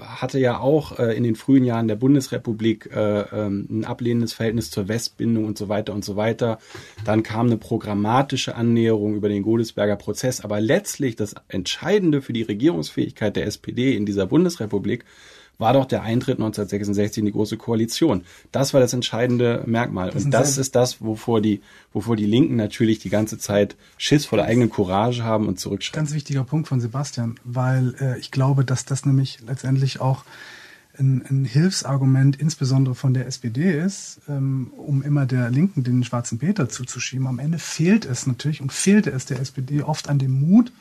hatte 0.01 0.39
ja 0.39 0.59
auch 0.59 0.97
äh, 0.97 1.15
in 1.15 1.23
den 1.23 1.35
frühen 1.35 1.65
Jahren 1.65 1.87
der 1.87 1.95
Bundesrepublik 1.95 2.89
äh, 2.93 3.21
ähm, 3.21 3.67
ein 3.69 3.85
ablehnendes 3.85 4.33
Verhältnis 4.33 4.71
zur 4.71 4.87
Westbindung 4.87 5.45
und 5.45 5.57
so 5.57 5.67
weiter 5.67 5.93
und 5.93 6.05
so 6.05 6.15
weiter. 6.15 6.59
Dann 7.03 7.23
kam 7.23 7.47
eine 7.47 7.57
programmatische 7.57 8.55
Annäherung 8.55 9.15
über 9.15 9.27
den 9.27 9.43
Godesberger 9.43 9.97
Prozess. 9.97 10.41
Aber 10.41 10.61
letztlich 10.61 11.17
das 11.17 11.35
Entscheidende 11.49 12.21
für 12.21 12.33
die 12.33 12.43
Regierungsfähigkeit 12.43 13.35
der 13.35 13.45
SPD 13.45 13.95
in 13.95 14.05
dieser 14.05 14.27
Bundesrepublik 14.27 15.03
war 15.61 15.73
doch 15.73 15.85
der 15.85 16.01
Eintritt 16.01 16.39
1966 16.39 17.19
in 17.19 17.25
die 17.25 17.31
Große 17.31 17.55
Koalition. 17.55 18.23
Das 18.51 18.73
war 18.73 18.81
das 18.81 18.91
entscheidende 18.91 19.63
Merkmal. 19.65 20.11
Das 20.11 20.25
und 20.25 20.31
das 20.31 20.57
ist 20.57 20.75
das, 20.75 21.01
wovor 21.01 21.39
die, 21.39 21.61
wovor 21.93 22.17
die 22.17 22.25
Linken 22.25 22.57
natürlich 22.57 22.99
die 22.99 23.09
ganze 23.09 23.37
Zeit 23.37 23.77
Schiss 23.97 24.25
vor 24.25 24.37
der 24.37 24.47
eigenen 24.47 24.69
Courage 24.69 25.23
haben 25.23 25.47
und 25.47 25.59
zurückschrecken. 25.59 26.01
Ganz 26.05 26.13
wichtiger 26.13 26.43
Punkt 26.43 26.67
von 26.67 26.81
Sebastian, 26.81 27.39
weil 27.45 27.95
äh, 28.01 28.19
ich 28.19 28.31
glaube, 28.31 28.65
dass 28.65 28.83
das 28.83 29.05
nämlich 29.05 29.39
letztendlich 29.47 30.01
auch 30.01 30.25
ein, 30.97 31.23
ein 31.29 31.45
Hilfsargument 31.45 32.35
insbesondere 32.35 32.95
von 32.95 33.13
der 33.13 33.27
SPD 33.27 33.79
ist, 33.79 34.21
ähm, 34.27 34.71
um 34.75 35.01
immer 35.01 35.25
der 35.25 35.49
Linken 35.49 35.83
den 35.83 36.03
schwarzen 36.03 36.39
Peter 36.39 36.69
zuzuschieben. 36.69 37.27
Am 37.27 37.39
Ende 37.39 37.59
fehlt 37.59 38.05
es 38.05 38.27
natürlich 38.27 38.61
und 38.61 38.71
fehlte 38.71 39.11
es 39.11 39.25
der 39.25 39.39
SPD 39.39 39.83
oft 39.83 40.09
an 40.09 40.19
dem 40.19 40.31
Mut, 40.31 40.71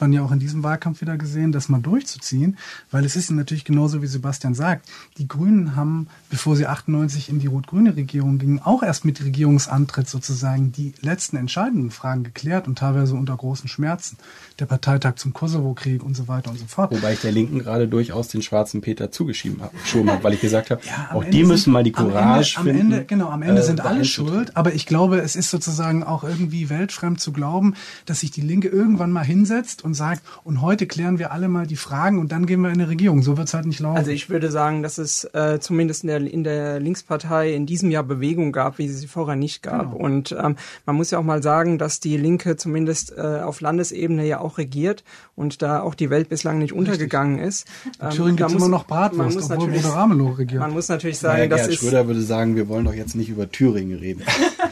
man 0.00 0.12
ja 0.12 0.22
auch 0.22 0.32
in 0.32 0.38
diesem 0.38 0.62
Wahlkampf 0.62 1.00
wieder 1.00 1.16
gesehen, 1.16 1.52
das 1.52 1.68
mal 1.68 1.80
durchzuziehen, 1.80 2.56
weil 2.90 3.04
es 3.04 3.16
ist 3.16 3.30
natürlich 3.30 3.64
genauso, 3.64 4.02
wie 4.02 4.06
Sebastian 4.06 4.54
sagt. 4.54 4.88
Die 5.18 5.28
Grünen 5.28 5.76
haben, 5.76 6.08
bevor 6.30 6.56
sie 6.56 6.66
98 6.66 7.28
in 7.28 7.38
die 7.38 7.46
rot-grüne 7.46 7.96
Regierung 7.96 8.38
gingen, 8.38 8.60
auch 8.60 8.82
erst 8.82 9.04
mit 9.04 9.24
Regierungsantritt 9.24 10.08
sozusagen 10.08 10.72
die 10.72 10.92
letzten 11.00 11.36
entscheidenden 11.36 11.90
Fragen 11.90 12.24
geklärt 12.24 12.68
und 12.68 12.78
teilweise 12.78 13.14
unter 13.14 13.36
großen 13.36 13.68
Schmerzen. 13.68 14.16
Der 14.58 14.66
Parteitag 14.66 15.16
zum 15.16 15.32
Kosovo-Krieg 15.32 16.02
und 16.02 16.16
so 16.16 16.28
weiter 16.28 16.50
und 16.50 16.58
so 16.58 16.66
fort. 16.66 16.90
Wobei 16.90 17.14
ich 17.14 17.20
der 17.20 17.32
Linken 17.32 17.60
gerade 17.60 17.88
durchaus 17.88 18.28
den 18.28 18.42
schwarzen 18.42 18.80
Peter 18.80 19.10
zugeschrieben 19.10 19.62
habe, 19.62 19.74
schon 19.84 20.10
habe, 20.10 20.24
weil 20.24 20.34
ich 20.34 20.40
gesagt 20.40 20.70
habe, 20.70 20.80
ja, 20.84 21.10
auch 21.12 21.24
die 21.24 21.44
müssen 21.44 21.72
mal 21.72 21.84
die 21.84 21.92
Courage 21.92 22.58
am 22.58 22.66
Ende, 22.66 22.78
finden. 22.78 22.92
Am 22.92 22.98
Ende, 22.98 23.06
genau, 23.06 23.28
am 23.30 23.42
Ende 23.42 23.60
äh, 23.60 23.64
sind 23.64 23.80
alle 23.80 24.04
schuld, 24.04 24.56
aber 24.56 24.74
ich 24.74 24.86
glaube, 24.86 25.18
es 25.18 25.36
ist 25.36 25.50
sozusagen 25.50 26.02
auch 26.02 26.24
irgendwie 26.24 26.70
weltfremd 26.70 27.20
zu 27.20 27.32
glauben, 27.32 27.74
dass 28.06 28.20
sich 28.20 28.30
die 28.30 28.40
Linke 28.40 28.68
irgendwann 28.68 29.12
mal 29.12 29.24
hinsetzt 29.24 29.84
und 29.88 29.94
sagt, 29.94 30.22
und 30.44 30.60
heute 30.60 30.86
klären 30.86 31.18
wir 31.18 31.32
alle 31.32 31.48
mal 31.48 31.66
die 31.66 31.76
Fragen 31.76 32.18
und 32.18 32.30
dann 32.30 32.46
gehen 32.46 32.60
wir 32.60 32.68
in 32.68 32.74
eine 32.74 32.88
Regierung. 32.88 33.22
So 33.22 33.36
wird 33.36 33.48
es 33.48 33.54
halt 33.54 33.66
nicht 33.66 33.80
laufen. 33.80 33.96
Also 33.96 34.10
ich 34.10 34.28
würde 34.30 34.50
sagen, 34.50 34.82
dass 34.82 34.98
es 34.98 35.24
äh, 35.32 35.58
zumindest 35.60 36.04
in 36.04 36.08
der, 36.08 36.20
in 36.20 36.44
der 36.44 36.78
Linkspartei 36.78 37.54
in 37.54 37.66
diesem 37.66 37.90
Jahr 37.90 38.02
Bewegung 38.02 38.52
gab, 38.52 38.78
wie 38.78 38.88
sie 38.88 38.94
sie 38.94 39.06
vorher 39.06 39.34
nicht 39.34 39.62
gab. 39.62 39.92
Genau. 39.92 40.04
Und 40.04 40.32
ähm, 40.32 40.56
man 40.86 40.96
muss 40.96 41.10
ja 41.10 41.18
auch 41.18 41.24
mal 41.24 41.42
sagen, 41.42 41.78
dass 41.78 42.00
die 42.00 42.16
Linke 42.16 42.56
zumindest 42.56 43.16
äh, 43.16 43.40
auf 43.40 43.60
Landesebene 43.60 44.26
ja 44.26 44.40
auch 44.40 44.58
regiert 44.58 45.04
und 45.34 45.62
da 45.62 45.80
auch 45.80 45.94
die 45.94 46.10
Welt 46.10 46.28
bislang 46.28 46.58
nicht 46.58 46.74
untergegangen 46.74 47.38
ist. 47.38 47.66
Ähm, 48.00 48.10
Thüringen 48.10 48.36
gibt 48.36 48.52
immer 48.52 48.68
noch 48.68 48.84
Bratwurst, 48.84 49.50
obwohl 49.50 49.70
Bruder 49.70 49.94
Ramelow 49.94 50.30
regiert. 50.32 50.60
Man 50.60 50.72
muss 50.72 50.88
natürlich 50.88 51.18
sagen, 51.18 51.38
naja, 51.38 51.48
dass 51.48 51.62
Gerhard 51.62 51.78
Schröder 51.78 52.06
würde 52.06 52.22
sagen, 52.22 52.56
wir 52.56 52.68
wollen 52.68 52.84
doch 52.84 52.94
jetzt 52.94 53.16
nicht 53.16 53.30
über 53.30 53.50
Thüringen 53.50 53.98
reden. 53.98 54.22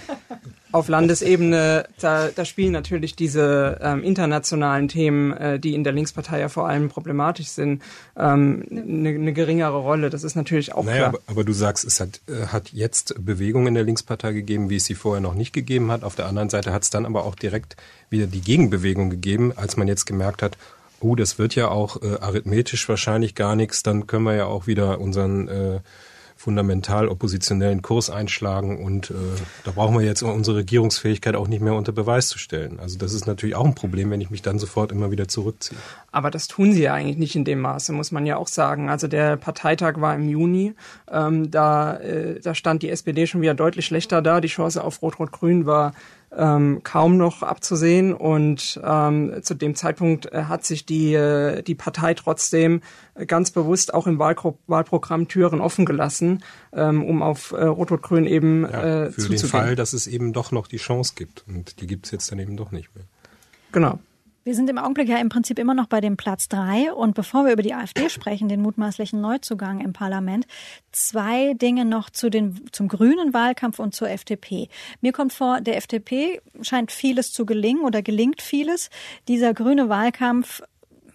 auf 0.77 0.89
Landesebene, 0.89 1.89
da, 2.01 2.29
da 2.29 2.45
spielen 2.45 2.73
natürlich 2.73 3.17
diese 3.17 3.79
ähm, 3.81 4.05
internationalen 4.05 4.89
Themen, 4.89 5.33
äh, 5.33 5.59
die 5.59 5.75
in 5.75 5.85
der 5.85 5.95
Linkspartei 5.95 6.39
ja 6.41 6.51
vor 6.51 6.69
allem 6.69 6.91
problematisch 6.91 7.49
sind, 7.49 7.83
ähm, 8.17 8.65
eine 8.71 9.19
ne 9.19 9.33
geringere 9.33 9.79
Rolle. 9.79 10.11
Das 10.11 10.23
ist 10.23 10.35
natürlich 10.35 10.75
auch 10.75 10.85
naja, 10.85 10.97
klar. 10.97 11.09
Aber, 11.09 11.19
aber 11.27 11.45
du 11.45 11.55
sagst, 11.55 11.85
es 11.87 11.99
hat, 11.99 12.21
äh, 12.29 12.49
hat 12.49 12.73
jetzt 12.73 13.15
Bewegung 13.25 13.67
in 13.67 13.75
der 13.75 13.85
Linkspartei 13.85 14.33
gegeben, 14.33 14.69
wie 14.69 14.77
es 14.77 14.85
sie 14.85 14.95
vorher 14.95 15.23
noch 15.23 15.35
nicht 15.35 15.55
gegeben 15.55 15.91
hat. 15.91 16.05
Auf 16.05 16.15
der 16.15 16.27
anderen 16.27 16.51
Seite 16.51 16.75
hat 16.75 16.83
es 16.83 16.91
dann 16.91 17.07
aber 17.07 17.25
auch 17.25 17.37
direkt 17.37 17.77
wieder 18.11 18.27
die 18.27 18.43
Gegenbewegung 18.43 19.09
gegeben, 19.09 19.53
als 19.57 19.79
man 19.79 19.89
jetzt 19.89 20.05
gemerkt 20.05 20.43
hat, 20.43 20.59
oh, 21.01 21.15
das 21.15 21.39
wird 21.39 21.55
ja 21.55 21.69
auch 21.69 22.03
äh, 22.03 22.19
arithmetisch 22.21 22.87
wahrscheinlich 22.89 23.35
gar 23.35 23.57
nichts, 23.57 23.83
dann 23.83 24.07
können 24.07 24.25
wir 24.25 24.35
ja 24.35 24.45
auch 24.45 24.67
wieder 24.67 25.01
unseren 25.01 25.49
äh, 25.49 25.81
fundamental 26.47 27.09
oppositionellen 27.09 27.83
Kurs 27.83 28.09
einschlagen 28.09 28.79
und 28.79 29.11
äh, 29.11 29.15
da 29.65 29.73
brauchen 29.73 29.99
wir 29.99 30.07
jetzt 30.07 30.23
unsere 30.23 30.59
Regierungsfähigkeit 30.59 31.35
auch 31.35 31.49
nicht 31.49 31.61
mehr 31.61 31.75
unter 31.75 31.91
Beweis 31.91 32.29
zu 32.29 32.39
stellen. 32.39 32.79
Also 32.79 32.99
das 32.99 33.13
ist 33.15 33.27
natürlich 33.27 33.57
auch 33.57 33.65
ein 33.65 33.75
Problem, 33.75 34.13
wenn 34.13 34.21
ich 34.21 34.31
mich 34.31 34.43
dann 34.43 34.61
sofort 34.61 34.93
immer 34.93 35.11
wieder 35.11 35.27
zurückziehe. 35.27 35.77
Aber 36.13 36.31
das 36.31 36.47
tun 36.47 36.73
sie 36.73 36.83
ja 36.83 36.95
eigentlich 36.95 37.17
nicht 37.17 37.35
in 37.35 37.45
dem 37.45 37.59
Maße, 37.59 37.93
muss 37.93 38.13
man 38.13 38.27
ja 38.27 38.37
auch 38.37 38.47
sagen. 38.47 38.89
Also 38.89 39.09
der 39.09 39.37
Parteitag 39.37 40.01
war 40.01 40.15
im 40.15 40.29
Juni, 40.29 40.75
ähm, 41.11 41.51
da, 41.51 41.97
äh, 41.97 42.39
da 42.39 42.55
stand 42.55 42.85
die 42.85 42.91
SPD 42.91 43.27
schon 43.27 43.41
wieder 43.41 43.55
deutlich 43.55 43.87
schlechter 43.87 44.23
da. 44.23 44.41
Die 44.41 44.47
Chance 44.47 44.85
auf 44.85 45.03
Rot-Rot-Grün 45.03 45.67
war 45.67 45.95
ähm, 46.37 46.81
kaum 46.85 47.17
noch 47.17 47.43
abzusehen 47.43 48.13
und 48.13 48.81
ähm, 48.85 49.35
zu 49.43 49.55
dem 49.55 49.75
Zeitpunkt 49.75 50.33
äh, 50.33 50.45
hat 50.45 50.65
sich 50.65 50.85
die, 50.87 51.15
äh, 51.15 51.63
die 51.63 51.75
Partei 51.75 52.15
trotzdem 52.15 52.83
ganz 53.27 53.51
bewusst 53.51 53.95
auch 53.95 54.07
im 54.07 54.19
Wahlpro 54.19 54.59
Wahlprogramm 54.67 55.29
Türen 55.29 55.61
offen 55.61 55.87
gelassen, 55.87 56.45
ähm, 56.73 57.05
um 57.05 57.23
auf 57.23 57.53
äh, 57.53 57.65
Rot-Rot-Grün 57.65 58.27
eben 58.27 58.63
ja, 58.63 58.69
äh, 58.69 59.07
für 59.07 59.23
zuzugehen. 59.23 59.41
den 59.41 59.49
Fall, 59.49 59.77
dass 59.77 59.93
es 59.93 60.07
eben 60.07 60.33
doch 60.33 60.53
noch 60.53 60.67
die 60.67 60.77
Chance 60.77 61.15
gibt 61.17 61.45
und 61.49 61.81
die 61.81 61.87
gibt 61.87 62.07
es 62.07 62.13
jetzt 62.13 62.31
dann 62.31 62.39
eben 62.39 62.57
doch 62.57 62.71
nicht 62.71 62.95
mehr. 62.95 63.05
Genau. 63.73 63.99
Wir 64.47 64.55
sind 64.55 64.71
im 64.71 64.79
Augenblick 64.79 65.09
ja 65.09 65.17
im 65.17 65.29
Prinzip 65.29 65.59
immer 65.59 65.75
noch 65.75 65.89
bei 65.89 66.01
dem 66.01 66.17
Platz 66.17 66.49
drei. 66.49 66.93
Und 66.93 67.17
bevor 67.17 67.45
wir 67.45 67.53
über 67.53 67.65
die 67.65 67.75
AfD 67.75 68.09
sprechen, 68.09 68.49
den 68.49 68.63
mutmaßlichen 68.63 69.21
Neuzugang 69.21 69.81
im 69.81 69.93
Parlament, 69.93 70.47
zwei 70.93 71.55
Dinge 71.55 71.85
noch 71.85 72.11
zu 72.11 72.31
den, 72.31 72.65
zum 72.71 72.87
grünen 72.87 73.35
Wahlkampf 73.35 73.81
und 73.81 73.93
zur 73.93 74.09
FDP. 74.09 74.69
Mir 75.01 75.11
kommt 75.11 75.33
vor, 75.33 75.61
der 75.61 75.77
FDP 75.77 76.41
scheint 76.63 76.93
vieles 76.93 77.33
zu 77.33 77.45
gelingen 77.45 77.83
oder 77.83 78.03
gelingt 78.03 78.41
vieles. 78.41 78.89
Dieser 79.27 79.53
grüne 79.53 79.89
Wahlkampf 79.89 80.63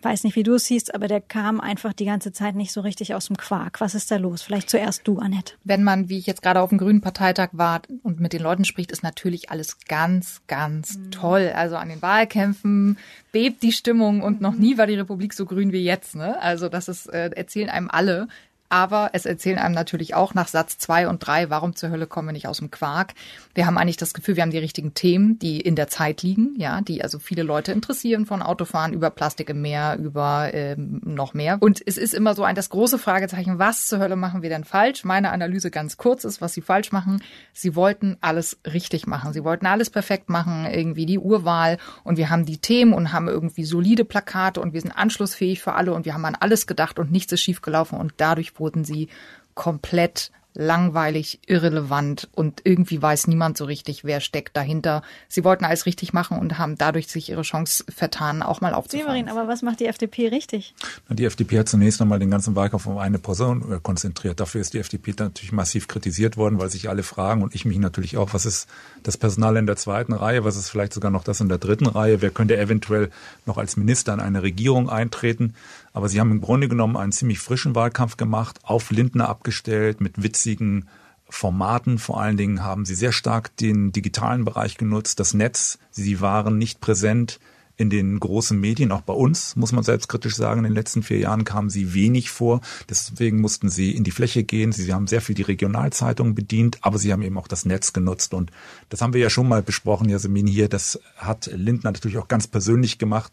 weiß 0.03 0.23
nicht, 0.23 0.35
wie 0.35 0.43
du 0.43 0.55
es 0.55 0.65
siehst, 0.65 0.93
aber 0.93 1.07
der 1.07 1.21
kam 1.21 1.59
einfach 1.59 1.93
die 1.93 2.05
ganze 2.05 2.31
Zeit 2.31 2.55
nicht 2.55 2.71
so 2.71 2.81
richtig 2.81 3.13
aus 3.15 3.27
dem 3.27 3.37
Quark. 3.37 3.81
Was 3.81 3.95
ist 3.95 4.11
da 4.11 4.17
los? 4.17 4.41
Vielleicht 4.41 4.69
zuerst 4.69 5.07
du, 5.07 5.19
Annette. 5.19 5.55
Wenn 5.63 5.83
man, 5.83 6.09
wie 6.09 6.17
ich 6.17 6.27
jetzt 6.27 6.41
gerade 6.41 6.61
auf 6.61 6.69
dem 6.69 6.77
Grünen 6.77 7.01
Parteitag 7.01 7.49
war 7.53 7.81
und 8.03 8.19
mit 8.19 8.33
den 8.33 8.41
Leuten 8.41 8.65
spricht, 8.65 8.91
ist 8.91 9.03
natürlich 9.03 9.49
alles 9.49 9.77
ganz, 9.87 10.41
ganz 10.47 10.97
mhm. 10.97 11.11
toll. 11.11 11.51
Also 11.55 11.75
an 11.77 11.89
den 11.89 12.01
Wahlkämpfen 12.01 12.97
bebt 13.31 13.63
die 13.63 13.71
Stimmung 13.71 14.21
und 14.21 14.41
noch 14.41 14.55
nie 14.55 14.77
war 14.77 14.87
die 14.87 14.95
Republik 14.95 15.33
so 15.33 15.45
grün 15.45 15.71
wie 15.71 15.83
jetzt. 15.83 16.15
Ne? 16.15 16.41
Also 16.41 16.69
das 16.69 16.87
ist, 16.87 17.07
äh, 17.07 17.29
erzählen 17.29 17.69
einem 17.69 17.89
alle. 17.89 18.27
Aber 18.71 19.10
es 19.12 19.25
erzählen 19.25 19.57
einem 19.57 19.75
natürlich 19.75 20.15
auch 20.15 20.34
nach 20.34 20.47
Satz 20.47 20.77
zwei 20.77 21.10
und 21.10 21.19
drei, 21.19 21.49
warum 21.49 21.75
zur 21.75 21.89
Hölle 21.89 22.07
kommen 22.07 22.29
wir 22.29 22.34
nicht 22.34 22.47
aus 22.47 22.60
dem 22.60 22.71
Quark? 22.71 23.15
Wir 23.53 23.65
haben 23.65 23.77
eigentlich 23.77 23.97
das 23.97 24.13
Gefühl, 24.13 24.38
wir 24.38 24.43
haben 24.43 24.51
die 24.51 24.60
richtigen 24.60 24.93
Themen, 24.93 25.38
die 25.39 25.60
in 25.60 25.75
der 25.75 25.89
Zeit 25.89 26.23
liegen, 26.23 26.55
ja, 26.57 26.79
die 26.79 27.03
also 27.03 27.19
viele 27.19 27.43
Leute 27.43 27.73
interessieren, 27.73 28.25
von 28.25 28.41
Autofahren 28.41 28.93
über 28.93 29.10
Plastik 29.10 29.49
im 29.49 29.62
Meer, 29.62 29.97
über 29.99 30.53
ähm, 30.53 31.01
noch 31.03 31.34
mehr. 31.34 31.57
Und 31.60 31.81
es 31.86 31.97
ist 31.97 32.13
immer 32.13 32.34
so 32.34 32.45
ein 32.45 32.55
das 32.55 32.69
große 32.69 32.97
Fragezeichen, 32.97 33.60
was 33.60 33.88
zur 33.88 33.99
Hölle 33.99 34.15
machen 34.15 34.41
wir 34.41 34.49
denn 34.49 34.63
falsch? 34.63 35.03
Meine 35.03 35.31
Analyse 35.31 35.69
ganz 35.69 35.97
kurz 35.97 36.23
ist, 36.23 36.39
was 36.39 36.53
sie 36.53 36.62
falsch 36.62 36.93
machen. 36.93 37.21
Sie 37.51 37.75
wollten 37.75 38.15
alles 38.21 38.57
richtig 38.65 39.05
machen. 39.05 39.34
Sie 39.34 39.43
wollten 39.43 39.65
alles 39.65 39.89
perfekt 39.89 40.29
machen, 40.29 40.65
irgendwie 40.65 41.05
die 41.05 41.19
Urwahl. 41.19 41.77
Und 42.05 42.15
wir 42.15 42.29
haben 42.29 42.45
die 42.45 42.60
Themen 42.60 42.93
und 42.93 43.12
haben 43.12 43.27
irgendwie 43.27 43.65
solide 43.65 44.05
Plakate 44.05 44.62
und 44.62 44.71
wir 44.71 44.79
sind 44.79 44.93
anschlussfähig 44.93 45.62
für 45.62 45.73
alle 45.73 45.93
und 45.93 46.05
wir 46.05 46.13
haben 46.13 46.23
an 46.23 46.38
alles 46.39 46.67
gedacht 46.67 46.99
und 46.99 47.12
nichts 47.12 47.34
ist 47.34 47.41
schiefgelaufen 47.41 47.99
und 47.99 48.13
dadurch 48.15 48.53
wurden 48.62 48.86
sie 48.86 49.10
komplett 49.56 50.32
langweilig, 50.54 51.39
irrelevant 51.47 52.28
und 52.34 52.62
irgendwie 52.65 53.02
weiß 53.02 53.28
niemand 53.28 53.58
so 53.58 53.65
richtig, 53.65 54.04
wer 54.04 54.19
steckt 54.19 54.58
dahinter. 54.58 55.02
Sie 55.30 55.43
wollten 55.45 55.63
alles 55.63 55.86
richtig 55.86 56.12
machen 56.12 56.38
und 56.38 56.58
haben 56.58 56.78
dadurch 56.78 57.08
sich 57.08 57.30
ihre 57.30 57.43
Chance 57.43 57.86
vertan, 57.89 58.43
auch 58.43 58.60
mal 58.60 58.74
aufzufallen. 58.74 59.26
Severin, 59.26 59.30
aber 59.30 59.47
was 59.47 59.62
macht 59.62 59.80
die 59.80 59.86
FDP 59.86 60.28
richtig? 60.28 60.74
Die 61.10 61.24
FDP 61.24 61.60
hat 61.60 61.69
zunächst 61.69 62.02
einmal 62.02 62.19
den 62.19 62.30
ganzen 62.30 62.56
Wahlkampf 62.56 62.86
um 62.86 62.97
eine 62.97 63.17
Person 63.17 63.71
äh, 63.71 63.80
konzentriert. 63.82 64.39
Dafür 64.39 64.60
ist 64.60 64.74
die 64.74 64.80
FDP 64.80 65.13
natürlich 65.17 65.54
massiv 65.54 65.88
kritisiert 65.88 66.36
worden, 66.36 66.60
weil 66.60 66.69
sich 66.69 66.89
alle 66.89 67.04
fragen 67.04 67.43
und 67.43 67.56
ich 67.56 67.63
mich 67.63 67.78
natürlich 67.80 68.17
auch, 68.17 68.34
was 68.34 68.45
ist 68.45 68.67
das 69.04 69.17
Personal 69.17 69.56
in 69.56 69.67
der 69.67 69.78
zweiten 69.78 70.13
Reihe, 70.13 70.43
was 70.43 70.58
ist 70.58 70.69
vielleicht 70.69 70.93
sogar 70.93 71.12
noch 71.12 71.24
das 71.24 71.39
in 71.39 71.47
der 71.47 71.60
dritten 71.60 71.88
Reihe, 71.88 72.21
wer 72.21 72.30
könnte 72.30 72.58
eventuell 72.58 73.10
noch 73.45 73.58
als 73.58 73.78
Minister 73.78 74.13
in 74.13 74.19
eine 74.19 74.43
Regierung 74.43 74.89
eintreten. 74.89 75.56
Aber 75.93 76.10
sie 76.10 76.19
haben 76.19 76.32
im 76.32 76.41
Grunde 76.41 76.67
genommen 76.67 76.97
einen 76.97 77.12
ziemlich 77.12 77.39
frischen 77.39 77.75
Wahlkampf 77.75 78.17
gemacht, 78.17 78.60
auf 78.63 78.91
Lindner 78.91 79.30
abgestellt, 79.30 80.01
mit 80.01 80.23
witzigen 80.23 80.88
Formaten. 81.30 81.97
Vor 81.97 82.21
allen 82.21 82.38
Dingen 82.38 82.63
haben 82.63 82.86
sie 82.86 82.95
sehr 82.95 83.12
stark 83.12 83.56
den 83.58 83.91
digitalen 83.91 84.45
Bereich 84.45 84.77
genutzt, 84.77 85.19
das 85.19 85.34
Netz. 85.34 85.80
Sie 85.91 86.21
waren 86.21 86.58
nicht 86.58 86.82
präsent 86.82 87.39
in 87.77 87.89
den 87.89 88.19
großen 88.19 88.60
Medien, 88.60 88.91
auch 88.91 89.01
bei 89.01 89.13
uns, 89.13 89.56
muss 89.56 89.71
man 89.71 89.84
selbstkritisch 89.84 90.36
sagen. 90.36 90.60
In 90.60 90.65
den 90.65 90.75
letzten 90.75 91.01
vier 91.01 91.17
Jahren 91.17 91.45
kamen 91.45 91.71
sie 91.71 91.95
wenig 91.95 92.30
vor. 92.30 92.62
Deswegen 92.89 93.41
mussten 93.41 93.69
sie 93.69 93.91
in 93.95 94.04
die 94.04 94.12
Fläche 94.12 94.43
gehen. 94.43 94.71
Sie, 94.71 94.84
sie 94.84 94.93
haben 94.93 95.08
sehr 95.08 95.21
viel 95.21 95.34
die 95.34 95.41
Regionalzeitungen 95.41 96.36
bedient, 96.36 96.77
aber 96.82 96.99
sie 96.99 97.12
haben 97.12 97.23
eben 97.23 97.39
auch 97.39 97.47
das 97.47 97.65
Netz 97.65 97.91
genutzt. 97.91 98.36
Und 98.36 98.51
das 98.89 99.01
haben 99.01 99.13
wir 99.13 99.21
ja 99.21 99.32
schon 99.32 99.47
mal 99.47 99.63
besprochen, 99.63 100.10
Jasmin 100.10 100.45
hier. 100.45 100.69
Das 100.69 100.99
hat 101.15 101.49
Lindner 101.51 101.91
natürlich 101.91 102.19
auch 102.19 102.27
ganz 102.27 102.45
persönlich 102.45 102.99
gemacht 102.99 103.32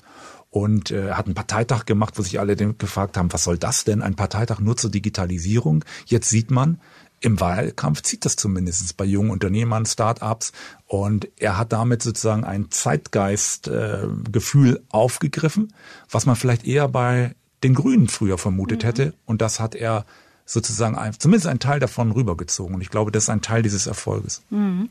und 0.50 0.90
äh, 0.90 1.12
hat 1.12 1.26
einen 1.26 1.34
Parteitag 1.34 1.84
gemacht, 1.84 2.14
wo 2.16 2.22
sich 2.22 2.40
alle 2.40 2.56
gefragt 2.56 3.16
haben, 3.16 3.32
was 3.32 3.44
soll 3.44 3.58
das 3.58 3.84
denn? 3.84 4.02
Ein 4.02 4.16
Parteitag 4.16 4.60
nur 4.60 4.76
zur 4.76 4.90
Digitalisierung? 4.90 5.84
Jetzt 6.06 6.30
sieht 6.30 6.50
man, 6.50 6.80
im 7.20 7.40
Wahlkampf 7.40 8.02
zieht 8.02 8.24
das 8.24 8.36
zumindest 8.36 8.96
bei 8.96 9.04
jungen 9.04 9.30
Unternehmern, 9.30 9.86
Start-ups. 9.86 10.52
Und 10.86 11.28
er 11.36 11.58
hat 11.58 11.72
damit 11.72 12.02
sozusagen 12.02 12.44
ein 12.44 12.70
Zeitgeistgefühl 12.70 14.76
äh, 14.76 14.80
aufgegriffen, 14.88 15.72
was 16.10 16.26
man 16.26 16.36
vielleicht 16.36 16.66
eher 16.66 16.88
bei 16.88 17.34
den 17.64 17.74
Grünen 17.74 18.08
früher 18.08 18.38
vermutet 18.38 18.82
mhm. 18.82 18.86
hätte. 18.86 19.14
Und 19.26 19.42
das 19.42 19.58
hat 19.58 19.74
er 19.74 20.06
sozusagen 20.46 20.96
ein, 20.96 21.12
zumindest 21.18 21.48
ein 21.48 21.58
Teil 21.58 21.80
davon 21.80 22.12
rübergezogen. 22.12 22.76
Und 22.76 22.80
ich 22.80 22.90
glaube, 22.90 23.10
das 23.10 23.24
ist 23.24 23.30
ein 23.30 23.42
Teil 23.42 23.62
dieses 23.62 23.86
Erfolges. 23.86 24.42
Mhm. 24.50 24.88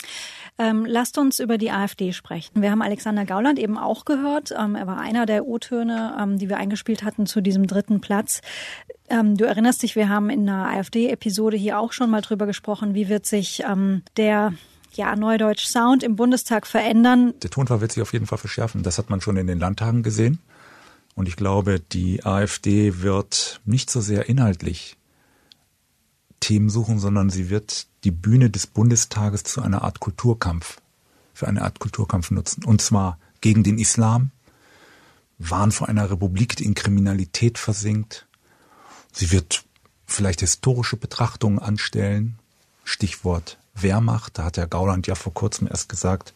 Ähm, 0.59 0.85
lasst 0.85 1.17
uns 1.17 1.39
über 1.39 1.57
die 1.57 1.71
AfD 1.71 2.13
sprechen. 2.13 2.61
Wir 2.61 2.71
haben 2.71 2.81
Alexander 2.81 3.25
Gauland 3.25 3.59
eben 3.59 3.77
auch 3.77 4.05
gehört. 4.05 4.53
Ähm, 4.57 4.75
er 4.75 4.87
war 4.87 4.99
einer 4.99 5.25
der 5.25 5.45
O-Töne, 5.45 6.17
ähm, 6.19 6.37
die 6.39 6.49
wir 6.49 6.57
eingespielt 6.57 7.03
hatten 7.03 7.27
zu 7.27 7.41
diesem 7.41 7.67
dritten 7.67 8.01
Platz. 8.01 8.41
Ähm, 9.09 9.37
du 9.37 9.45
erinnerst 9.45 9.83
dich, 9.83 9.95
wir 9.95 10.09
haben 10.09 10.29
in 10.29 10.49
einer 10.49 10.67
AfD-Episode 10.69 11.57
hier 11.57 11.79
auch 11.79 11.91
schon 11.91 12.09
mal 12.09 12.21
drüber 12.21 12.47
gesprochen, 12.47 12.95
wie 12.95 13.07
wird 13.07 13.25
sich 13.25 13.63
ähm, 13.69 14.01
der 14.17 14.53
ja, 14.93 15.15
Neudeutsch 15.15 15.67
Sound 15.67 16.01
im 16.01 16.15
Bundestag 16.15 16.65
verändern. 16.65 17.33
Der 17.43 17.51
Tonfall 17.51 17.81
wird 17.81 17.91
sich 17.91 18.01
auf 18.01 18.13
jeden 18.13 18.25
Fall 18.25 18.39
verschärfen. 18.39 18.81
Das 18.81 18.97
hat 18.97 19.09
man 19.09 19.21
schon 19.21 19.37
in 19.37 19.47
den 19.47 19.59
Landtagen 19.59 20.01
gesehen. 20.01 20.39
Und 21.15 21.27
ich 21.27 21.35
glaube, 21.35 21.79
die 21.79 22.25
AfD 22.25 23.01
wird 23.01 23.61
nicht 23.65 23.89
so 23.89 24.01
sehr 24.01 24.27
inhaltlich 24.27 24.97
Themen 26.39 26.69
suchen, 26.69 26.99
sondern 26.99 27.29
sie 27.29 27.49
wird 27.49 27.87
die 28.07 28.11
Bühne 28.11 28.49
des 28.49 28.67
Bundestages 28.67 29.43
zu 29.43 29.61
einer 29.61 29.81
Art 29.81 29.99
Kulturkampf, 29.99 30.77
für 31.33 31.45
eine 31.45 31.61
Art 31.61 31.79
Kulturkampf 31.79 32.31
nutzen. 32.31 32.63
Und 32.63 32.81
zwar 32.81 33.19
gegen 33.41 33.63
den 33.63 33.77
Islam, 33.77 34.31
Wahn 35.39 35.73
vor 35.73 35.89
einer 35.89 36.09
Republik, 36.09 36.55
die 36.55 36.63
in 36.63 36.73
Kriminalität 36.73 37.57
versinkt. 37.57 38.25
Sie 39.11 39.31
wird 39.31 39.65
vielleicht 40.05 40.39
historische 40.39 40.95
Betrachtungen 40.95 41.59
anstellen. 41.59 42.39
Stichwort 42.85 43.57
Wehrmacht. 43.75 44.37
Da 44.37 44.45
hat 44.45 44.55
Herr 44.55 44.67
Gauland 44.67 45.05
ja 45.07 45.15
vor 45.15 45.33
kurzem 45.33 45.67
erst 45.67 45.89
gesagt, 45.89 46.33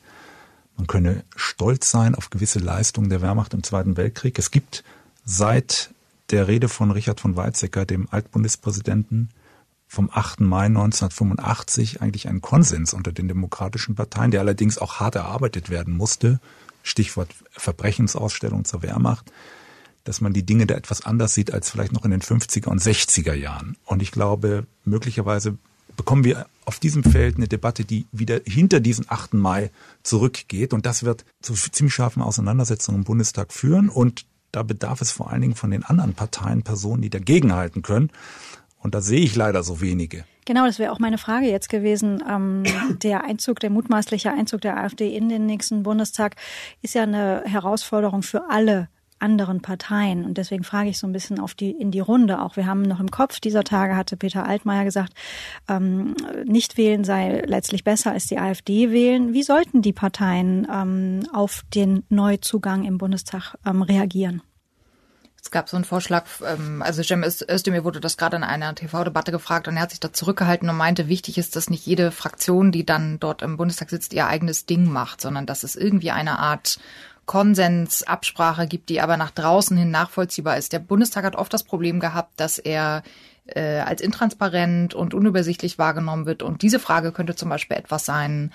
man 0.75 0.87
könne 0.87 1.23
stolz 1.37 1.89
sein 1.89 2.15
auf 2.15 2.31
gewisse 2.31 2.59
Leistungen 2.59 3.09
der 3.09 3.21
Wehrmacht 3.21 3.53
im 3.53 3.63
Zweiten 3.63 3.95
Weltkrieg. 3.95 4.37
Es 4.37 4.51
gibt 4.51 4.83
seit 5.23 5.91
der 6.31 6.49
Rede 6.49 6.67
von 6.67 6.91
Richard 6.91 7.21
von 7.21 7.37
Weizsäcker, 7.37 7.85
dem 7.85 8.09
Altbundespräsidenten, 8.11 9.29
vom 9.91 10.09
8. 10.09 10.39
Mai 10.39 10.67
1985 10.67 12.01
eigentlich 12.01 12.29
einen 12.29 12.39
Konsens 12.39 12.93
unter 12.93 13.11
den 13.11 13.27
demokratischen 13.27 13.93
Parteien, 13.93 14.31
der 14.31 14.39
allerdings 14.39 14.77
auch 14.77 15.01
hart 15.01 15.15
erarbeitet 15.15 15.69
werden 15.69 15.97
musste, 15.97 16.39
Stichwort 16.81 17.27
Verbrechensausstellung 17.51 18.63
zur 18.63 18.83
Wehrmacht, 18.83 19.29
dass 20.05 20.21
man 20.21 20.31
die 20.31 20.45
Dinge 20.45 20.65
da 20.65 20.75
etwas 20.75 21.05
anders 21.05 21.33
sieht 21.33 21.53
als 21.53 21.69
vielleicht 21.69 21.91
noch 21.91 22.05
in 22.05 22.11
den 22.11 22.21
50er 22.21 22.69
und 22.69 22.81
60er 22.81 23.33
Jahren. 23.33 23.75
Und 23.83 24.01
ich 24.01 24.13
glaube, 24.13 24.65
möglicherweise 24.85 25.57
bekommen 25.97 26.23
wir 26.23 26.45
auf 26.63 26.79
diesem 26.79 27.03
Feld 27.03 27.35
eine 27.35 27.49
Debatte, 27.49 27.83
die 27.83 28.05
wieder 28.13 28.39
hinter 28.45 28.79
diesen 28.79 29.07
8. 29.09 29.33
Mai 29.33 29.71
zurückgeht. 30.03 30.71
Und 30.71 30.85
das 30.85 31.03
wird 31.03 31.25
zu 31.41 31.53
ziemlich 31.53 31.93
scharfen 31.93 32.21
Auseinandersetzungen 32.21 32.99
im 32.99 33.03
Bundestag 33.03 33.51
führen. 33.51 33.89
Und 33.89 34.25
da 34.53 34.63
bedarf 34.63 35.01
es 35.01 35.11
vor 35.11 35.31
allen 35.31 35.41
Dingen 35.41 35.55
von 35.55 35.71
den 35.71 35.83
anderen 35.83 36.13
Parteien 36.13 36.63
Personen, 36.63 37.01
die 37.01 37.09
dagegenhalten 37.09 37.81
können. 37.81 38.09
Und 38.81 38.95
da 38.95 39.01
sehe 39.01 39.21
ich 39.21 39.35
leider 39.35 39.63
so 39.63 39.81
wenige. 39.81 40.25
Genau, 40.45 40.65
das 40.65 40.79
wäre 40.79 40.91
auch 40.91 40.99
meine 40.99 41.17
Frage 41.17 41.47
jetzt 41.47 41.69
gewesen. 41.69 42.23
Ähm, 42.27 42.63
der 43.03 43.23
Einzug, 43.23 43.59
der 43.59 43.69
mutmaßliche 43.69 44.31
Einzug 44.31 44.61
der 44.61 44.77
AfD 44.77 45.15
in 45.15 45.29
den 45.29 45.45
nächsten 45.45 45.83
Bundestag 45.83 46.35
ist 46.81 46.95
ja 46.95 47.03
eine 47.03 47.43
Herausforderung 47.45 48.23
für 48.23 48.49
alle 48.49 48.89
anderen 49.21 49.61
Parteien. 49.61 50.25
Und 50.25 50.37
deswegen 50.37 50.63
frage 50.63 50.89
ich 50.89 50.97
so 50.97 51.07
ein 51.07 51.13
bisschen 51.13 51.39
auf 51.39 51.53
die, 51.53 51.71
in 51.71 51.91
die 51.91 51.99
Runde 51.99 52.41
auch. 52.41 52.55
Wir 52.55 52.65
haben 52.65 52.81
noch 52.81 52.99
im 52.99 53.11
Kopf 53.11 53.39
dieser 53.39 53.63
Tage 53.63 53.95
hatte 53.95 54.17
Peter 54.17 54.47
Altmaier 54.47 54.83
gesagt, 54.83 55.13
ähm, 55.69 56.15
nicht 56.45 56.77
wählen 56.77 57.03
sei 57.03 57.43
letztlich 57.45 57.83
besser 57.83 58.11
als 58.11 58.25
die 58.25 58.39
AfD 58.39 58.91
wählen. 58.91 59.33
Wie 59.33 59.43
sollten 59.43 59.81
die 59.81 59.93
Parteien 59.93 60.67
ähm, 60.73 61.21
auf 61.33 61.61
den 61.73 62.03
Neuzugang 62.09 62.83
im 62.83 62.97
Bundestag 62.97 63.55
ähm, 63.65 63.83
reagieren? 63.83 64.41
Es 65.41 65.49
gab 65.49 65.69
so 65.69 65.75
einen 65.75 65.85
Vorschlag, 65.85 66.25
ähm, 66.45 66.81
also 66.81 67.01
Cem 67.01 67.23
Özdemir 67.23 67.83
wurde 67.83 67.99
das 67.99 68.17
gerade 68.17 68.35
in 68.37 68.43
einer 68.43 68.75
TV-Debatte 68.75 69.31
gefragt 69.31 69.67
und 69.67 69.75
er 69.75 69.83
hat 69.83 69.89
sich 69.89 69.99
da 69.99 70.13
zurückgehalten 70.13 70.69
und 70.69 70.77
meinte, 70.77 71.07
wichtig 71.07 71.37
ist, 71.37 71.55
dass 71.55 71.69
nicht 71.69 71.85
jede 71.85 72.11
Fraktion, 72.11 72.71
die 72.71 72.85
dann 72.85 73.19
dort 73.19 73.41
im 73.41 73.57
Bundestag 73.57 73.89
sitzt, 73.89 74.13
ihr 74.13 74.27
eigenes 74.27 74.67
Ding 74.67 74.89
macht, 74.91 75.19
sondern 75.19 75.47
dass 75.47 75.63
es 75.63 75.75
irgendwie 75.75 76.11
eine 76.11 76.37
Art 76.37 76.79
Konsens, 77.25 78.03
Absprache 78.03 78.67
gibt, 78.67 78.89
die 78.89 79.01
aber 79.01 79.17
nach 79.17 79.31
draußen 79.31 79.77
hin 79.77 79.89
nachvollziehbar 79.89 80.57
ist. 80.57 80.73
Der 80.73 80.79
Bundestag 80.79 81.23
hat 81.23 81.35
oft 81.35 81.53
das 81.53 81.63
Problem 81.63 81.99
gehabt, 81.99 82.39
dass 82.39 82.59
er 82.59 83.03
äh, 83.45 83.79
als 83.79 84.01
intransparent 84.01 84.93
und 84.93 85.13
unübersichtlich 85.13 85.77
wahrgenommen 85.77 86.25
wird. 86.25 86.43
Und 86.43 86.61
diese 86.61 86.79
Frage 86.79 87.11
könnte 87.11 87.35
zum 87.35 87.49
Beispiel 87.49 87.77
etwas 87.77 88.05
sein, 88.05 88.51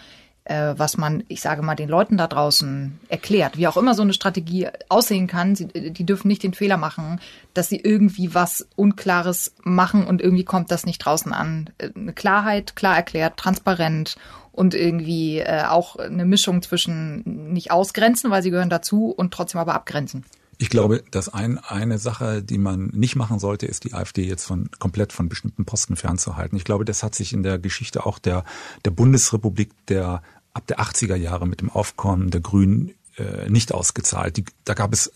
äh, 0.47 0.75
was 0.77 0.97
man, 0.97 1.25
ich 1.29 1.41
sage 1.41 1.63
mal, 1.63 1.75
den 1.75 1.89
Leuten 1.89 2.17
da 2.17 2.27
draußen 2.27 2.99
erklärt. 3.09 3.59
Wie 3.59 3.67
auch 3.67 3.77
immer 3.77 3.95
so 3.95 4.03
eine 4.03 4.13
Strategie 4.13 4.69
aussehen 4.89 5.27
kann, 5.27 5.57
sie, 5.57 5.67
die 5.67 6.07
dürfen 6.07 6.29
nicht 6.29 6.43
den 6.43 6.55
Fehler 6.55 6.77
machen, 6.77 7.21
dass 7.53 7.69
sie 7.69 7.81
irgendwie 7.81 8.35
was 8.35 8.67
Unklares 8.77 9.55
machen 9.63 10.07
und 10.07 10.23
irgendwie 10.23 10.45
kommt 10.45 10.71
das 10.71 10.87
nicht 10.87 10.99
draußen 10.99 11.33
an. 11.33 11.71
Äh, 11.79 11.91
eine 11.95 12.13
Klarheit, 12.13 12.77
klar 12.77 12.97
erklärt, 12.97 13.37
transparent 13.37 14.17
und 14.53 14.75
irgendwie 14.75 15.39
äh, 15.39 15.65
auch 15.65 15.97
eine 15.97 16.25
Mischung 16.25 16.63
zwischen 16.63 17.53
nicht 17.53 17.71
ausgrenzen, 17.71 18.31
weil 18.31 18.43
sie 18.43 18.51
gehören 18.51 18.71
dazu 18.71 19.11
und 19.11 19.35
trotzdem 19.35 19.61
aber 19.61 19.75
abgrenzen. 19.75 20.25
Ich 20.59 20.71
glaube, 20.71 21.05
dass 21.11 21.29
ein, 21.29 21.59
eine 21.59 21.99
Sache, 21.99 22.43
die 22.43 22.57
man 22.57 22.87
nicht 22.87 23.15
machen 23.15 23.39
sollte, 23.39 23.67
ist 23.67 23.85
die 23.85 23.93
AfD 23.93 24.25
jetzt 24.27 24.47
von 24.47 24.71
komplett 24.79 25.13
von 25.13 25.29
bestimmten 25.29 25.67
Posten 25.67 25.97
fernzuhalten. 25.97 26.57
Ich 26.57 26.65
glaube, 26.65 26.87
das 26.87 27.03
hat 27.03 27.15
sich 27.15 27.35
in 27.35 27.43
der 27.43 27.59
Geschichte 27.59 28.07
auch 28.07 28.19
der, 28.19 28.45
der 28.87 28.91
Bundesrepublik 28.91 29.71
der 29.89 30.23
ab 30.57 30.67
der 30.67 30.81
80er 30.81 31.17
Jahre 31.17 31.47
mit 31.47 31.61
dem 31.61 31.71
Aufkommen 31.71 32.31
der 32.31 32.41
Grünen 32.41 32.95
äh, 33.19 33.49
nicht 33.49 33.73
ausgezahlt. 33.73 34.39
Die, 34.39 34.45
da 34.65 34.75
gab 34.75 34.93
es 34.93 35.13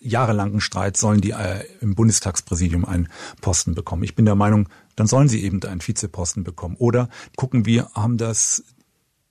jahrelangen 0.00 0.60
Streit, 0.60 0.96
sollen 0.96 1.20
die 1.20 1.30
äh, 1.30 1.64
im 1.80 1.94
Bundestagspräsidium 1.94 2.84
einen 2.84 3.08
Posten 3.40 3.74
bekommen. 3.74 4.02
Ich 4.02 4.14
bin 4.14 4.26
der 4.26 4.34
Meinung, 4.34 4.68
dann 4.94 5.06
sollen 5.06 5.28
sie 5.28 5.42
eben 5.42 5.62
einen 5.64 5.80
Vizeposten 5.80 6.44
bekommen. 6.44 6.76
Oder 6.78 7.08
gucken 7.36 7.64
wir, 7.64 7.88
haben 7.94 8.18
das 8.18 8.64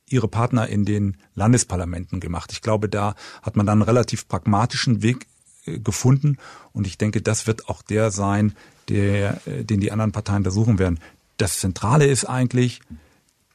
ihre 0.07 0.27
Partner 0.27 0.67
in 0.67 0.83
den 0.83 1.17
Landesparlamenten 1.35 2.19
gemacht. 2.19 2.51
Ich 2.51 2.61
glaube, 2.61 2.89
da 2.89 3.15
hat 3.43 3.55
man 3.55 3.65
dann 3.65 3.79
einen 3.79 3.89
relativ 3.89 4.27
pragmatischen 4.27 5.03
Weg 5.03 5.27
äh, 5.65 5.79
gefunden 5.79 6.37
und 6.73 6.87
ich 6.87 6.97
denke, 6.97 7.21
das 7.21 7.47
wird 7.47 7.69
auch 7.69 7.83
der 7.83 8.09
sein, 8.09 8.55
der, 8.89 9.45
äh, 9.47 9.63
den 9.63 9.79
die 9.79 9.91
anderen 9.91 10.11
Parteien 10.11 10.43
da 10.43 10.51
suchen 10.51 10.79
werden. 10.79 10.99
Das 11.37 11.59
Zentrale 11.59 12.07
ist 12.07 12.25
eigentlich, 12.25 12.81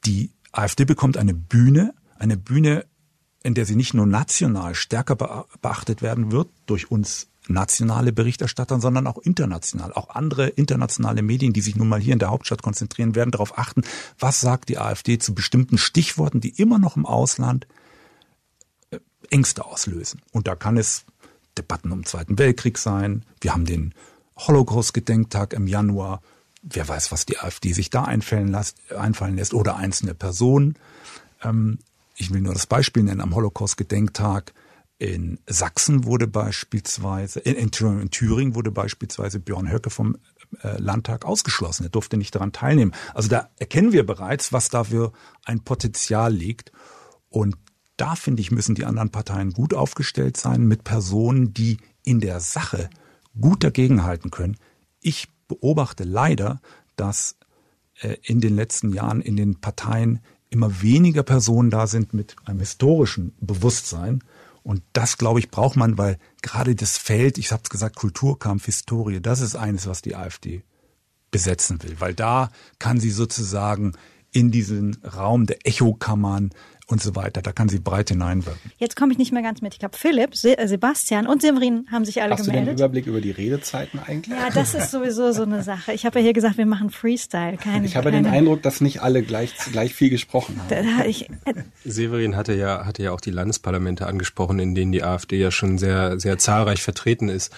die 0.05 0.31
AfD 0.53 0.85
bekommt 0.85 1.17
eine 1.19 1.35
Bühne, 1.35 1.93
eine 2.19 2.37
Bühne, 2.37 2.87
in 3.43 3.55
der 3.55 3.67
sie 3.67 3.77
nicht 3.77 3.95
nur 3.95 4.07
national 4.07 4.75
stärker 4.75 5.17
beachtet 5.63 6.03
werden 6.03 6.33
wird 6.33 6.49
durch 6.67 6.91
uns 6.91 7.29
nationale 7.49 8.13
Berichterstatter, 8.13 8.81
sondern 8.81 9.07
auch 9.07 9.19
international. 9.19 9.93
Auch 9.93 10.11
andere 10.11 10.49
internationale 10.49 11.23
Medien, 11.23 11.53
die 11.53 11.61
sich 11.61 11.77
nun 11.77 11.89
mal 11.89 12.01
hier 12.01 12.13
in 12.13 12.19
der 12.19 12.31
Hauptstadt 12.31 12.63
konzentrieren, 12.63 13.15
werden 13.15 13.31
darauf 13.31 13.57
achten, 13.59 13.83
was 14.19 14.41
sagt 14.41 14.69
die 14.69 14.79
AfD 14.79 15.19
zu 15.19 15.35
bestimmten 15.35 15.79
Stichworten, 15.79 16.41
die 16.41 16.61
immer 16.61 16.79
noch 16.79 16.97
im 16.97 17.07
Ausland 17.07 17.67
äh, 18.91 18.99
Ängste 19.31 19.65
auslösen. 19.65 20.23
Und 20.33 20.49
da 20.49 20.57
kann 20.57 20.77
es 20.77 21.05
Debatten 21.57 21.93
um 21.93 22.01
den 22.01 22.07
Zweiten 22.07 22.39
Weltkrieg 22.39 22.79
sein. 22.79 23.25
Wir 23.41 23.53
haben 23.53 23.65
den 23.65 23.95
Holocaust-Gedenktag 24.37 25.53
im 25.53 25.67
Januar. 25.67 26.21
Wer 26.63 26.87
weiß, 26.87 27.13
was 27.13 27.27
die 27.27 27.39
AfD 27.39 27.73
sich 27.73 27.91
da 27.91 28.05
einfallen 28.05 28.49
lässt, 28.49 28.77
einfallen 28.93 29.37
lässt 29.37 29.55
oder 29.55 29.77
einzelne 29.77 30.15
Personen. 30.15 30.77
Ich 32.17 32.33
will 32.33 32.41
nur 32.41 32.55
das 32.55 32.67
Beispiel 32.67 33.03
nennen. 33.03 33.21
Am 33.21 33.35
Holocaust-Gedenktag 33.35 34.55
in 34.99 35.39
Sachsen 35.47 36.05
wurde 36.05 36.27
beispielsweise, 36.27 37.41
in, 37.41 37.55
in, 37.55 37.71
Thüringen 37.71 38.55
wurde 38.55 38.71
beispielsweise 38.71 39.39
Björn 39.39 39.71
Höcke 39.71 39.91
vom 39.91 40.17
äh, 40.63 40.79
Landtag 40.79 41.27
ausgeschlossen. 41.27 41.85
Er 41.85 41.91
durfte 41.91 42.17
nicht 42.17 42.35
daran 42.35 42.53
teilnehmen. 42.53 42.93
Also 43.13 43.29
da 43.29 43.51
erkennen 43.59 43.93
wir 43.93 44.07
bereits, 44.07 44.53
was 44.55 44.71
dafür 44.71 45.13
ein 45.45 45.61
Potenzial 45.61 46.33
liegt. 46.33 46.73
Und 47.29 47.57
da 47.99 48.15
finde 48.15 48.41
ich, 48.41 48.51
müssen 48.51 48.75
die 48.75 48.87
anderen 48.87 49.11
Parteien 49.11 49.53
gut 49.53 49.75
aufgestellt 49.75 50.39
sein 50.39 50.63
mit 50.67 50.85
Personen, 50.85 51.53
die 51.53 51.77
in 52.03 52.21
der 52.21 52.41
Sache 52.41 52.89
gut 53.39 53.65
dagegenhalten 53.65 54.31
können. 54.31 54.57
Ich 55.01 55.29
beobachte 55.49 56.05
leider, 56.05 56.61
dass 56.97 57.37
äh, 58.01 58.17
in 58.23 58.41
den 58.41 58.57
letzten 58.57 58.93
Jahren 58.93 59.21
in 59.21 59.37
den 59.37 59.61
Parteien 59.61 60.21
immer 60.51 60.83
weniger 60.83 61.23
Personen 61.23 61.71
da 61.71 61.87
sind 61.87 62.15
mit 62.15 62.37
einem 62.45 62.61
historischen 62.61 63.35
Bewusstsein, 63.41 64.23
und 64.67 64.83
das, 64.93 65.17
glaube 65.17 65.39
ich, 65.39 65.53
braucht 65.53 65.77
man, 65.77 65.97
weil 65.97 66.19
gerade 66.43 66.75
das 66.75 66.99
Feld, 66.99 67.39
ich 67.39 67.53
habe 67.53 67.63
es 67.63 67.71
gesagt, 67.71 67.95
Kulturkampf, 67.95 68.65
Historie, 68.65 69.21
das 69.21 69.41
ist 69.41 69.55
eines, 69.55 69.87
was 69.87 70.03
die 70.03 70.17
AfD 70.17 70.65
besetzen 71.31 71.81
will. 71.85 71.95
Weil 72.01 72.15
da 72.15 72.51
kann 72.81 72.99
sie 72.99 73.13
sozusagen 73.13 73.93
in 74.33 74.51
diesen 74.51 74.97
Raum 75.05 75.47
der 75.47 75.65
Echokammern 75.65 76.51
und 76.89 77.03
so 77.03 77.17
weiter. 77.17 77.43
Da 77.43 77.53
kann 77.53 77.69
sie 77.69 77.81
breit 77.81 78.11
hineinwirken. 78.11 78.71
Jetzt 78.79 78.97
komme 78.97 79.13
ich 79.13 79.19
nicht 79.19 79.33
mehr 79.33 79.43
ganz 79.43 79.61
mit. 79.61 79.75
Ich 79.75 79.83
habe 79.83 79.97
Philipp, 79.97 80.33
äh, 80.45 80.67
Sebastian 80.69 81.27
und 81.27 81.43
Severin 81.43 81.87
haben 81.91 82.05
sich 82.05 82.23
alle 82.23 82.35
Hast 82.35 82.45
gemeldet. 82.45 82.69
Hast 82.69 82.73
du 82.73 82.77
den 82.77 82.85
Überblick 82.85 83.07
über 83.07 83.21
die 83.21 83.33
Redezeiten 83.33 83.99
eigentlich? 83.99 84.39
Ja, 84.39 84.51
das 84.51 84.75
ist 84.75 84.91
sowieso 84.93 85.33
so 85.33 85.43
eine 85.43 85.63
Sache. 85.63 85.93
Ich 85.93 86.07
habe 86.07 86.21
ja 86.21 86.25
hier 86.25 86.33
gesagt, 86.33 86.59
wir 86.59 86.67
machen 86.67 86.91
Freestyle. 86.91 87.57
Keine, 87.57 87.87
ich 87.87 87.97
habe 87.97 88.11
keine... 88.11 88.23
den 88.23 88.33
Eindruck, 88.33 88.63
dass 88.63 88.81
nicht 88.81 89.03
alle 89.03 89.23
gleich, 89.23 89.55
gleich 89.73 89.95
viel 89.95 90.11
gesprochen 90.11 90.61
haben. 90.61 90.69
Da, 90.69 91.05
ich, 91.05 91.29
äh, 91.29 91.55
Severin 91.85 92.37
hatte 92.37 92.55
ja, 92.55 92.87
hatte 92.87 93.03
ja 93.03 93.13
auch 93.13 93.21
die 93.21 93.33
Landesparlamente 93.33 94.07
angesprochen, 94.07 94.59
in 94.61 94.75
denen 94.75 94.93
die 94.93 95.03
AfD 95.03 95.39
ja 95.39 95.51
schon 95.51 95.79
sehr, 95.79 96.21
sehr 96.21 96.39
zahlreich 96.39 96.83
vertreten 96.83 97.29
ist. 97.29 97.53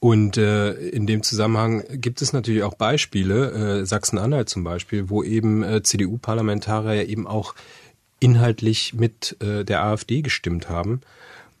Und 0.00 0.36
äh, 0.36 0.72
in 0.72 1.06
dem 1.06 1.22
Zusammenhang 1.22 1.82
gibt 1.90 2.20
es 2.20 2.34
natürlich 2.34 2.62
auch 2.62 2.74
Beispiele, 2.74 3.80
äh, 3.80 3.86
Sachsen-Anhalt 3.86 4.50
zum 4.50 4.62
Beispiel, 4.62 5.08
wo 5.08 5.22
eben 5.22 5.62
äh, 5.62 5.82
CDU-Parlamentarier 5.82 7.08
eben 7.08 7.26
auch 7.26 7.54
inhaltlich 8.24 8.94
mit 8.94 9.36
äh, 9.42 9.64
der 9.64 9.84
AfD 9.84 10.22
gestimmt 10.22 10.70
haben. 10.70 11.02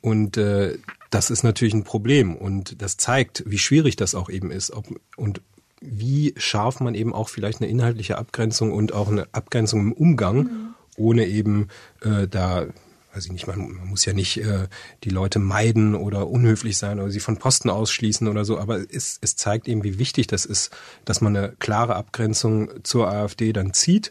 Und 0.00 0.38
äh, 0.38 0.78
das 1.10 1.30
ist 1.30 1.44
natürlich 1.44 1.74
ein 1.74 1.84
Problem 1.84 2.34
und 2.34 2.80
das 2.80 2.96
zeigt, 2.96 3.44
wie 3.46 3.58
schwierig 3.58 3.96
das 3.96 4.14
auch 4.14 4.30
eben 4.30 4.50
ist 4.50 4.70
ob, 4.70 4.86
und 5.16 5.42
wie 5.80 6.32
scharf 6.38 6.80
man 6.80 6.94
eben 6.94 7.12
auch 7.12 7.28
vielleicht 7.28 7.60
eine 7.60 7.70
inhaltliche 7.70 8.16
Abgrenzung 8.16 8.72
und 8.72 8.94
auch 8.94 9.08
eine 9.08 9.26
Abgrenzung 9.32 9.80
im 9.80 9.92
Umgang, 9.92 10.36
mhm. 10.38 10.74
ohne 10.96 11.26
eben 11.26 11.68
äh, 12.00 12.26
da, 12.26 12.66
weiß 13.12 13.26
ich 13.26 13.32
nicht, 13.32 13.46
man, 13.46 13.58
man 13.58 13.88
muss 13.88 14.06
ja 14.06 14.14
nicht 14.14 14.38
äh, 14.38 14.66
die 15.04 15.10
Leute 15.10 15.38
meiden 15.38 15.94
oder 15.94 16.28
unhöflich 16.28 16.78
sein 16.78 16.98
oder 16.98 17.10
sie 17.10 17.20
von 17.20 17.36
Posten 17.36 17.68
ausschließen 17.68 18.26
oder 18.26 18.46
so, 18.46 18.58
aber 18.58 18.80
es, 18.90 19.18
es 19.20 19.36
zeigt 19.36 19.68
eben, 19.68 19.84
wie 19.84 19.98
wichtig 19.98 20.26
das 20.26 20.46
ist, 20.46 20.74
dass 21.04 21.20
man 21.20 21.36
eine 21.36 21.50
klare 21.58 21.96
Abgrenzung 21.96 22.70
zur 22.82 23.08
AfD 23.08 23.52
dann 23.52 23.74
zieht 23.74 24.10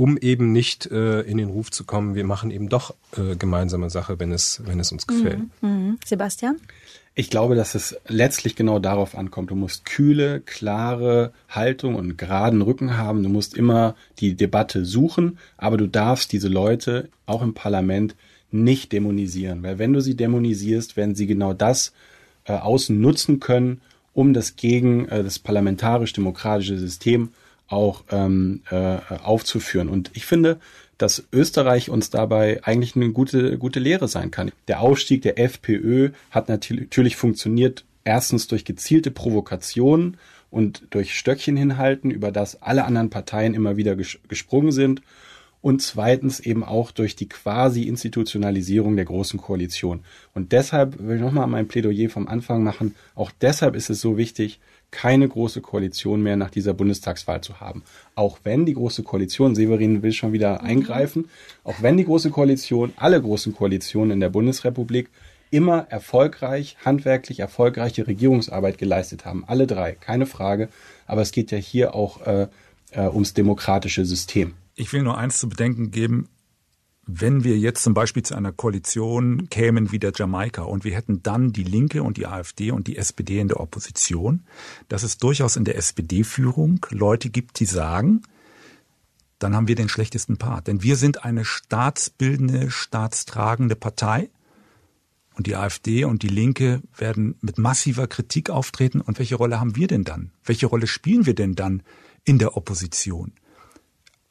um 0.00 0.16
eben 0.16 0.50
nicht 0.50 0.86
äh, 0.90 1.20
in 1.20 1.36
den 1.36 1.50
Ruf 1.50 1.70
zu 1.70 1.84
kommen, 1.84 2.14
wir 2.14 2.24
machen 2.24 2.50
eben 2.50 2.70
doch 2.70 2.94
äh, 3.18 3.36
gemeinsame 3.36 3.90
Sache, 3.90 4.18
wenn 4.18 4.32
es, 4.32 4.62
wenn 4.64 4.80
es 4.80 4.92
uns 4.92 5.06
gefällt. 5.06 5.40
Mhm. 5.60 5.68
Mhm. 5.68 5.98
Sebastian? 6.06 6.56
Ich 7.14 7.28
glaube, 7.28 7.54
dass 7.54 7.74
es 7.74 7.94
letztlich 8.08 8.56
genau 8.56 8.78
darauf 8.78 9.14
ankommt. 9.14 9.50
Du 9.50 9.56
musst 9.56 9.84
kühle, 9.84 10.40
klare 10.40 11.34
Haltung 11.50 11.96
und 11.96 12.16
geraden 12.16 12.62
Rücken 12.62 12.96
haben. 12.96 13.22
Du 13.22 13.28
musst 13.28 13.54
immer 13.54 13.94
die 14.20 14.36
Debatte 14.36 14.86
suchen, 14.86 15.36
aber 15.58 15.76
du 15.76 15.86
darfst 15.86 16.32
diese 16.32 16.48
Leute 16.48 17.10
auch 17.26 17.42
im 17.42 17.52
Parlament 17.52 18.16
nicht 18.50 18.92
dämonisieren, 18.92 19.62
weil 19.62 19.78
wenn 19.78 19.92
du 19.92 20.00
sie 20.00 20.16
dämonisierst, 20.16 20.96
werden 20.96 21.14
sie 21.14 21.26
genau 21.26 21.52
das 21.52 21.92
äh, 22.46 22.54
außen 22.54 22.98
nutzen 22.98 23.38
können, 23.38 23.82
um 24.14 24.32
das 24.32 24.56
gegen 24.56 25.08
äh, 25.08 25.22
das 25.22 25.38
parlamentarisch-demokratische 25.38 26.78
System 26.78 27.32
auch 27.70 28.04
ähm, 28.10 28.62
äh, 28.70 28.98
aufzuführen. 29.22 29.88
Und 29.88 30.10
ich 30.14 30.26
finde, 30.26 30.58
dass 30.98 31.24
Österreich 31.32 31.88
uns 31.88 32.10
dabei 32.10 32.60
eigentlich 32.62 32.94
eine 32.94 33.10
gute, 33.10 33.56
gute 33.56 33.80
Lehre 33.80 34.06
sein 34.06 34.30
kann. 34.30 34.52
Der 34.68 34.80
Aufstieg 34.80 35.22
der 35.22 35.38
FPÖ 35.38 36.10
hat 36.30 36.50
natürlich 36.50 37.16
funktioniert, 37.16 37.84
erstens 38.04 38.48
durch 38.48 38.66
gezielte 38.66 39.10
Provokationen 39.10 40.18
und 40.50 40.82
durch 40.90 41.14
Stöckchen 41.14 41.56
hinhalten, 41.56 42.10
über 42.10 42.32
das 42.32 42.60
alle 42.60 42.84
anderen 42.84 43.08
Parteien 43.08 43.54
immer 43.54 43.78
wieder 43.78 43.96
gesprungen 43.96 44.72
sind. 44.72 45.00
Und 45.62 45.82
zweitens 45.82 46.40
eben 46.40 46.64
auch 46.64 46.90
durch 46.90 47.16
die 47.16 47.28
quasi 47.28 47.82
Institutionalisierung 47.82 48.96
der 48.96 49.04
Großen 49.04 49.38
Koalition. 49.38 50.00
Und 50.34 50.52
deshalb 50.52 50.98
will 50.98 51.16
ich 51.16 51.22
nochmal 51.22 51.46
mein 51.48 51.68
Plädoyer 51.68 52.08
vom 52.08 52.28
Anfang 52.28 52.62
machen. 52.62 52.94
Auch 53.14 53.30
deshalb 53.42 53.76
ist 53.76 53.90
es 53.90 54.00
so 54.00 54.16
wichtig, 54.16 54.58
keine 54.90 55.28
große 55.28 55.60
Koalition 55.60 56.22
mehr 56.22 56.36
nach 56.36 56.50
dieser 56.50 56.74
Bundestagswahl 56.74 57.40
zu 57.40 57.60
haben. 57.60 57.82
Auch 58.14 58.40
wenn 58.44 58.66
die 58.66 58.74
große 58.74 59.02
Koalition, 59.02 59.54
Severin 59.54 60.02
will 60.02 60.12
schon 60.12 60.32
wieder 60.32 60.60
mhm. 60.60 60.66
eingreifen, 60.66 61.28
auch 61.64 61.80
wenn 61.80 61.96
die 61.96 62.04
große 62.04 62.30
Koalition, 62.30 62.92
alle 62.96 63.20
großen 63.20 63.54
Koalitionen 63.54 64.12
in 64.12 64.20
der 64.20 64.30
Bundesrepublik 64.30 65.08
immer 65.50 65.86
erfolgreich, 65.90 66.76
handwerklich 66.84 67.40
erfolgreiche 67.40 68.06
Regierungsarbeit 68.06 68.78
geleistet 68.78 69.24
haben. 69.24 69.44
Alle 69.46 69.66
drei, 69.66 69.92
keine 69.92 70.26
Frage. 70.26 70.68
Aber 71.06 71.22
es 71.22 71.32
geht 71.32 71.50
ja 71.50 71.58
hier 71.58 71.94
auch 71.94 72.24
äh, 72.26 72.46
äh, 72.92 73.08
ums 73.08 73.34
demokratische 73.34 74.04
System. 74.04 74.54
Ich 74.76 74.92
will 74.92 75.02
nur 75.02 75.18
eins 75.18 75.38
zu 75.38 75.48
bedenken 75.48 75.90
geben. 75.90 76.28
Wenn 77.12 77.44
wir 77.44 77.58
jetzt 77.58 77.82
zum 77.82 77.94
Beispiel 77.94 78.22
zu 78.22 78.34
einer 78.34 78.52
Koalition 78.52 79.48
kämen 79.48 79.92
wie 79.92 79.98
der 79.98 80.12
Jamaika 80.14 80.62
und 80.62 80.84
wir 80.84 80.94
hätten 80.94 81.22
dann 81.22 81.52
die 81.52 81.64
Linke 81.64 82.02
und 82.02 82.16
die 82.16 82.26
AfD 82.26 82.70
und 82.70 82.86
die 82.86 82.96
SPD 82.96 83.40
in 83.40 83.48
der 83.48 83.60
Opposition, 83.60 84.44
dass 84.88 85.02
es 85.02 85.18
durchaus 85.18 85.56
in 85.56 85.64
der 85.64 85.76
SPD-Führung 85.76 86.84
Leute 86.90 87.30
gibt, 87.30 87.58
die 87.60 87.64
sagen, 87.64 88.22
dann 89.38 89.56
haben 89.56 89.68
wir 89.68 89.74
den 89.74 89.88
schlechtesten 89.88 90.36
Part. 90.36 90.68
Denn 90.68 90.82
wir 90.82 90.96
sind 90.96 91.24
eine 91.24 91.44
staatsbildende, 91.44 92.70
staatstragende 92.70 93.74
Partei 93.74 94.30
und 95.34 95.46
die 95.46 95.56
AfD 95.56 96.04
und 96.04 96.22
die 96.22 96.28
Linke 96.28 96.82
werden 96.96 97.36
mit 97.40 97.58
massiver 97.58 98.06
Kritik 98.06 98.50
auftreten. 98.50 99.00
Und 99.00 99.18
welche 99.18 99.36
Rolle 99.36 99.58
haben 99.58 99.76
wir 99.76 99.86
denn 99.86 100.04
dann? 100.04 100.30
Welche 100.44 100.66
Rolle 100.66 100.86
spielen 100.86 101.26
wir 101.26 101.34
denn 101.34 101.54
dann 101.54 101.82
in 102.24 102.38
der 102.38 102.56
Opposition? 102.56 103.32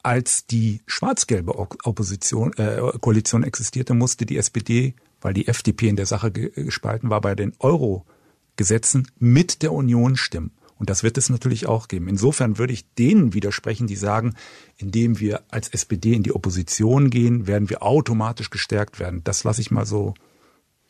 Als 0.02 0.46
die 0.46 0.80
schwarz-gelbe 0.86 1.58
Opposition, 1.58 2.52
äh, 2.54 2.80
Koalition 3.00 3.42
existierte, 3.42 3.94
musste 3.94 4.24
die 4.24 4.38
SPD, 4.38 4.94
weil 5.20 5.34
die 5.34 5.46
FDP 5.46 5.88
in 5.88 5.96
der 5.96 6.06
Sache 6.06 6.32
gespalten 6.32 7.10
war, 7.10 7.20
bei 7.20 7.34
den 7.34 7.52
Euro-Gesetzen 7.58 9.08
mit 9.18 9.62
der 9.62 9.72
Union 9.72 10.16
stimmen. 10.16 10.52
Und 10.78 10.88
das 10.88 11.02
wird 11.02 11.18
es 11.18 11.28
natürlich 11.28 11.66
auch 11.66 11.88
geben. 11.88 12.08
Insofern 12.08 12.56
würde 12.56 12.72
ich 12.72 12.94
denen 12.94 13.34
widersprechen, 13.34 13.86
die 13.86 13.96
sagen, 13.96 14.34
indem 14.78 15.20
wir 15.20 15.42
als 15.50 15.68
SPD 15.68 16.14
in 16.14 16.22
die 16.22 16.32
Opposition 16.32 17.10
gehen, 17.10 17.46
werden 17.46 17.68
wir 17.68 17.82
automatisch 17.82 18.48
gestärkt 18.48 18.98
werden. 18.98 19.22
Das 19.22 19.44
lasse 19.44 19.60
ich 19.60 19.70
mal 19.70 19.84
so 19.84 20.14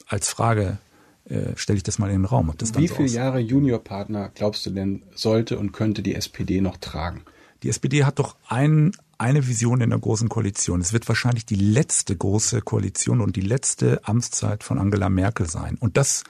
als 0.07 0.29
Frage, 0.29 0.79
äh, 1.25 1.57
stelle 1.57 1.77
ich 1.79 1.83
das 1.83 1.99
mal 1.99 2.07
in 2.07 2.23
den 2.23 2.25
Raum. 2.25 2.55
Wie 2.77 2.87
so 2.87 2.95
viele 2.95 3.09
Jahre 3.09 3.41
Juniorpartner 3.41 4.31
glaubst 4.33 4.65
du 4.65 4.71
denn, 4.71 5.03
sollte 5.17 5.59
und 5.59 5.73
könnte 5.73 6.03
die 6.03 6.15
SPD 6.15 6.61
noch 6.61 6.77
tragen? 6.77 7.23
Die 7.63 7.69
SPD 7.69 8.05
hat 8.05 8.19
doch 8.19 8.37
ein, 8.49 8.93
eine 9.19 9.47
Vision 9.47 9.81
in 9.81 9.91
der 9.91 9.99
großen 9.99 10.29
Koalition. 10.29 10.81
Es 10.81 10.93
wird 10.93 11.07
wahrscheinlich 11.09 11.45
die 11.45 11.57
letzte 11.57 12.17
große 12.17 12.63
Koalition 12.63 13.21
und 13.21 13.37
die 13.37 13.43
letzte 13.43 14.01
Amtszeit 14.05 14.65
von 14.65 14.79
Angela 14.79 15.09
Merkel 15.09 15.49
sein. 15.49 15.77
Und 15.79 15.97
das 15.97 16.25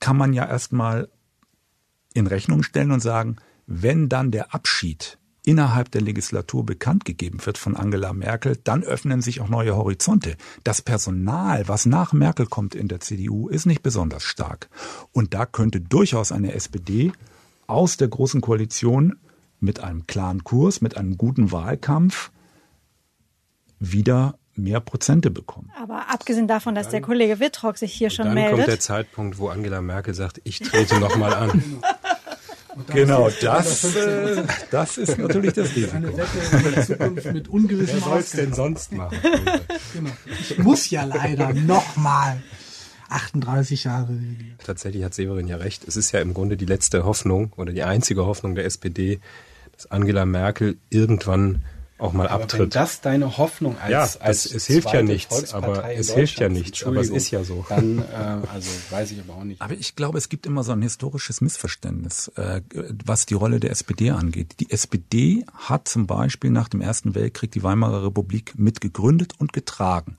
kann 0.00 0.16
man 0.16 0.32
ja 0.32 0.46
erstmal 0.46 1.08
in 2.14 2.26
Rechnung 2.26 2.62
stellen 2.62 2.92
und 2.92 3.00
sagen, 3.00 3.36
wenn 3.66 4.08
dann 4.08 4.30
der 4.30 4.54
Abschied 4.54 5.18
innerhalb 5.44 5.90
der 5.92 6.00
Legislatur 6.00 6.66
bekannt 6.66 7.04
gegeben 7.04 7.38
wird 7.44 7.56
von 7.56 7.76
Angela 7.76 8.12
Merkel, 8.12 8.58
dann 8.64 8.82
öffnen 8.82 9.22
sich 9.22 9.40
auch 9.40 9.48
neue 9.48 9.76
Horizonte. 9.76 10.36
Das 10.64 10.82
Personal, 10.82 11.68
was 11.68 11.86
nach 11.86 12.12
Merkel 12.12 12.46
kommt 12.46 12.74
in 12.74 12.88
der 12.88 13.00
CDU, 13.00 13.48
ist 13.48 13.66
nicht 13.66 13.82
besonders 13.82 14.24
stark. 14.24 14.68
Und 15.12 15.34
da 15.34 15.46
könnte 15.46 15.80
durchaus 15.80 16.32
eine 16.32 16.52
SPD 16.52 17.12
aus 17.68 17.96
der 17.96 18.08
großen 18.08 18.40
Koalition 18.40 19.18
mit 19.60 19.80
einem 19.80 20.06
klaren 20.06 20.44
Kurs, 20.44 20.80
mit 20.80 20.96
einem 20.96 21.16
guten 21.16 21.52
Wahlkampf 21.52 22.30
wieder 23.78 24.38
mehr 24.54 24.80
Prozente 24.80 25.30
bekommen. 25.30 25.70
Aber 25.80 26.06
abgesehen 26.10 26.48
davon, 26.48 26.74
dass 26.74 26.86
dann, 26.86 26.92
der 26.92 27.00
Kollege 27.02 27.40
Wittrock 27.40 27.76
sich 27.78 27.92
hier 27.92 28.10
schon 28.10 28.26
dann 28.26 28.34
meldet. 28.34 28.52
Dann 28.52 28.58
kommt 28.58 28.68
der 28.68 28.80
Zeitpunkt, 28.80 29.38
wo 29.38 29.48
Angela 29.48 29.82
Merkel 29.82 30.14
sagt, 30.14 30.40
ich 30.44 30.60
trete 30.60 30.98
noch 30.98 31.16
mal 31.16 31.34
an. 31.34 31.62
Genau, 32.92 33.30
das, 33.40 33.96
äh, 33.96 34.44
das 34.70 34.98
ist 34.98 35.16
natürlich 35.16 35.54
das 35.54 35.74
Risiko. 35.74 35.96
Eine 35.96 36.14
Wette 36.14 36.58
in 36.66 36.74
der 36.74 36.84
Zukunft 36.84 37.32
mit 37.32 37.48
ungewissem 37.48 37.96
Wer 37.96 38.04
soll 38.04 38.18
es 38.18 38.30
denn 38.32 38.52
sonst 38.52 38.92
machen? 38.92 39.16
genau. 39.94 40.10
Ich 40.40 40.58
muss 40.58 40.90
ja 40.90 41.04
leider 41.04 41.54
nochmal 41.54 42.42
38 43.08 43.84
Jahre 43.84 44.10
regieren. 44.10 44.58
Tatsächlich 44.62 45.04
hat 45.04 45.14
Severin 45.14 45.48
ja 45.48 45.56
recht. 45.56 45.84
Es 45.88 45.96
ist 45.96 46.12
ja 46.12 46.20
im 46.20 46.34
Grunde 46.34 46.56
die 46.56 46.66
letzte 46.66 47.04
Hoffnung 47.04 47.52
oder 47.56 47.72
die 47.72 47.82
einzige 47.82 48.26
Hoffnung 48.26 48.54
der 48.54 48.66
SPD, 48.66 49.20
dass 49.76 49.90
Angela 49.90 50.26
Merkel 50.26 50.76
irgendwann 50.90 51.62
auch 51.98 52.12
mal 52.12 52.28
aber 52.28 52.44
abtritt. 52.44 52.60
Wenn 52.60 52.70
das 52.70 53.00
deine 53.00 53.38
Hoffnung 53.38 53.78
als, 53.78 53.90
ja, 53.90 54.02
als 54.20 54.44
es, 54.46 54.54
es 54.54 54.66
hilft 54.66 54.92
ja 54.92 55.02
nichts, 55.02 55.54
aber 55.54 55.90
es 55.90 56.12
hilft 56.12 56.38
ja 56.40 56.48
nichts, 56.48 56.84
aber 56.84 57.00
es 57.00 57.08
ist 57.08 57.30
ja 57.30 57.42
so. 57.42 57.64
Dann, 57.68 57.98
äh, 57.98 58.02
also 58.52 58.70
weiß 58.90 59.12
ich 59.12 59.20
aber 59.20 59.34
auch 59.34 59.44
nicht. 59.44 59.62
Aber 59.62 59.72
ich 59.74 59.96
glaube, 59.96 60.18
es 60.18 60.28
gibt 60.28 60.46
immer 60.46 60.62
so 60.62 60.72
ein 60.72 60.82
historisches 60.82 61.40
Missverständnis, 61.40 62.28
äh, 62.36 62.60
was 63.04 63.24
die 63.24 63.34
Rolle 63.34 63.60
der 63.60 63.70
SPD 63.70 64.10
angeht. 64.10 64.56
Die 64.60 64.70
SPD 64.70 65.46
hat 65.54 65.88
zum 65.88 66.06
Beispiel 66.06 66.50
nach 66.50 66.68
dem 66.68 66.82
Ersten 66.82 67.14
Weltkrieg 67.14 67.52
die 67.52 67.62
Weimarer 67.62 68.04
Republik 68.04 68.58
mitgegründet 68.58 69.32
und 69.38 69.54
getragen. 69.54 70.18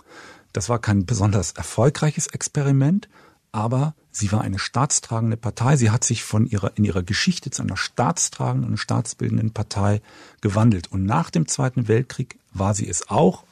Das 0.54 0.70
war 0.70 0.80
kein 0.80 1.06
besonders 1.06 1.52
erfolgreiches 1.52 2.28
Experiment, 2.28 3.08
aber 3.52 3.94
sie 4.18 4.32
war 4.32 4.42
eine 4.42 4.60
staatstragende 4.60 5.38
Partei. 5.38 5.78
Sie 5.78 5.92
hat 5.92 6.04
sich 6.04 6.24
von 6.24 6.46
ihrer, 6.46 6.76
in 6.76 6.86
ihrer 6.86 7.04
Geschichte 7.04 7.52
zu 7.52 7.62
einer 7.62 7.78
staatstragenden 7.78 8.72
und 8.72 8.78
staatsbildenden 8.78 9.52
Partei 9.52 10.02
gewandelt. 10.42 10.92
Und 10.92 11.06
nach 11.06 11.30
dem 11.30 11.48
Zweiten 11.48 11.88
Weltkrieg 11.88 12.40
war 12.54 12.74
sie 12.74 12.90
es 12.90 13.10
auch, 13.10 13.44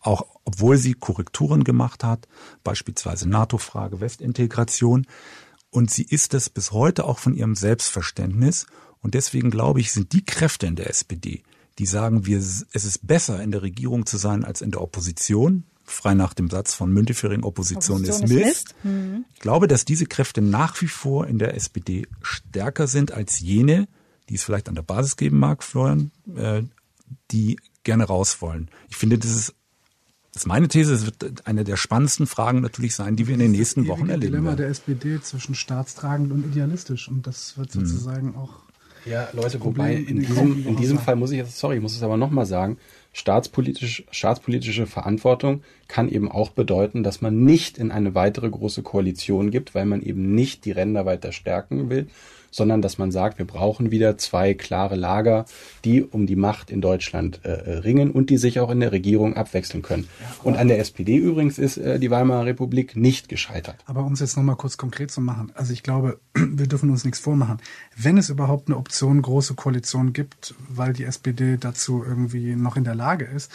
auch 0.00 0.26
obwohl 0.44 0.76
sie 0.76 0.94
Korrekturen 0.94 1.64
gemacht 1.64 2.04
hat, 2.04 2.26
beispielsweise 2.64 3.28
NATO-Frage, 3.28 4.00
Westintegration. 4.00 5.06
Und 5.70 5.90
sie 5.90 6.04
ist 6.04 6.34
es 6.34 6.50
bis 6.50 6.72
heute 6.72 7.04
auch 7.04 7.18
von 7.18 7.34
ihrem 7.34 7.54
Selbstverständnis. 7.54 8.66
Und 9.00 9.14
deswegen 9.14 9.50
glaube 9.50 9.80
ich, 9.80 9.92
sind 9.92 10.12
die 10.12 10.24
Kräfte 10.24 10.66
in 10.66 10.76
der 10.76 10.90
SPD, 10.90 11.42
die 11.78 11.86
sagen, 11.86 12.26
wir, 12.26 12.38
es 12.38 12.64
ist 12.72 13.06
besser 13.06 13.42
in 13.42 13.52
der 13.52 13.62
Regierung 13.62 14.06
zu 14.06 14.16
sein 14.16 14.44
als 14.44 14.62
in 14.62 14.70
der 14.70 14.80
Opposition, 14.80 15.64
frei 15.90 16.14
nach 16.14 16.34
dem 16.34 16.50
Satz 16.50 16.74
von 16.74 16.92
Müntefering, 16.92 17.42
Opposition, 17.42 18.02
Opposition 18.02 18.26
ist 18.26 18.32
Mist. 18.32 18.44
Mist. 18.44 18.74
Mhm. 18.84 19.24
Ich 19.34 19.40
glaube, 19.40 19.68
dass 19.68 19.84
diese 19.84 20.06
Kräfte 20.06 20.40
nach 20.40 20.80
wie 20.80 20.88
vor 20.88 21.26
in 21.26 21.38
der 21.38 21.54
SPD 21.54 22.06
stärker 22.22 22.86
sind 22.86 23.12
als 23.12 23.40
jene, 23.40 23.88
die 24.28 24.34
es 24.34 24.44
vielleicht 24.44 24.68
an 24.68 24.74
der 24.74 24.82
Basis 24.82 25.16
geben 25.16 25.38
mag, 25.38 25.62
Florian, 25.62 26.10
äh, 26.36 26.62
die 27.30 27.58
gerne 27.84 28.04
raus 28.04 28.40
wollen. 28.40 28.70
Ich 28.88 28.96
finde, 28.96 29.18
das 29.18 29.30
ist 29.30 29.54
das 30.38 30.42
ist 30.42 30.46
meine 30.46 30.68
These, 30.68 30.94
es 30.94 31.04
wird 31.04 31.46
eine 31.48 31.64
der 31.64 31.76
spannendsten 31.76 32.28
Fragen 32.28 32.60
natürlich 32.60 32.94
sein, 32.94 33.16
die 33.16 33.26
wir 33.26 33.34
in 33.34 33.40
den 33.40 33.50
nächsten 33.50 33.88
Wochen 33.88 34.08
erleben 34.08 34.32
Dilemma 34.32 34.50
werden. 34.50 34.58
der 34.58 34.68
SPD 34.68 35.20
zwischen 35.20 35.56
staatstragend 35.56 36.30
und 36.30 36.44
idealistisch. 36.46 37.08
Und 37.08 37.26
das 37.26 37.56
wird 37.58 37.72
sozusagen 37.72 38.36
auch. 38.36 38.60
Ja, 39.04 39.28
Leute, 39.32 39.60
wobei 39.64 39.94
in 39.94 40.20
diesem, 40.20 40.66
in 40.66 40.76
diesem 40.76 40.98
Fall 40.98 41.16
muss 41.16 41.30
ich 41.30 41.38
jetzt, 41.38 41.58
sorry, 41.58 41.76
ich 41.76 41.82
muss 41.82 41.96
es 41.96 42.02
aber 42.02 42.16
nochmal 42.16 42.46
sagen, 42.46 42.78
staatspolitisch, 43.12 44.04
staatspolitische 44.10 44.86
Verantwortung 44.86 45.62
kann 45.88 46.08
eben 46.08 46.30
auch 46.30 46.50
bedeuten, 46.50 47.02
dass 47.02 47.20
man 47.20 47.44
nicht 47.44 47.78
in 47.78 47.90
eine 47.90 48.14
weitere 48.14 48.48
große 48.48 48.82
Koalition 48.82 49.50
gibt, 49.50 49.74
weil 49.74 49.86
man 49.86 50.02
eben 50.02 50.34
nicht 50.34 50.64
die 50.64 50.72
Ränder 50.72 51.06
weiter 51.06 51.32
stärken 51.32 51.90
will, 51.90 52.08
sondern 52.50 52.82
dass 52.82 52.98
man 52.98 53.10
sagt, 53.10 53.38
wir 53.38 53.46
brauchen 53.46 53.90
wieder 53.90 54.18
zwei 54.18 54.54
klare 54.54 54.96
Lager, 54.96 55.46
die 55.84 56.02
um 56.02 56.26
die 56.26 56.36
Macht 56.36 56.70
in 56.70 56.80
Deutschland 56.80 57.40
äh, 57.44 57.50
ringen 57.50 58.10
und 58.10 58.30
die 58.30 58.38
sich 58.38 58.60
auch 58.60 58.70
in 58.70 58.80
der 58.80 58.92
Regierung 58.92 59.36
abwechseln 59.36 59.82
können. 59.82 60.08
und 60.42 60.56
an 60.56 60.68
der 60.68 60.78
SPD 60.78 61.16
übrigens 61.16 61.58
ist 61.58 61.76
äh, 61.76 61.98
die 61.98 62.10
Weimarer 62.10 62.46
Republik 62.46 62.96
nicht 62.96 63.28
gescheitert. 63.28 63.76
Aber 63.86 64.04
um 64.04 64.12
es 64.12 64.20
jetzt 64.20 64.36
nochmal 64.36 64.56
kurz 64.56 64.76
konkret 64.76 65.10
zu 65.10 65.20
machen, 65.20 65.52
also 65.54 65.72
ich 65.72 65.82
glaube, 65.82 66.18
wir 66.34 66.66
dürfen 66.66 66.90
uns 66.90 67.04
nichts 67.04 67.20
vormachen. 67.20 67.58
Wenn 67.96 68.18
es 68.18 68.28
überhaupt 68.30 68.68
eine 68.68 68.76
Option 68.76 69.20
große 69.22 69.54
Koalition 69.54 70.12
gibt, 70.12 70.54
weil 70.68 70.92
die 70.92 71.04
SPD 71.04 71.56
dazu 71.56 72.04
irgendwie 72.06 72.54
noch 72.54 72.76
in 72.76 72.84
der 72.84 72.94
Lage 72.94 73.24
ist, 73.24 73.50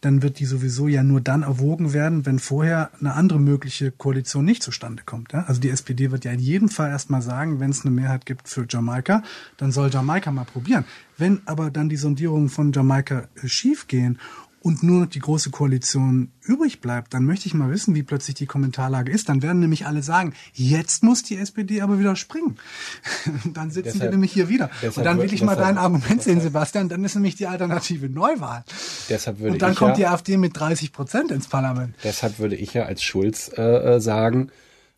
dann 0.00 0.22
wird 0.22 0.38
die 0.38 0.46
sowieso 0.46 0.88
ja 0.88 1.02
nur 1.02 1.20
dann 1.20 1.42
erwogen 1.42 1.92
werden, 1.92 2.24
wenn 2.24 2.38
vorher 2.38 2.90
eine 3.00 3.14
andere 3.14 3.38
mögliche 3.38 3.90
Koalition 3.90 4.44
nicht 4.44 4.62
zustande 4.62 5.02
kommt. 5.04 5.32
Ja? 5.32 5.44
Also 5.44 5.60
die 5.60 5.68
SPD 5.68 6.10
wird 6.10 6.24
ja 6.24 6.32
in 6.32 6.40
jedem 6.40 6.68
Fall 6.68 6.90
erstmal 6.90 7.22
sagen, 7.22 7.60
wenn 7.60 7.70
es 7.70 7.84
eine 7.84 7.94
Mehrheit 7.94 8.24
gibt 8.24 8.48
für 8.48 8.66
Jamaika, 8.68 9.22
dann 9.58 9.72
soll 9.72 9.90
Jamaika 9.90 10.30
mal 10.30 10.44
probieren. 10.44 10.84
Wenn 11.18 11.42
aber 11.44 11.70
dann 11.70 11.90
die 11.90 11.96
Sondierungen 11.96 12.48
von 12.48 12.72
Jamaika 12.72 13.28
äh, 13.42 13.48
schiefgehen 13.48 14.18
und 14.62 14.82
nur 14.82 15.00
noch 15.00 15.06
die 15.06 15.20
große 15.20 15.50
Koalition 15.50 16.32
übrig 16.42 16.80
bleibt, 16.80 17.14
dann 17.14 17.24
möchte 17.24 17.46
ich 17.46 17.54
mal 17.54 17.70
wissen, 17.70 17.94
wie 17.94 18.02
plötzlich 18.02 18.34
die 18.34 18.46
Kommentarlage 18.46 19.10
ist. 19.10 19.30
Dann 19.30 19.42
werden 19.42 19.60
nämlich 19.60 19.86
alle 19.86 20.02
sagen, 20.02 20.34
jetzt 20.52 21.02
muss 21.02 21.22
die 21.22 21.36
SPD 21.36 21.80
aber 21.80 21.98
wieder 21.98 22.14
springen. 22.14 22.58
dann 23.54 23.70
sitzen 23.70 23.84
deshalb, 23.84 24.02
wir 24.02 24.10
nämlich 24.10 24.32
hier 24.32 24.50
wieder. 24.50 24.70
Und 24.82 25.04
dann 25.04 25.18
will 25.18 25.32
ich 25.32 25.42
mal 25.42 25.56
dein 25.56 25.78
Argument 25.78 26.22
sehen, 26.22 26.40
Sebastian. 26.40 26.90
Dann 26.90 27.02
ist 27.04 27.14
nämlich 27.14 27.36
die 27.36 27.46
Alternative 27.46 28.08
Neuwahl. 28.08 28.64
Deshalb 29.08 29.38
würde 29.38 29.54
Und 29.54 29.62
dann 29.62 29.74
kommt 29.74 29.92
ja, 29.92 29.96
die 29.96 30.06
AfD 30.06 30.36
mit 30.36 30.58
30 30.58 30.92
Prozent 30.92 31.30
ins 31.30 31.48
Parlament. 31.48 31.94
Deshalb 32.04 32.38
würde 32.38 32.56
ich 32.56 32.74
ja 32.74 32.84
als 32.84 33.02
Schulz 33.02 33.50
äh, 33.56 33.98
sagen, 33.98 34.50